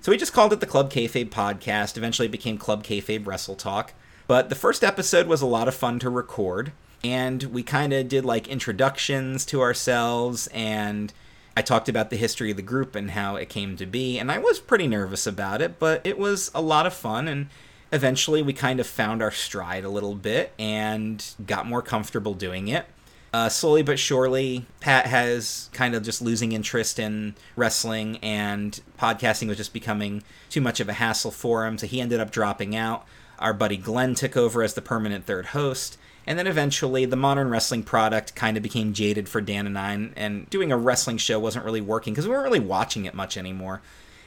So 0.00 0.12
we 0.12 0.18
just 0.18 0.32
called 0.32 0.52
it 0.52 0.60
the 0.60 0.66
Club 0.66 0.92
Kayfabe 0.92 1.30
podcast. 1.30 1.96
Eventually, 1.96 2.26
it 2.26 2.32
became 2.32 2.58
Club 2.58 2.84
Kayfabe 2.84 3.26
Wrestle 3.26 3.56
Talk. 3.56 3.94
But 4.26 4.48
the 4.48 4.54
first 4.54 4.84
episode 4.84 5.26
was 5.26 5.42
a 5.42 5.46
lot 5.46 5.68
of 5.68 5.74
fun 5.74 5.98
to 6.00 6.10
record, 6.10 6.72
and 7.02 7.42
we 7.44 7.62
kind 7.62 7.92
of 7.92 8.08
did 8.08 8.24
like 8.24 8.48
introductions 8.48 9.44
to 9.46 9.60
ourselves 9.60 10.48
and. 10.48 11.12
I 11.54 11.60
talked 11.60 11.90
about 11.90 12.08
the 12.08 12.16
history 12.16 12.50
of 12.50 12.56
the 12.56 12.62
group 12.62 12.94
and 12.94 13.10
how 13.10 13.36
it 13.36 13.50
came 13.50 13.76
to 13.76 13.84
be, 13.84 14.18
and 14.18 14.32
I 14.32 14.38
was 14.38 14.58
pretty 14.58 14.86
nervous 14.86 15.26
about 15.26 15.60
it, 15.60 15.78
but 15.78 16.00
it 16.02 16.16
was 16.16 16.50
a 16.54 16.62
lot 16.62 16.86
of 16.86 16.94
fun, 16.94 17.28
and 17.28 17.48
eventually 17.92 18.42
we 18.42 18.52
kind 18.52 18.80
of 18.80 18.86
found 18.86 19.22
our 19.22 19.30
stride 19.30 19.84
a 19.84 19.88
little 19.88 20.14
bit 20.14 20.52
and 20.58 21.24
got 21.46 21.66
more 21.66 21.82
comfortable 21.82 22.34
doing 22.34 22.68
it. 22.68 22.86
Uh, 23.34 23.48
slowly 23.48 23.82
but 23.82 23.98
surely, 23.98 24.66
Pat 24.80 25.06
has 25.06 25.70
kind 25.72 25.94
of 25.94 26.02
just 26.02 26.20
losing 26.20 26.52
interest 26.52 26.98
in 26.98 27.34
wrestling, 27.56 28.18
and 28.18 28.80
podcasting 28.98 29.48
was 29.48 29.56
just 29.56 29.72
becoming 29.72 30.22
too 30.50 30.60
much 30.60 30.80
of 30.80 30.88
a 30.88 30.94
hassle 30.94 31.30
for 31.30 31.66
him. 31.66 31.78
So 31.78 31.86
he 31.86 32.00
ended 32.00 32.20
up 32.20 32.30
dropping 32.30 32.76
out. 32.76 33.06
Our 33.38 33.54
buddy 33.54 33.78
Glenn 33.78 34.14
took 34.14 34.36
over 34.36 34.62
as 34.62 34.74
the 34.74 34.82
permanent 34.82 35.24
third 35.24 35.46
host. 35.46 35.96
And 36.26 36.38
then 36.38 36.46
eventually, 36.46 37.06
the 37.06 37.16
modern 37.16 37.48
wrestling 37.48 37.82
product 37.82 38.34
kind 38.34 38.56
of 38.56 38.62
became 38.62 38.92
jaded 38.92 39.28
for 39.28 39.40
Dan 39.40 39.66
and 39.66 39.78
I, 39.78 40.10
and 40.14 40.48
doing 40.50 40.70
a 40.70 40.76
wrestling 40.76 41.16
show 41.16 41.40
wasn't 41.40 41.64
really 41.64 41.80
working 41.80 42.12
because 42.12 42.28
we 42.28 42.32
weren't 42.32 42.44
really 42.44 42.60
watching 42.60 43.06
it 43.06 43.14
much 43.14 43.36
anymore. 43.36 43.80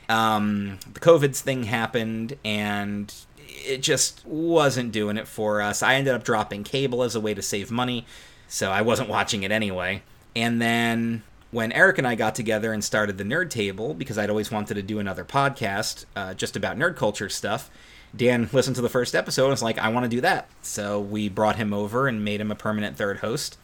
Um, 0.10 0.80
the 0.92 1.00
COVID 1.00 1.36
thing 1.36 1.64
happened, 1.64 2.38
and 2.44 3.14
it 3.48 3.82
just 3.82 4.26
wasn't 4.26 4.92
doing 4.92 5.18
it 5.18 5.28
for 5.28 5.62
us. 5.62 5.84
I 5.84 5.96
ended 5.96 6.14
up 6.14 6.24
dropping 6.24 6.64
cable 6.64 7.04
as 7.04 7.16
a 7.16 7.22
way 7.22 7.34
to 7.34 7.42
save 7.42 7.72
money, 7.72 8.06
so 8.48 8.72
I 8.72 8.82
wasn't 8.82 9.10
watching 9.10 9.44
it 9.44 9.52
anyway. 9.52 10.04
And 10.36 10.62
then 10.62 11.24
when 11.52 11.72
Eric 11.72 11.98
and 11.98 12.08
I 12.08 12.16
got 12.16 12.36
together 12.36 12.74
and 12.74 12.84
started 12.84 13.18
the 13.18 13.24
Nerd 13.24 13.50
Table, 13.50 13.94
because 13.94 14.18
I'd 14.18 14.30
always 14.30 14.52
wanted 14.52 14.74
to 14.74 14.82
do 14.82 15.00
another 15.00 15.24
podcast 15.24 16.06
uh, 16.16 16.34
just 16.34 16.56
about 16.56 16.78
nerd 16.78 16.96
culture 16.96 17.30
stuff, 17.30 17.72
Dan 18.16 18.50
listened 18.54 18.76
to 18.76 18.82
the 18.82 18.90
first 18.90 19.16
episode 19.16 19.46
and 19.46 19.52
was 19.52 19.64
like, 19.64 19.80
I 19.80 19.90
want 19.90 20.04
to 20.04 20.10
do 20.10 20.22
that. 20.22 20.50
So 20.62 21.00
we 21.00 21.30
brought 21.30 21.56
him 21.56 21.74
over 21.74 22.08
and 22.08 22.26
made 22.26 22.42
him 22.42 22.52
a 22.52 22.56
permanent 22.56 22.98
third 22.98 23.20
host. 23.20 23.58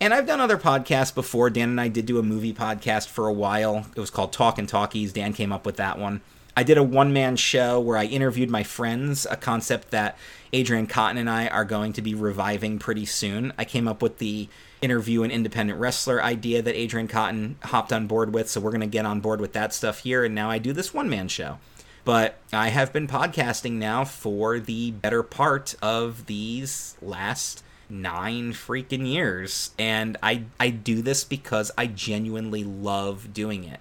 And 0.00 0.14
I've 0.14 0.26
done 0.26 0.40
other 0.40 0.56
podcasts 0.56 1.14
before. 1.14 1.50
Dan 1.50 1.68
and 1.68 1.80
I 1.80 1.88
did 1.88 2.06
do 2.06 2.18
a 2.18 2.22
movie 2.22 2.54
podcast 2.54 3.08
for 3.08 3.26
a 3.26 3.32
while. 3.32 3.86
It 3.94 4.00
was 4.00 4.10
called 4.10 4.32
Talk 4.32 4.58
and 4.58 4.68
Talkies. 4.68 5.12
Dan 5.12 5.32
came 5.34 5.52
up 5.52 5.66
with 5.66 5.76
that 5.76 5.98
one. 5.98 6.22
I 6.56 6.62
did 6.62 6.78
a 6.78 6.82
one 6.82 7.12
man 7.12 7.36
show 7.36 7.78
where 7.80 7.96
I 7.96 8.04
interviewed 8.04 8.50
my 8.50 8.62
friends, 8.62 9.26
a 9.30 9.36
concept 9.36 9.90
that 9.90 10.18
Adrian 10.52 10.86
Cotton 10.86 11.18
and 11.18 11.30
I 11.30 11.48
are 11.48 11.64
going 11.64 11.92
to 11.94 12.02
be 12.02 12.14
reviving 12.14 12.78
pretty 12.78 13.06
soon. 13.06 13.52
I 13.56 13.64
came 13.64 13.86
up 13.86 14.02
with 14.02 14.18
the 14.18 14.48
interview 14.82 15.22
an 15.22 15.30
independent 15.30 15.78
wrestler 15.78 16.22
idea 16.22 16.62
that 16.62 16.74
Adrian 16.74 17.08
Cotton 17.08 17.56
hopped 17.64 17.92
on 17.92 18.06
board 18.06 18.34
with, 18.34 18.48
so 18.48 18.60
we're 18.60 18.70
going 18.70 18.80
to 18.80 18.86
get 18.86 19.06
on 19.06 19.20
board 19.20 19.40
with 19.40 19.52
that 19.52 19.72
stuff 19.72 20.00
here. 20.00 20.24
And 20.24 20.34
now 20.34 20.50
I 20.50 20.58
do 20.58 20.72
this 20.72 20.92
one 20.92 21.08
man 21.08 21.28
show. 21.28 21.58
But 22.04 22.38
I 22.52 22.68
have 22.68 22.92
been 22.92 23.06
podcasting 23.06 23.72
now 23.72 24.04
for 24.04 24.58
the 24.58 24.90
better 24.90 25.22
part 25.22 25.74
of 25.82 26.26
these 26.26 26.96
last 27.02 27.62
nine 27.90 28.52
freaking 28.52 29.06
years. 29.06 29.70
And 29.78 30.16
I, 30.22 30.44
I 30.58 30.70
do 30.70 31.02
this 31.02 31.24
because 31.24 31.70
I 31.76 31.86
genuinely 31.86 32.64
love 32.64 33.34
doing 33.34 33.64
it. 33.64 33.80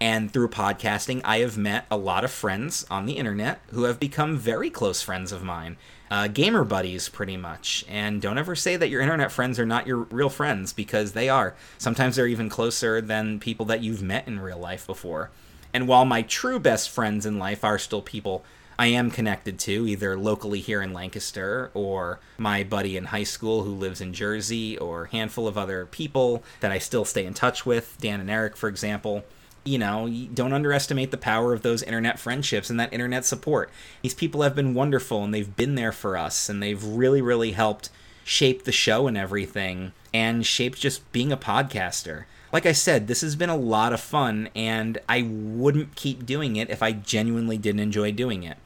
And 0.00 0.32
through 0.32 0.50
podcasting, 0.50 1.20
I 1.24 1.38
have 1.38 1.58
met 1.58 1.86
a 1.90 1.96
lot 1.96 2.24
of 2.24 2.30
friends 2.30 2.86
on 2.88 3.06
the 3.06 3.14
internet 3.14 3.60
who 3.70 3.82
have 3.84 3.98
become 3.98 4.36
very 4.36 4.70
close 4.70 5.02
friends 5.02 5.32
of 5.32 5.42
mine. 5.42 5.76
Uh, 6.08 6.28
gamer 6.28 6.62
buddies, 6.62 7.08
pretty 7.08 7.36
much. 7.36 7.84
And 7.88 8.22
don't 8.22 8.38
ever 8.38 8.54
say 8.54 8.76
that 8.76 8.88
your 8.88 9.00
internet 9.00 9.32
friends 9.32 9.58
are 9.58 9.66
not 9.66 9.88
your 9.88 9.98
real 9.98 10.30
friends, 10.30 10.72
because 10.72 11.12
they 11.12 11.28
are. 11.28 11.56
Sometimes 11.78 12.14
they're 12.14 12.28
even 12.28 12.48
closer 12.48 13.00
than 13.00 13.40
people 13.40 13.66
that 13.66 13.82
you've 13.82 14.02
met 14.02 14.28
in 14.28 14.38
real 14.38 14.58
life 14.58 14.86
before. 14.86 15.30
And 15.74 15.88
while 15.88 16.04
my 16.04 16.22
true 16.22 16.60
best 16.60 16.90
friends 16.90 17.26
in 17.26 17.38
life 17.38 17.64
are 17.64 17.78
still 17.78 18.00
people 18.00 18.44
I 18.78 18.86
am 18.86 19.10
connected 19.10 19.58
to, 19.60 19.88
either 19.88 20.16
locally 20.16 20.60
here 20.60 20.80
in 20.80 20.92
Lancaster, 20.92 21.72
or 21.74 22.20
my 22.38 22.62
buddy 22.62 22.96
in 22.96 23.06
high 23.06 23.24
school 23.24 23.64
who 23.64 23.74
lives 23.74 24.00
in 24.00 24.12
Jersey, 24.12 24.78
or 24.78 25.04
a 25.04 25.10
handful 25.10 25.48
of 25.48 25.58
other 25.58 25.86
people 25.86 26.44
that 26.60 26.70
I 26.70 26.78
still 26.78 27.04
stay 27.04 27.26
in 27.26 27.34
touch 27.34 27.66
with, 27.66 27.98
Dan 28.00 28.20
and 28.20 28.30
Eric, 28.30 28.56
for 28.56 28.68
example 28.68 29.24
you 29.64 29.78
know, 29.78 30.08
don't 30.32 30.52
underestimate 30.52 31.10
the 31.10 31.16
power 31.16 31.52
of 31.52 31.62
those 31.62 31.82
internet 31.82 32.18
friendships 32.18 32.70
and 32.70 32.78
that 32.80 32.92
internet 32.92 33.24
support. 33.24 33.70
These 34.02 34.14
people 34.14 34.42
have 34.42 34.54
been 34.54 34.74
wonderful 34.74 35.24
and 35.24 35.32
they've 35.32 35.56
been 35.56 35.74
there 35.74 35.92
for 35.92 36.16
us 36.16 36.48
and 36.48 36.62
they've 36.62 36.82
really, 36.82 37.20
really 37.20 37.52
helped 37.52 37.90
shape 38.24 38.64
the 38.64 38.72
show 38.72 39.06
and 39.06 39.16
everything 39.16 39.92
and 40.12 40.44
shaped 40.44 40.78
just 40.78 41.10
being 41.12 41.32
a 41.32 41.36
podcaster. 41.36 42.24
Like 42.52 42.66
I 42.66 42.72
said, 42.72 43.06
this 43.06 43.20
has 43.20 43.36
been 43.36 43.50
a 43.50 43.56
lot 43.56 43.92
of 43.92 44.00
fun 44.00 44.48
and 44.54 44.98
I 45.08 45.22
wouldn't 45.22 45.94
keep 45.94 46.24
doing 46.24 46.56
it 46.56 46.70
if 46.70 46.82
I 46.82 46.92
genuinely 46.92 47.58
didn't 47.58 47.80
enjoy 47.80 48.12
doing 48.12 48.42
it. 48.42 48.56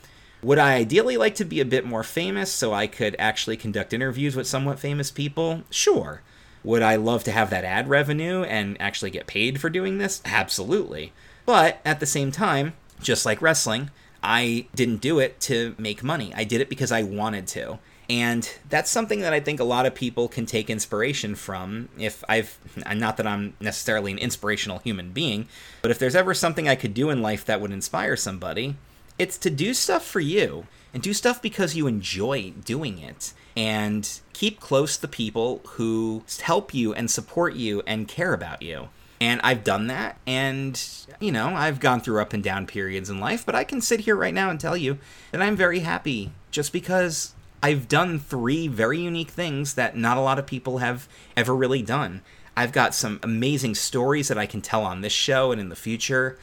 Would 0.42 0.58
I 0.58 0.74
ideally 0.74 1.16
like 1.16 1.36
to 1.36 1.44
be 1.44 1.60
a 1.60 1.64
bit 1.64 1.86
more 1.86 2.02
famous 2.02 2.50
so 2.50 2.72
I 2.72 2.88
could 2.88 3.14
actually 3.18 3.56
conduct 3.56 3.92
interviews 3.92 4.34
with 4.34 4.48
somewhat 4.48 4.80
famous 4.80 5.10
people? 5.10 5.62
Sure. 5.70 6.22
Would 6.64 6.82
I 6.82 6.96
love 6.96 7.24
to 7.24 7.32
have 7.32 7.50
that 7.50 7.64
ad 7.64 7.88
revenue 7.88 8.42
and 8.42 8.80
actually 8.80 9.10
get 9.10 9.26
paid 9.26 9.60
for 9.60 9.68
doing 9.68 9.98
this? 9.98 10.22
Absolutely. 10.24 11.12
But 11.44 11.80
at 11.84 12.00
the 12.00 12.06
same 12.06 12.30
time, 12.30 12.74
just 13.00 13.26
like 13.26 13.42
wrestling, 13.42 13.90
I 14.22 14.66
didn't 14.74 15.00
do 15.00 15.18
it 15.18 15.40
to 15.42 15.74
make 15.78 16.04
money. 16.04 16.32
I 16.34 16.44
did 16.44 16.60
it 16.60 16.68
because 16.68 16.92
I 16.92 17.02
wanted 17.02 17.46
to. 17.48 17.78
And 18.08 18.48
that's 18.68 18.90
something 18.90 19.20
that 19.20 19.32
I 19.32 19.40
think 19.40 19.58
a 19.58 19.64
lot 19.64 19.86
of 19.86 19.94
people 19.94 20.28
can 20.28 20.44
take 20.44 20.68
inspiration 20.68 21.34
from. 21.34 21.88
If 21.98 22.22
I've, 22.28 22.58
not 22.94 23.16
that 23.16 23.26
I'm 23.26 23.54
necessarily 23.58 24.12
an 24.12 24.18
inspirational 24.18 24.78
human 24.78 25.12
being, 25.12 25.48
but 25.80 25.90
if 25.90 25.98
there's 25.98 26.16
ever 26.16 26.34
something 26.34 26.68
I 26.68 26.74
could 26.74 26.94
do 26.94 27.10
in 27.10 27.22
life 27.22 27.44
that 27.46 27.60
would 27.60 27.72
inspire 27.72 28.16
somebody, 28.16 28.76
it's 29.18 29.38
to 29.38 29.50
do 29.50 29.72
stuff 29.72 30.04
for 30.04 30.20
you 30.20 30.66
and 30.92 31.02
do 31.02 31.12
stuff 31.12 31.40
because 31.40 31.74
you 31.74 31.86
enjoy 31.86 32.52
doing 32.64 32.98
it 32.98 33.32
and 33.56 34.20
keep 34.32 34.60
close 34.60 34.96
the 34.96 35.08
people 35.08 35.60
who 35.70 36.24
help 36.42 36.74
you 36.74 36.92
and 36.92 37.10
support 37.10 37.54
you 37.54 37.82
and 37.86 38.08
care 38.08 38.34
about 38.34 38.62
you. 38.62 38.88
And 39.20 39.40
I've 39.44 39.62
done 39.62 39.86
that, 39.86 40.18
and 40.26 40.82
you 41.20 41.30
know, 41.30 41.54
I've 41.54 41.78
gone 41.78 42.00
through 42.00 42.20
up 42.20 42.32
and 42.32 42.42
down 42.42 42.66
periods 42.66 43.08
in 43.08 43.20
life, 43.20 43.46
but 43.46 43.54
I 43.54 43.62
can 43.62 43.80
sit 43.80 44.00
here 44.00 44.16
right 44.16 44.34
now 44.34 44.50
and 44.50 44.58
tell 44.58 44.76
you 44.76 44.98
that 45.30 45.40
I'm 45.40 45.54
very 45.54 45.80
happy 45.80 46.32
just 46.50 46.72
because 46.72 47.32
I've 47.62 47.86
done 47.86 48.18
three 48.18 48.66
very 48.66 48.98
unique 48.98 49.30
things 49.30 49.74
that 49.74 49.96
not 49.96 50.16
a 50.16 50.20
lot 50.20 50.40
of 50.40 50.46
people 50.46 50.78
have 50.78 51.08
ever 51.36 51.54
really 51.54 51.82
done. 51.82 52.22
I've 52.56 52.72
got 52.72 52.94
some 52.94 53.20
amazing 53.22 53.76
stories 53.76 54.26
that 54.26 54.38
I 54.38 54.46
can 54.46 54.60
tell 54.60 54.82
on 54.84 55.00
this 55.00 55.12
show 55.12 55.52
and 55.52 55.60
in 55.60 55.68
the 55.68 55.76
future 55.76 56.36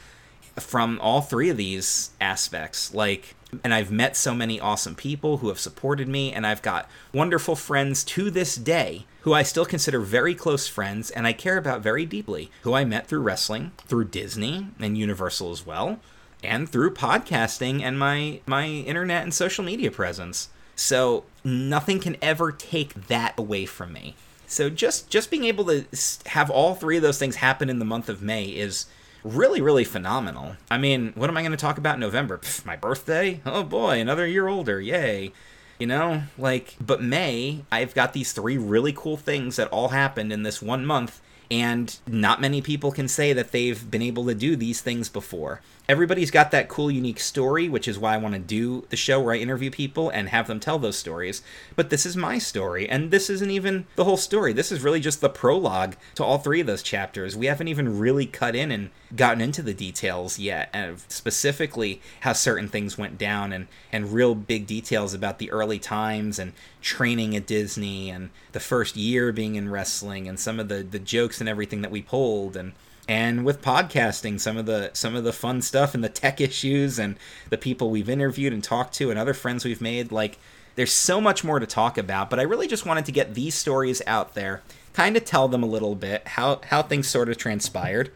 from 0.56 0.98
all 1.00 1.20
three 1.20 1.48
of 1.50 1.56
these 1.56 2.10
aspects. 2.20 2.94
Like, 2.94 3.34
and 3.64 3.74
I've 3.74 3.90
met 3.90 4.16
so 4.16 4.34
many 4.34 4.60
awesome 4.60 4.94
people 4.94 5.38
who 5.38 5.48
have 5.48 5.58
supported 5.58 6.08
me, 6.08 6.32
and 6.32 6.46
I've 6.46 6.62
got 6.62 6.88
wonderful 7.12 7.56
friends 7.56 8.04
to 8.04 8.30
this 8.30 8.54
day 8.54 9.06
who 9.22 9.34
I 9.34 9.42
still 9.42 9.66
consider 9.66 10.00
very 10.00 10.34
close 10.34 10.66
friends 10.66 11.10
and 11.10 11.26
I 11.26 11.32
care 11.32 11.58
about 11.58 11.82
very 11.82 12.06
deeply, 12.06 12.50
who 12.62 12.72
I 12.72 12.84
met 12.84 13.06
through 13.06 13.20
wrestling, 13.20 13.72
through 13.86 14.06
Disney 14.06 14.68
and 14.78 14.96
Universal 14.96 15.52
as 15.52 15.66
well, 15.66 16.00
and 16.42 16.68
through 16.68 16.94
podcasting 16.94 17.82
and 17.82 17.98
my 17.98 18.40
my 18.46 18.66
internet 18.66 19.22
and 19.22 19.34
social 19.34 19.64
media 19.64 19.90
presence. 19.90 20.48
So 20.74 21.24
nothing 21.44 22.00
can 22.00 22.16
ever 22.22 22.50
take 22.52 23.08
that 23.08 23.38
away 23.38 23.66
from 23.66 23.92
me. 23.92 24.14
So 24.46 24.70
just 24.70 25.10
just 25.10 25.30
being 25.30 25.44
able 25.44 25.66
to 25.66 25.84
have 26.26 26.50
all 26.50 26.74
three 26.74 26.96
of 26.96 27.02
those 27.02 27.18
things 27.18 27.36
happen 27.36 27.68
in 27.68 27.78
the 27.78 27.84
month 27.84 28.08
of 28.08 28.22
May 28.22 28.46
is 28.46 28.86
really, 29.24 29.60
really 29.60 29.84
phenomenal. 29.84 30.56
I 30.70 30.78
mean, 30.78 31.12
what 31.14 31.30
am 31.30 31.36
I 31.36 31.42
going 31.42 31.52
to 31.52 31.56
talk 31.56 31.78
about 31.78 31.94
in 31.94 32.00
November? 32.00 32.40
My 32.64 32.76
birthday? 32.76 33.40
Oh 33.44 33.62
boy, 33.62 34.00
another 34.00 34.26
year 34.26 34.48
older. 34.48 34.80
Yay. 34.80 35.32
You 35.78 35.86
know, 35.86 36.24
like, 36.36 36.76
but 36.78 37.02
May, 37.02 37.64
I've 37.72 37.94
got 37.94 38.12
these 38.12 38.32
three 38.32 38.58
really 38.58 38.92
cool 38.92 39.16
things 39.16 39.56
that 39.56 39.68
all 39.68 39.88
happened 39.88 40.30
in 40.30 40.42
this 40.42 40.60
one 40.60 40.84
month, 40.84 41.22
and 41.50 41.98
not 42.06 42.40
many 42.40 42.60
people 42.60 42.92
can 42.92 43.08
say 43.08 43.32
that 43.32 43.50
they've 43.50 43.90
been 43.90 44.02
able 44.02 44.26
to 44.26 44.34
do 44.34 44.56
these 44.56 44.82
things 44.82 45.08
before 45.08 45.62
everybody's 45.90 46.30
got 46.30 46.52
that 46.52 46.68
cool, 46.68 46.88
unique 46.88 47.18
story, 47.18 47.68
which 47.68 47.88
is 47.88 47.98
why 47.98 48.14
I 48.14 48.18
want 48.18 48.34
to 48.34 48.40
do 48.40 48.86
the 48.90 48.96
show 48.96 49.20
where 49.20 49.34
I 49.34 49.38
interview 49.38 49.72
people 49.72 50.08
and 50.08 50.28
have 50.28 50.46
them 50.46 50.60
tell 50.60 50.78
those 50.78 50.96
stories. 50.96 51.42
But 51.74 51.90
this 51.90 52.06
is 52.06 52.16
my 52.16 52.38
story, 52.38 52.88
and 52.88 53.10
this 53.10 53.28
isn't 53.28 53.50
even 53.50 53.86
the 53.96 54.04
whole 54.04 54.16
story. 54.16 54.52
This 54.52 54.70
is 54.70 54.84
really 54.84 55.00
just 55.00 55.20
the 55.20 55.28
prologue 55.28 55.96
to 56.14 56.22
all 56.22 56.38
three 56.38 56.60
of 56.60 56.68
those 56.68 56.84
chapters. 56.84 57.36
We 57.36 57.46
haven't 57.46 57.66
even 57.66 57.98
really 57.98 58.24
cut 58.24 58.54
in 58.54 58.70
and 58.70 58.90
gotten 59.14 59.40
into 59.40 59.62
the 59.62 59.74
details 59.74 60.38
yet, 60.38 60.70
and 60.72 61.00
specifically 61.08 62.00
how 62.20 62.32
certain 62.32 62.68
things 62.68 62.96
went 62.96 63.18
down, 63.18 63.52
and, 63.52 63.66
and 63.92 64.12
real 64.12 64.34
big 64.34 64.66
details 64.66 65.14
about 65.14 65.38
the 65.38 65.50
early 65.50 65.78
times 65.78 66.38
and 66.38 66.52
training 66.80 67.36
at 67.36 67.46
Disney 67.46 68.10
and 68.10 68.30
the 68.52 68.60
first 68.60 68.96
year 68.96 69.32
being 69.32 69.56
in 69.56 69.68
wrestling 69.68 70.28
and 70.28 70.38
some 70.38 70.60
of 70.60 70.68
the, 70.68 70.82
the 70.82 70.98
jokes 70.98 71.40
and 71.40 71.48
everything 71.48 71.82
that 71.82 71.90
we 71.90 72.02
pulled 72.02 72.56
and 72.56 72.72
and 73.08 73.44
with 73.44 73.60
podcasting 73.60 74.38
some 74.38 74.56
of 74.56 74.66
the 74.66 74.90
some 74.92 75.16
of 75.16 75.24
the 75.24 75.32
fun 75.32 75.60
stuff 75.60 75.94
and 75.94 76.04
the 76.04 76.08
tech 76.08 76.40
issues 76.40 76.98
and 76.98 77.16
the 77.48 77.58
people 77.58 77.90
we've 77.90 78.08
interviewed 78.08 78.52
and 78.52 78.62
talked 78.62 78.94
to 78.94 79.10
and 79.10 79.18
other 79.18 79.34
friends 79.34 79.64
we've 79.64 79.80
made 79.80 80.12
like 80.12 80.38
there's 80.76 80.92
so 80.92 81.20
much 81.20 81.42
more 81.42 81.58
to 81.58 81.66
talk 81.66 81.98
about 81.98 82.30
but 82.30 82.38
i 82.38 82.42
really 82.42 82.68
just 82.68 82.86
wanted 82.86 83.04
to 83.04 83.10
get 83.10 83.34
these 83.34 83.54
stories 83.54 84.00
out 84.06 84.34
there 84.34 84.62
kind 84.92 85.16
of 85.16 85.24
tell 85.24 85.48
them 85.48 85.62
a 85.62 85.66
little 85.66 85.96
bit 85.96 86.26
how 86.28 86.60
how 86.66 86.82
things 86.82 87.08
sort 87.08 87.28
of 87.28 87.36
transpired 87.36 88.12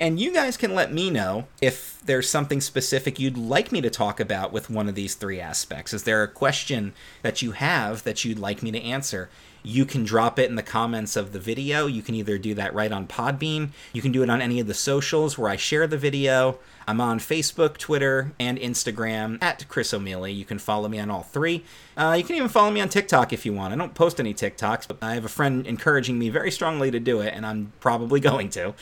and 0.00 0.20
you 0.20 0.32
guys 0.32 0.56
can 0.56 0.74
let 0.74 0.92
me 0.92 1.10
know 1.10 1.46
if 1.60 2.00
there's 2.04 2.28
something 2.28 2.60
specific 2.60 3.18
you'd 3.18 3.36
like 3.36 3.72
me 3.72 3.80
to 3.80 3.90
talk 3.90 4.20
about 4.20 4.52
with 4.52 4.70
one 4.70 4.88
of 4.88 4.94
these 4.94 5.14
three 5.14 5.40
aspects. 5.40 5.92
Is 5.92 6.04
there 6.04 6.22
a 6.22 6.28
question 6.28 6.92
that 7.22 7.42
you 7.42 7.52
have 7.52 8.02
that 8.04 8.24
you'd 8.24 8.38
like 8.38 8.62
me 8.62 8.70
to 8.72 8.80
answer? 8.80 9.28
you 9.64 9.86
can 9.86 10.04
drop 10.04 10.38
it 10.38 10.48
in 10.48 10.56
the 10.56 10.62
comments 10.62 11.16
of 11.16 11.32
the 11.32 11.38
video. 11.40 11.86
You 11.86 12.02
can 12.02 12.14
either 12.14 12.36
do 12.36 12.54
that 12.54 12.74
right 12.74 12.92
on 12.92 13.08
Podbean, 13.08 13.70
you 13.92 14.02
can 14.02 14.12
do 14.12 14.22
it 14.22 14.30
on 14.30 14.42
any 14.42 14.60
of 14.60 14.66
the 14.66 14.74
socials 14.74 15.36
where 15.36 15.50
I 15.50 15.56
share 15.56 15.86
the 15.86 15.96
video. 15.96 16.58
I'm 16.86 17.00
on 17.00 17.18
Facebook, 17.18 17.78
Twitter, 17.78 18.32
and 18.38 18.58
Instagram 18.58 19.42
at 19.42 19.66
Chris 19.68 19.94
O'Mealy. 19.94 20.36
You 20.36 20.44
can 20.44 20.58
follow 20.58 20.86
me 20.86 21.00
on 21.00 21.10
all 21.10 21.22
three. 21.22 21.64
Uh, 21.96 22.14
you 22.18 22.24
can 22.24 22.36
even 22.36 22.50
follow 22.50 22.70
me 22.70 22.82
on 22.82 22.90
TikTok 22.90 23.32
if 23.32 23.46
you 23.46 23.54
want. 23.54 23.72
I 23.72 23.76
don't 23.76 23.94
post 23.94 24.20
any 24.20 24.34
TikToks, 24.34 24.86
but 24.86 24.98
I 25.00 25.14
have 25.14 25.24
a 25.24 25.30
friend 25.30 25.66
encouraging 25.66 26.18
me 26.18 26.28
very 26.28 26.50
strongly 26.50 26.90
to 26.90 27.00
do 27.00 27.20
it, 27.20 27.32
and 27.34 27.46
I'm 27.46 27.72
probably 27.80 28.20
going 28.30 28.50
to. 28.50 28.74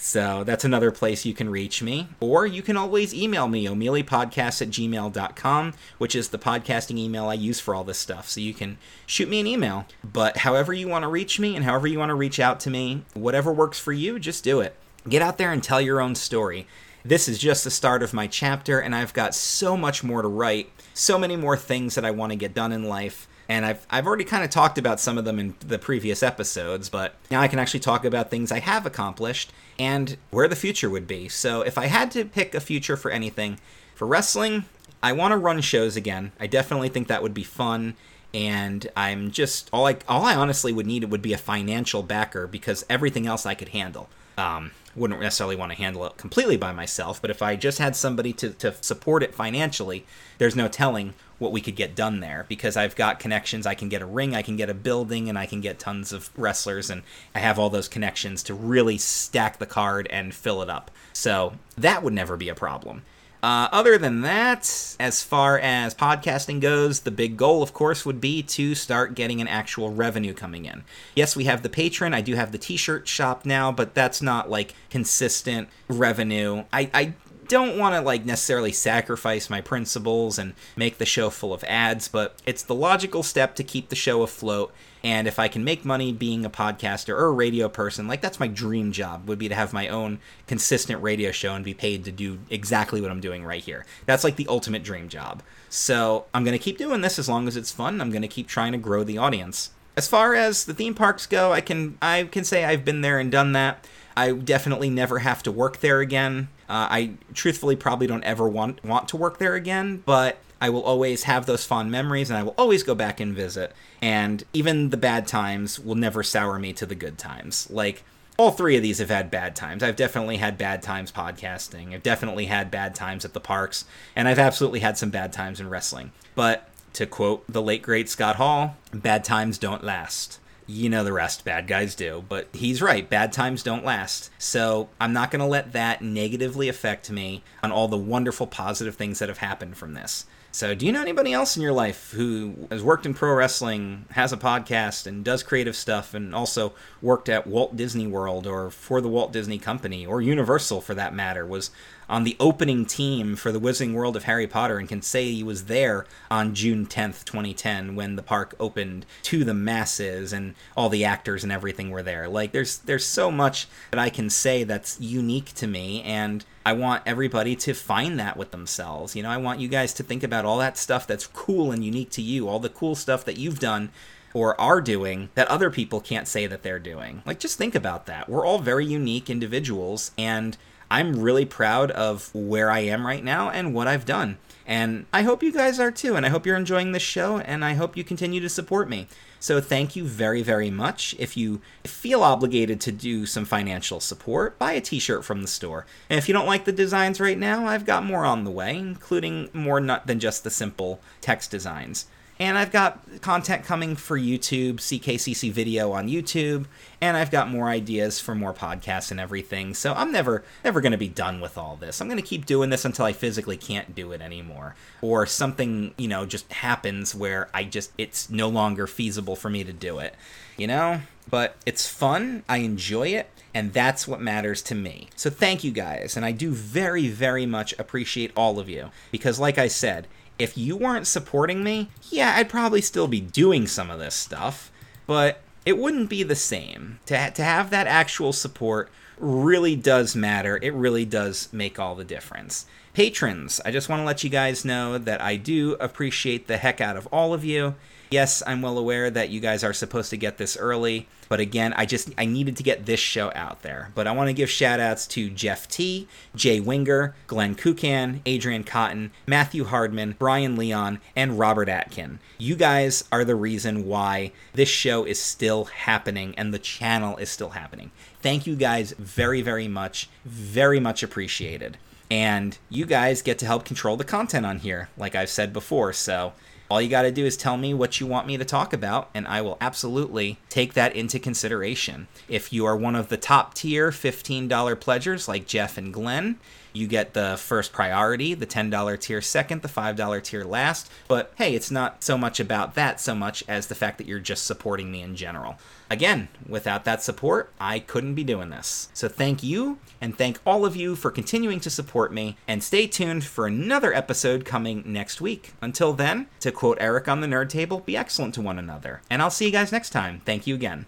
So 0.00 0.44
that's 0.44 0.64
another 0.64 0.92
place 0.92 1.26
you 1.26 1.34
can 1.34 1.50
reach 1.50 1.82
me. 1.82 2.08
Or 2.20 2.46
you 2.46 2.62
can 2.62 2.76
always 2.76 3.12
email 3.12 3.48
me, 3.48 3.66
o'mealypodcast 3.66 4.62
at 4.62 4.70
gmail.com, 4.70 5.74
which 5.98 6.14
is 6.14 6.28
the 6.28 6.38
podcasting 6.38 6.98
email 6.98 7.26
I 7.26 7.34
use 7.34 7.58
for 7.58 7.74
all 7.74 7.82
this 7.82 7.98
stuff. 7.98 8.28
So 8.28 8.40
you 8.40 8.54
can 8.54 8.78
shoot 9.06 9.28
me 9.28 9.40
an 9.40 9.46
email. 9.48 9.86
But 10.04 10.38
however 10.38 10.72
you 10.72 10.88
want 10.88 11.02
to 11.02 11.08
reach 11.08 11.40
me 11.40 11.56
and 11.56 11.64
however 11.64 11.88
you 11.88 11.98
want 11.98 12.10
to 12.10 12.14
reach 12.14 12.38
out 12.38 12.60
to 12.60 12.70
me, 12.70 13.04
whatever 13.14 13.52
works 13.52 13.78
for 13.78 13.92
you, 13.92 14.20
just 14.20 14.44
do 14.44 14.60
it. 14.60 14.76
Get 15.08 15.20
out 15.20 15.36
there 15.36 15.52
and 15.52 15.62
tell 15.62 15.80
your 15.80 16.00
own 16.00 16.14
story. 16.14 16.66
This 17.04 17.28
is 17.28 17.38
just 17.38 17.64
the 17.64 17.70
start 17.70 18.02
of 18.02 18.12
my 18.12 18.26
chapter, 18.26 18.80
and 18.80 18.94
I've 18.94 19.14
got 19.14 19.34
so 19.34 19.76
much 19.76 20.02
more 20.02 20.20
to 20.20 20.28
write, 20.28 20.70
so 20.92 21.18
many 21.18 21.36
more 21.36 21.56
things 21.56 21.94
that 21.94 22.04
I 22.04 22.10
want 22.10 22.32
to 22.32 22.36
get 22.36 22.54
done 22.54 22.72
in 22.72 22.84
life 22.84 23.27
and 23.48 23.64
I've 23.64 23.86
I've 23.90 24.06
already 24.06 24.24
kind 24.24 24.44
of 24.44 24.50
talked 24.50 24.78
about 24.78 25.00
some 25.00 25.18
of 25.18 25.24
them 25.24 25.38
in 25.38 25.54
the 25.60 25.78
previous 25.78 26.22
episodes, 26.22 26.88
but 26.88 27.14
now 27.30 27.40
I 27.40 27.48
can 27.48 27.58
actually 27.58 27.80
talk 27.80 28.04
about 28.04 28.30
things 28.30 28.52
I 28.52 28.60
have 28.60 28.84
accomplished 28.84 29.52
and 29.78 30.16
where 30.30 30.48
the 30.48 30.56
future 30.56 30.90
would 30.90 31.06
be. 31.06 31.28
So 31.28 31.62
if 31.62 31.78
I 31.78 31.86
had 31.86 32.10
to 32.12 32.24
pick 32.24 32.54
a 32.54 32.60
future 32.60 32.96
for 32.96 33.10
anything, 33.10 33.58
for 33.94 34.06
wrestling, 34.06 34.66
I 35.02 35.12
want 35.12 35.32
to 35.32 35.38
run 35.38 35.60
shows 35.60 35.96
again. 35.96 36.32
I 36.38 36.46
definitely 36.46 36.88
think 36.88 37.08
that 37.08 37.22
would 37.22 37.34
be 37.34 37.44
fun 37.44 37.96
and 38.34 38.86
I'm 38.94 39.30
just 39.30 39.70
all 39.72 39.86
I 39.86 39.96
all 40.08 40.24
I 40.24 40.34
honestly 40.34 40.72
would 40.72 40.86
need 40.86 41.04
would 41.04 41.22
be 41.22 41.32
a 41.32 41.38
financial 41.38 42.02
backer 42.02 42.46
because 42.46 42.84
everything 42.90 43.26
else 43.26 43.46
I 43.46 43.54
could 43.54 43.70
handle. 43.70 44.08
Um, 44.36 44.72
wouldn't 44.94 45.20
necessarily 45.20 45.56
want 45.56 45.72
to 45.72 45.78
handle 45.78 46.04
it 46.06 46.16
completely 46.16 46.56
by 46.56 46.72
myself, 46.72 47.20
but 47.20 47.30
if 47.30 47.42
I 47.42 47.56
just 47.56 47.78
had 47.78 47.96
somebody 47.96 48.32
to, 48.34 48.50
to 48.50 48.74
support 48.80 49.22
it 49.22 49.34
financially, 49.34 50.04
there's 50.38 50.56
no 50.56 50.68
telling 50.68 51.14
what 51.38 51.52
we 51.52 51.60
could 51.60 51.76
get 51.76 51.94
done 51.94 52.20
there 52.20 52.44
because 52.48 52.76
I've 52.76 52.96
got 52.96 53.20
connections. 53.20 53.66
I 53.66 53.74
can 53.74 53.88
get 53.88 54.02
a 54.02 54.06
ring, 54.06 54.34
I 54.34 54.42
can 54.42 54.56
get 54.56 54.70
a 54.70 54.74
building, 54.74 55.28
and 55.28 55.38
I 55.38 55.46
can 55.46 55.60
get 55.60 55.78
tons 55.78 56.12
of 56.12 56.30
wrestlers, 56.36 56.90
and 56.90 57.02
I 57.34 57.38
have 57.40 57.58
all 57.58 57.70
those 57.70 57.88
connections 57.88 58.42
to 58.44 58.54
really 58.54 58.98
stack 58.98 59.58
the 59.58 59.66
card 59.66 60.06
and 60.08 60.34
fill 60.34 60.62
it 60.62 60.70
up. 60.70 60.90
So 61.12 61.54
that 61.76 62.02
would 62.02 62.12
never 62.12 62.36
be 62.36 62.48
a 62.48 62.54
problem. 62.54 63.02
Uh, 63.40 63.68
other 63.70 63.96
than 63.98 64.22
that, 64.22 64.96
as 64.98 65.22
far 65.22 65.58
as 65.60 65.94
podcasting 65.94 66.60
goes, 66.60 67.00
the 67.00 67.10
big 67.10 67.36
goal, 67.36 67.62
of 67.62 67.72
course, 67.72 68.04
would 68.04 68.20
be 68.20 68.42
to 68.42 68.74
start 68.74 69.14
getting 69.14 69.40
an 69.40 69.46
actual 69.46 69.92
revenue 69.92 70.34
coming 70.34 70.64
in. 70.64 70.82
Yes, 71.14 71.36
we 71.36 71.44
have 71.44 71.62
the 71.62 71.68
Patreon. 71.68 72.14
I 72.14 72.20
do 72.20 72.34
have 72.34 72.50
the 72.50 72.58
t 72.58 72.76
shirt 72.76 73.06
shop 73.06 73.46
now, 73.46 73.70
but 73.70 73.94
that's 73.94 74.20
not 74.20 74.50
like 74.50 74.74
consistent 74.90 75.68
revenue. 75.88 76.64
I, 76.72 76.90
I 76.92 77.14
don't 77.48 77.78
want 77.78 77.94
to 77.94 78.00
like 78.00 78.24
necessarily 78.24 78.72
sacrifice 78.72 79.50
my 79.50 79.60
principles 79.60 80.38
and 80.38 80.54
make 80.76 80.98
the 80.98 81.06
show 81.06 81.30
full 81.30 81.52
of 81.52 81.64
ads, 81.64 82.06
but 82.06 82.40
it's 82.46 82.62
the 82.62 82.74
logical 82.74 83.22
step 83.22 83.54
to 83.56 83.64
keep 83.64 83.88
the 83.88 83.96
show 83.96 84.22
afloat. 84.22 84.72
And 85.02 85.28
if 85.28 85.38
I 85.38 85.48
can 85.48 85.64
make 85.64 85.84
money 85.84 86.12
being 86.12 86.44
a 86.44 86.50
podcaster 86.50 87.10
or 87.10 87.26
a 87.26 87.32
radio 87.32 87.68
person, 87.68 88.08
like 88.08 88.20
that's 88.20 88.40
my 88.40 88.48
dream 88.48 88.92
job 88.92 89.28
would 89.28 89.38
be 89.38 89.48
to 89.48 89.54
have 89.54 89.72
my 89.72 89.88
own 89.88 90.18
consistent 90.46 91.02
radio 91.02 91.30
show 91.30 91.54
and 91.54 91.64
be 91.64 91.74
paid 91.74 92.04
to 92.04 92.12
do 92.12 92.40
exactly 92.50 93.00
what 93.00 93.10
I'm 93.10 93.20
doing 93.20 93.44
right 93.44 93.62
here. 93.62 93.86
That's 94.06 94.24
like 94.24 94.36
the 94.36 94.48
ultimate 94.48 94.82
dream 94.82 95.08
job. 95.08 95.42
So 95.68 96.26
I'm 96.34 96.44
going 96.44 96.56
to 96.56 96.62
keep 96.62 96.78
doing 96.78 97.00
this 97.00 97.18
as 97.18 97.28
long 97.28 97.48
as 97.48 97.56
it's 97.56 97.72
fun. 97.72 98.00
I'm 98.00 98.10
going 98.10 98.22
to 98.22 98.28
keep 98.28 98.48
trying 98.48 98.72
to 98.72 98.78
grow 98.78 99.04
the 99.04 99.18
audience. 99.18 99.70
As 99.96 100.08
far 100.08 100.34
as 100.34 100.64
the 100.64 100.74
theme 100.74 100.94
parks 100.94 101.26
go, 101.26 101.52
I 101.52 101.60
can 101.60 101.98
I 102.00 102.24
can 102.24 102.44
say 102.44 102.64
I've 102.64 102.84
been 102.84 103.00
there 103.00 103.18
and 103.18 103.32
done 103.32 103.52
that. 103.52 103.86
I 104.16 104.32
definitely 104.32 104.90
never 104.90 105.20
have 105.20 105.42
to 105.44 105.52
work 105.52 105.78
there 105.78 106.00
again. 106.00 106.48
Uh, 106.68 106.86
I 106.90 107.10
truthfully 107.34 107.76
probably 107.76 108.06
don't 108.06 108.24
ever 108.24 108.48
want 108.48 108.84
want 108.84 109.08
to 109.08 109.16
work 109.16 109.38
there 109.38 109.54
again, 109.54 110.02
but 110.04 110.38
I 110.60 110.70
will 110.70 110.82
always 110.82 111.24
have 111.24 111.46
those 111.46 111.64
fond 111.64 111.90
memories 111.90 112.30
and 112.30 112.38
I 112.38 112.42
will 112.42 112.54
always 112.58 112.82
go 112.82 112.94
back 112.94 113.20
and 113.20 113.34
visit. 113.34 113.72
And 114.02 114.44
even 114.52 114.90
the 114.90 114.96
bad 114.96 115.26
times 115.26 115.78
will 115.78 115.94
never 115.94 116.22
sour 116.22 116.58
me 116.58 116.72
to 116.74 116.86
the 116.86 116.94
good 116.94 117.16
times. 117.16 117.70
Like 117.70 118.04
all 118.36 118.52
three 118.52 118.76
of 118.76 118.82
these 118.82 118.98
have 118.98 119.10
had 119.10 119.30
bad 119.30 119.56
times. 119.56 119.82
I've 119.82 119.96
definitely 119.96 120.36
had 120.36 120.56
bad 120.58 120.82
times 120.82 121.10
podcasting. 121.10 121.92
I've 121.92 122.02
definitely 122.02 122.46
had 122.46 122.70
bad 122.70 122.94
times 122.94 123.24
at 123.24 123.32
the 123.34 123.40
parks, 123.40 123.84
and 124.14 124.28
I've 124.28 124.38
absolutely 124.38 124.78
had 124.78 124.96
some 124.96 125.10
bad 125.10 125.32
times 125.32 125.58
in 125.58 125.68
wrestling. 125.68 126.12
But 126.36 126.68
to 126.92 127.06
quote 127.06 127.44
the 127.48 127.60
late 127.60 127.82
great 127.82 128.08
Scott 128.08 128.36
Hall, 128.36 128.76
bad 128.92 129.24
times 129.24 129.58
don't 129.58 129.82
last 129.82 130.38
you 130.68 130.88
know 130.88 131.02
the 131.02 131.12
rest 131.12 131.44
bad 131.44 131.66
guys 131.66 131.94
do 131.94 132.22
but 132.28 132.46
he's 132.52 132.82
right 132.82 133.08
bad 133.08 133.32
times 133.32 133.62
don't 133.62 133.84
last. 133.84 134.30
So 134.38 134.88
i'm 135.00 135.12
not 135.12 135.30
going 135.30 135.40
to 135.40 135.46
let 135.46 135.72
that 135.72 136.02
negatively 136.02 136.68
affect 136.68 137.10
me 137.10 137.42
on 137.62 137.72
all 137.72 137.88
the 137.88 137.96
wonderful 137.96 138.46
positive 138.46 138.94
things 138.94 139.18
that 139.18 139.28
have 139.28 139.38
happened 139.38 139.76
from 139.76 139.94
this 139.94 140.26
so 140.58 140.74
do 140.74 140.84
you 140.84 140.90
know 140.90 141.00
anybody 141.00 141.32
else 141.32 141.56
in 141.56 141.62
your 141.62 141.72
life 141.72 142.10
who 142.10 142.66
has 142.68 142.82
worked 142.82 143.06
in 143.06 143.14
pro 143.14 143.32
wrestling 143.32 144.04
has 144.10 144.32
a 144.32 144.36
podcast 144.36 145.06
and 145.06 145.24
does 145.24 145.44
creative 145.44 145.76
stuff 145.76 146.14
and 146.14 146.34
also 146.34 146.72
worked 147.00 147.28
at 147.28 147.46
walt 147.46 147.76
disney 147.76 148.08
world 148.08 148.44
or 148.44 148.68
for 148.68 149.00
the 149.00 149.06
walt 149.06 149.32
disney 149.32 149.56
company 149.56 150.04
or 150.04 150.20
universal 150.20 150.80
for 150.80 150.94
that 150.94 151.14
matter 151.14 151.46
was 151.46 151.70
on 152.08 152.24
the 152.24 152.36
opening 152.40 152.86
team 152.86 153.36
for 153.36 153.52
the 153.52 153.60
Wizarding 153.60 153.92
World 153.92 154.16
of 154.16 154.24
Harry 154.24 154.46
Potter 154.46 154.78
and 154.78 154.88
can 154.88 155.02
say 155.02 155.30
he 155.30 155.42
was 155.42 155.66
there 155.66 156.06
on 156.30 156.54
June 156.54 156.86
10th, 156.86 157.24
2010 157.24 157.94
when 157.94 158.16
the 158.16 158.22
park 158.22 158.54
opened 158.58 159.04
to 159.24 159.44
the 159.44 159.54
masses 159.54 160.32
and 160.32 160.54
all 160.76 160.88
the 160.88 161.04
actors 161.04 161.42
and 161.42 161.52
everything 161.52 161.90
were 161.90 162.02
there. 162.02 162.28
Like 162.28 162.52
there's 162.52 162.78
there's 162.78 163.04
so 163.04 163.30
much 163.30 163.68
that 163.90 164.00
I 164.00 164.08
can 164.08 164.30
say 164.30 164.64
that's 164.64 164.98
unique 165.00 165.52
to 165.56 165.66
me 165.66 166.02
and 166.02 166.44
I 166.64 166.72
want 166.72 167.02
everybody 167.06 167.56
to 167.56 167.74
find 167.74 168.18
that 168.18 168.36
with 168.36 168.50
themselves. 168.50 169.16
You 169.16 169.22
know, 169.22 169.30
I 169.30 169.36
want 169.36 169.60
you 169.60 169.68
guys 169.68 169.92
to 169.94 170.02
think 170.02 170.22
about 170.22 170.44
all 170.44 170.58
that 170.58 170.76
stuff 170.76 171.06
that's 171.06 171.26
cool 171.26 171.72
and 171.72 171.84
unique 171.84 172.10
to 172.10 172.22
you, 172.22 172.48
all 172.48 172.58
the 172.60 172.68
cool 172.68 172.94
stuff 172.94 173.24
that 173.24 173.38
you've 173.38 173.58
done 173.58 173.90
or 174.34 174.60
are 174.60 174.80
doing 174.80 175.30
that 175.34 175.48
other 175.48 175.70
people 175.70 176.00
can't 176.00 176.28
say 176.28 176.46
that 176.46 176.62
they're 176.62 176.78
doing. 176.78 177.22
Like, 177.24 177.40
just 177.40 177.56
think 177.56 177.74
about 177.74 178.06
that. 178.06 178.28
We're 178.28 178.44
all 178.44 178.58
very 178.58 178.84
unique 178.84 179.30
individuals, 179.30 180.10
and 180.18 180.56
I'm 180.90 181.20
really 181.20 181.44
proud 181.44 181.90
of 181.90 182.34
where 182.34 182.70
I 182.70 182.80
am 182.80 183.06
right 183.06 183.24
now 183.24 183.50
and 183.50 183.74
what 183.74 183.88
I've 183.88 184.04
done. 184.04 184.38
And 184.66 185.06
I 185.12 185.22
hope 185.22 185.42
you 185.42 185.52
guys 185.52 185.80
are 185.80 185.90
too. 185.90 186.14
And 186.16 186.24
I 186.26 186.28
hope 186.28 186.44
you're 186.46 186.56
enjoying 186.56 186.92
this 186.92 187.02
show. 187.02 187.38
And 187.38 187.64
I 187.64 187.74
hope 187.74 187.96
you 187.96 188.04
continue 188.04 188.40
to 188.40 188.48
support 188.48 188.88
me. 188.88 189.06
So 189.40 189.60
thank 189.60 189.94
you 189.94 190.04
very, 190.04 190.42
very 190.42 190.70
much. 190.70 191.14
If 191.18 191.36
you 191.36 191.60
feel 191.84 192.22
obligated 192.22 192.80
to 192.82 192.92
do 192.92 193.24
some 193.24 193.44
financial 193.44 194.00
support, 194.00 194.58
buy 194.58 194.72
a 194.72 194.80
t 194.80 194.98
shirt 194.98 195.24
from 195.24 195.42
the 195.42 195.48
store. 195.48 195.86
And 196.10 196.18
if 196.18 196.28
you 196.28 196.34
don't 196.34 196.46
like 196.46 196.64
the 196.64 196.72
designs 196.72 197.20
right 197.20 197.38
now, 197.38 197.66
I've 197.66 197.86
got 197.86 198.04
more 198.04 198.24
on 198.24 198.44
the 198.44 198.50
way, 198.50 198.76
including 198.76 199.48
more 199.52 199.80
not 199.80 200.06
than 200.06 200.18
just 200.18 200.44
the 200.44 200.50
simple 200.50 201.00
text 201.20 201.50
designs. 201.50 202.06
And 202.40 202.56
I've 202.56 202.70
got 202.70 203.20
content 203.20 203.64
coming 203.64 203.96
for 203.96 204.18
YouTube, 204.18 204.76
CKCC 204.76 205.50
video 205.50 205.92
on 205.92 206.08
YouTube, 206.08 206.66
and 207.00 207.16
I've 207.16 207.30
got 207.30 207.50
more 207.50 207.68
ideas 207.68 208.20
for 208.20 208.34
more 208.34 208.54
podcasts 208.54 209.10
and 209.10 209.18
everything. 209.18 209.74
So 209.74 209.92
I'm 209.92 210.12
never 210.12 210.44
never 210.64 210.80
going 210.80 210.92
to 210.92 210.98
be 210.98 211.08
done 211.08 211.40
with 211.40 211.58
all 211.58 211.76
this. 211.76 212.00
I'm 212.00 212.08
going 212.08 212.20
to 212.20 212.26
keep 212.26 212.46
doing 212.46 212.70
this 212.70 212.84
until 212.84 213.04
I 213.04 213.12
physically 213.12 213.56
can't 213.56 213.94
do 213.94 214.12
it 214.12 214.20
anymore 214.20 214.76
or 215.02 215.26
something, 215.26 215.94
you 215.96 216.08
know, 216.08 216.26
just 216.26 216.52
happens 216.52 217.14
where 217.14 217.48
I 217.52 217.64
just 217.64 217.90
it's 217.98 218.30
no 218.30 218.48
longer 218.48 218.86
feasible 218.86 219.34
for 219.34 219.50
me 219.50 219.64
to 219.64 219.72
do 219.72 219.98
it. 219.98 220.14
You 220.56 220.68
know? 220.68 221.00
But 221.30 221.56
it's 221.66 221.86
fun. 221.86 222.42
I 222.48 222.58
enjoy 222.58 223.08
it 223.08 223.30
and 223.54 223.72
that's 223.72 224.06
what 224.06 224.20
matters 224.20 224.62
to 224.62 224.74
me. 224.74 225.08
So 225.16 225.30
thank 225.30 225.64
you 225.64 225.72
guys, 225.72 226.16
and 226.16 226.24
I 226.24 226.32
do 226.32 226.52
very, 226.52 227.08
very 227.08 227.46
much 227.46 227.74
appreciate 227.78 228.30
all 228.36 228.58
of 228.58 228.68
you 228.68 228.90
because, 229.10 229.40
like 229.40 229.58
I 229.58 229.68
said, 229.68 230.06
if 230.38 230.56
you 230.56 230.76
weren't 230.76 231.06
supporting 231.06 231.64
me, 231.64 231.88
yeah, 232.10 232.34
I'd 232.36 232.48
probably 232.48 232.80
still 232.80 233.08
be 233.08 233.20
doing 233.20 233.66
some 233.66 233.90
of 233.90 233.98
this 233.98 234.14
stuff, 234.14 234.70
but 235.06 235.40
it 235.66 235.78
wouldn't 235.78 236.08
be 236.08 236.22
the 236.22 236.36
same. 236.36 237.00
To, 237.06 237.18
ha- 237.18 237.30
to 237.30 237.42
have 237.42 237.70
that 237.70 237.86
actual 237.86 238.32
support 238.32 238.90
really 239.18 239.76
does 239.76 240.14
matter. 240.14 240.58
It 240.62 240.72
really 240.72 241.04
does 241.04 241.48
make 241.52 241.78
all 241.78 241.94
the 241.94 242.04
difference. 242.04 242.66
Patrons, 242.94 243.60
I 243.64 243.70
just 243.70 243.88
want 243.88 244.00
to 244.00 244.04
let 244.04 244.24
you 244.24 244.30
guys 244.30 244.64
know 244.64 244.98
that 244.98 245.20
I 245.20 245.36
do 245.36 245.76
appreciate 245.80 246.46
the 246.46 246.56
heck 246.56 246.80
out 246.80 246.96
of 246.96 247.06
all 247.12 247.34
of 247.34 247.44
you. 247.44 247.74
Yes, 248.10 248.42
I'm 248.46 248.62
well 248.62 248.78
aware 248.78 249.10
that 249.10 249.28
you 249.28 249.38
guys 249.38 249.62
are 249.62 249.74
supposed 249.74 250.08
to 250.10 250.16
get 250.16 250.38
this 250.38 250.56
early, 250.56 251.08
but 251.28 251.40
again, 251.40 251.74
I 251.76 251.84
just 251.84 252.10
I 252.16 252.24
needed 252.24 252.56
to 252.56 252.62
get 252.62 252.86
this 252.86 253.00
show 253.00 253.30
out 253.34 253.60
there. 253.60 253.92
But 253.94 254.06
I 254.06 254.12
want 254.12 254.28
to 254.28 254.32
give 254.32 254.48
shout 254.48 254.80
outs 254.80 255.06
to 255.08 255.28
Jeff 255.28 255.68
T, 255.68 256.08
Jay 256.34 256.58
Winger, 256.58 257.14
Glenn 257.26 257.54
Kukan, 257.54 258.20
Adrian 258.24 258.64
Cotton, 258.64 259.10
Matthew 259.26 259.64
Hardman, 259.64 260.16
Brian 260.18 260.56
Leon, 260.56 261.00
and 261.14 261.38
Robert 261.38 261.68
Atkin. 261.68 262.18
You 262.38 262.56
guys 262.56 263.04
are 263.12 263.24
the 263.24 263.36
reason 263.36 263.86
why 263.86 264.32
this 264.54 264.70
show 264.70 265.04
is 265.04 265.20
still 265.20 265.66
happening 265.66 266.34
and 266.38 266.54
the 266.54 266.58
channel 266.58 267.18
is 267.18 267.28
still 267.28 267.50
happening. 267.50 267.90
Thank 268.22 268.46
you 268.46 268.56
guys 268.56 268.92
very, 268.92 269.42
very 269.42 269.68
much. 269.68 270.08
Very 270.24 270.80
much 270.80 271.02
appreciated. 271.02 271.76
And 272.10 272.56
you 272.70 272.86
guys 272.86 273.20
get 273.20 273.38
to 273.40 273.46
help 273.46 273.66
control 273.66 273.98
the 273.98 274.04
content 274.04 274.46
on 274.46 274.60
here, 274.60 274.88
like 274.96 275.14
I've 275.14 275.28
said 275.28 275.52
before. 275.52 275.92
So 275.92 276.32
all 276.70 276.82
you 276.82 276.88
got 276.88 277.02
to 277.02 277.10
do 277.10 277.24
is 277.24 277.36
tell 277.36 277.56
me 277.56 277.72
what 277.72 277.98
you 277.98 278.06
want 278.06 278.26
me 278.26 278.36
to 278.36 278.44
talk 278.44 278.72
about, 278.72 279.08
and 279.14 279.26
I 279.26 279.40
will 279.40 279.56
absolutely 279.60 280.38
take 280.48 280.74
that 280.74 280.94
into 280.94 281.18
consideration. 281.18 282.08
If 282.28 282.52
you 282.52 282.66
are 282.66 282.76
one 282.76 282.94
of 282.94 283.08
the 283.08 283.16
top 283.16 283.54
tier 283.54 283.90
$15 283.90 284.80
pledgers 284.80 285.28
like 285.28 285.46
Jeff 285.46 285.78
and 285.78 285.92
Glenn, 285.92 286.38
you 286.72 286.86
get 286.86 287.14
the 287.14 287.36
first 287.38 287.72
priority, 287.72 288.34
the 288.34 288.46
$10 288.46 289.00
tier 289.00 289.20
second, 289.20 289.62
the 289.62 289.68
$5 289.68 290.22
tier 290.22 290.44
last. 290.44 290.90
But 291.06 291.32
hey, 291.36 291.54
it's 291.54 291.70
not 291.70 292.02
so 292.02 292.18
much 292.18 292.40
about 292.40 292.74
that 292.74 293.00
so 293.00 293.14
much 293.14 293.44
as 293.48 293.66
the 293.66 293.74
fact 293.74 293.98
that 293.98 294.06
you're 294.06 294.18
just 294.18 294.46
supporting 294.46 294.90
me 294.90 295.02
in 295.02 295.16
general. 295.16 295.56
Again, 295.90 296.28
without 296.46 296.84
that 296.84 297.02
support, 297.02 297.50
I 297.58 297.78
couldn't 297.78 298.14
be 298.14 298.24
doing 298.24 298.50
this. 298.50 298.90
So 298.92 299.08
thank 299.08 299.42
you, 299.42 299.78
and 300.00 300.16
thank 300.16 300.38
all 300.44 300.66
of 300.66 300.76
you 300.76 300.94
for 300.94 301.10
continuing 301.10 301.60
to 301.60 301.70
support 301.70 302.12
me, 302.12 302.36
and 302.46 302.62
stay 302.62 302.86
tuned 302.86 303.24
for 303.24 303.46
another 303.46 303.94
episode 303.94 304.44
coming 304.44 304.82
next 304.84 305.20
week. 305.20 305.54
Until 305.62 305.94
then, 305.94 306.26
to 306.40 306.52
quote 306.52 306.76
Eric 306.80 307.08
on 307.08 307.20
the 307.20 307.26
Nerd 307.26 307.48
Table, 307.48 307.80
be 307.80 307.96
excellent 307.96 308.34
to 308.34 308.42
one 308.42 308.58
another. 308.58 309.00
And 309.08 309.22
I'll 309.22 309.30
see 309.30 309.46
you 309.46 309.52
guys 309.52 309.72
next 309.72 309.90
time. 309.90 310.20
Thank 310.26 310.46
you 310.46 310.54
again. 310.54 310.84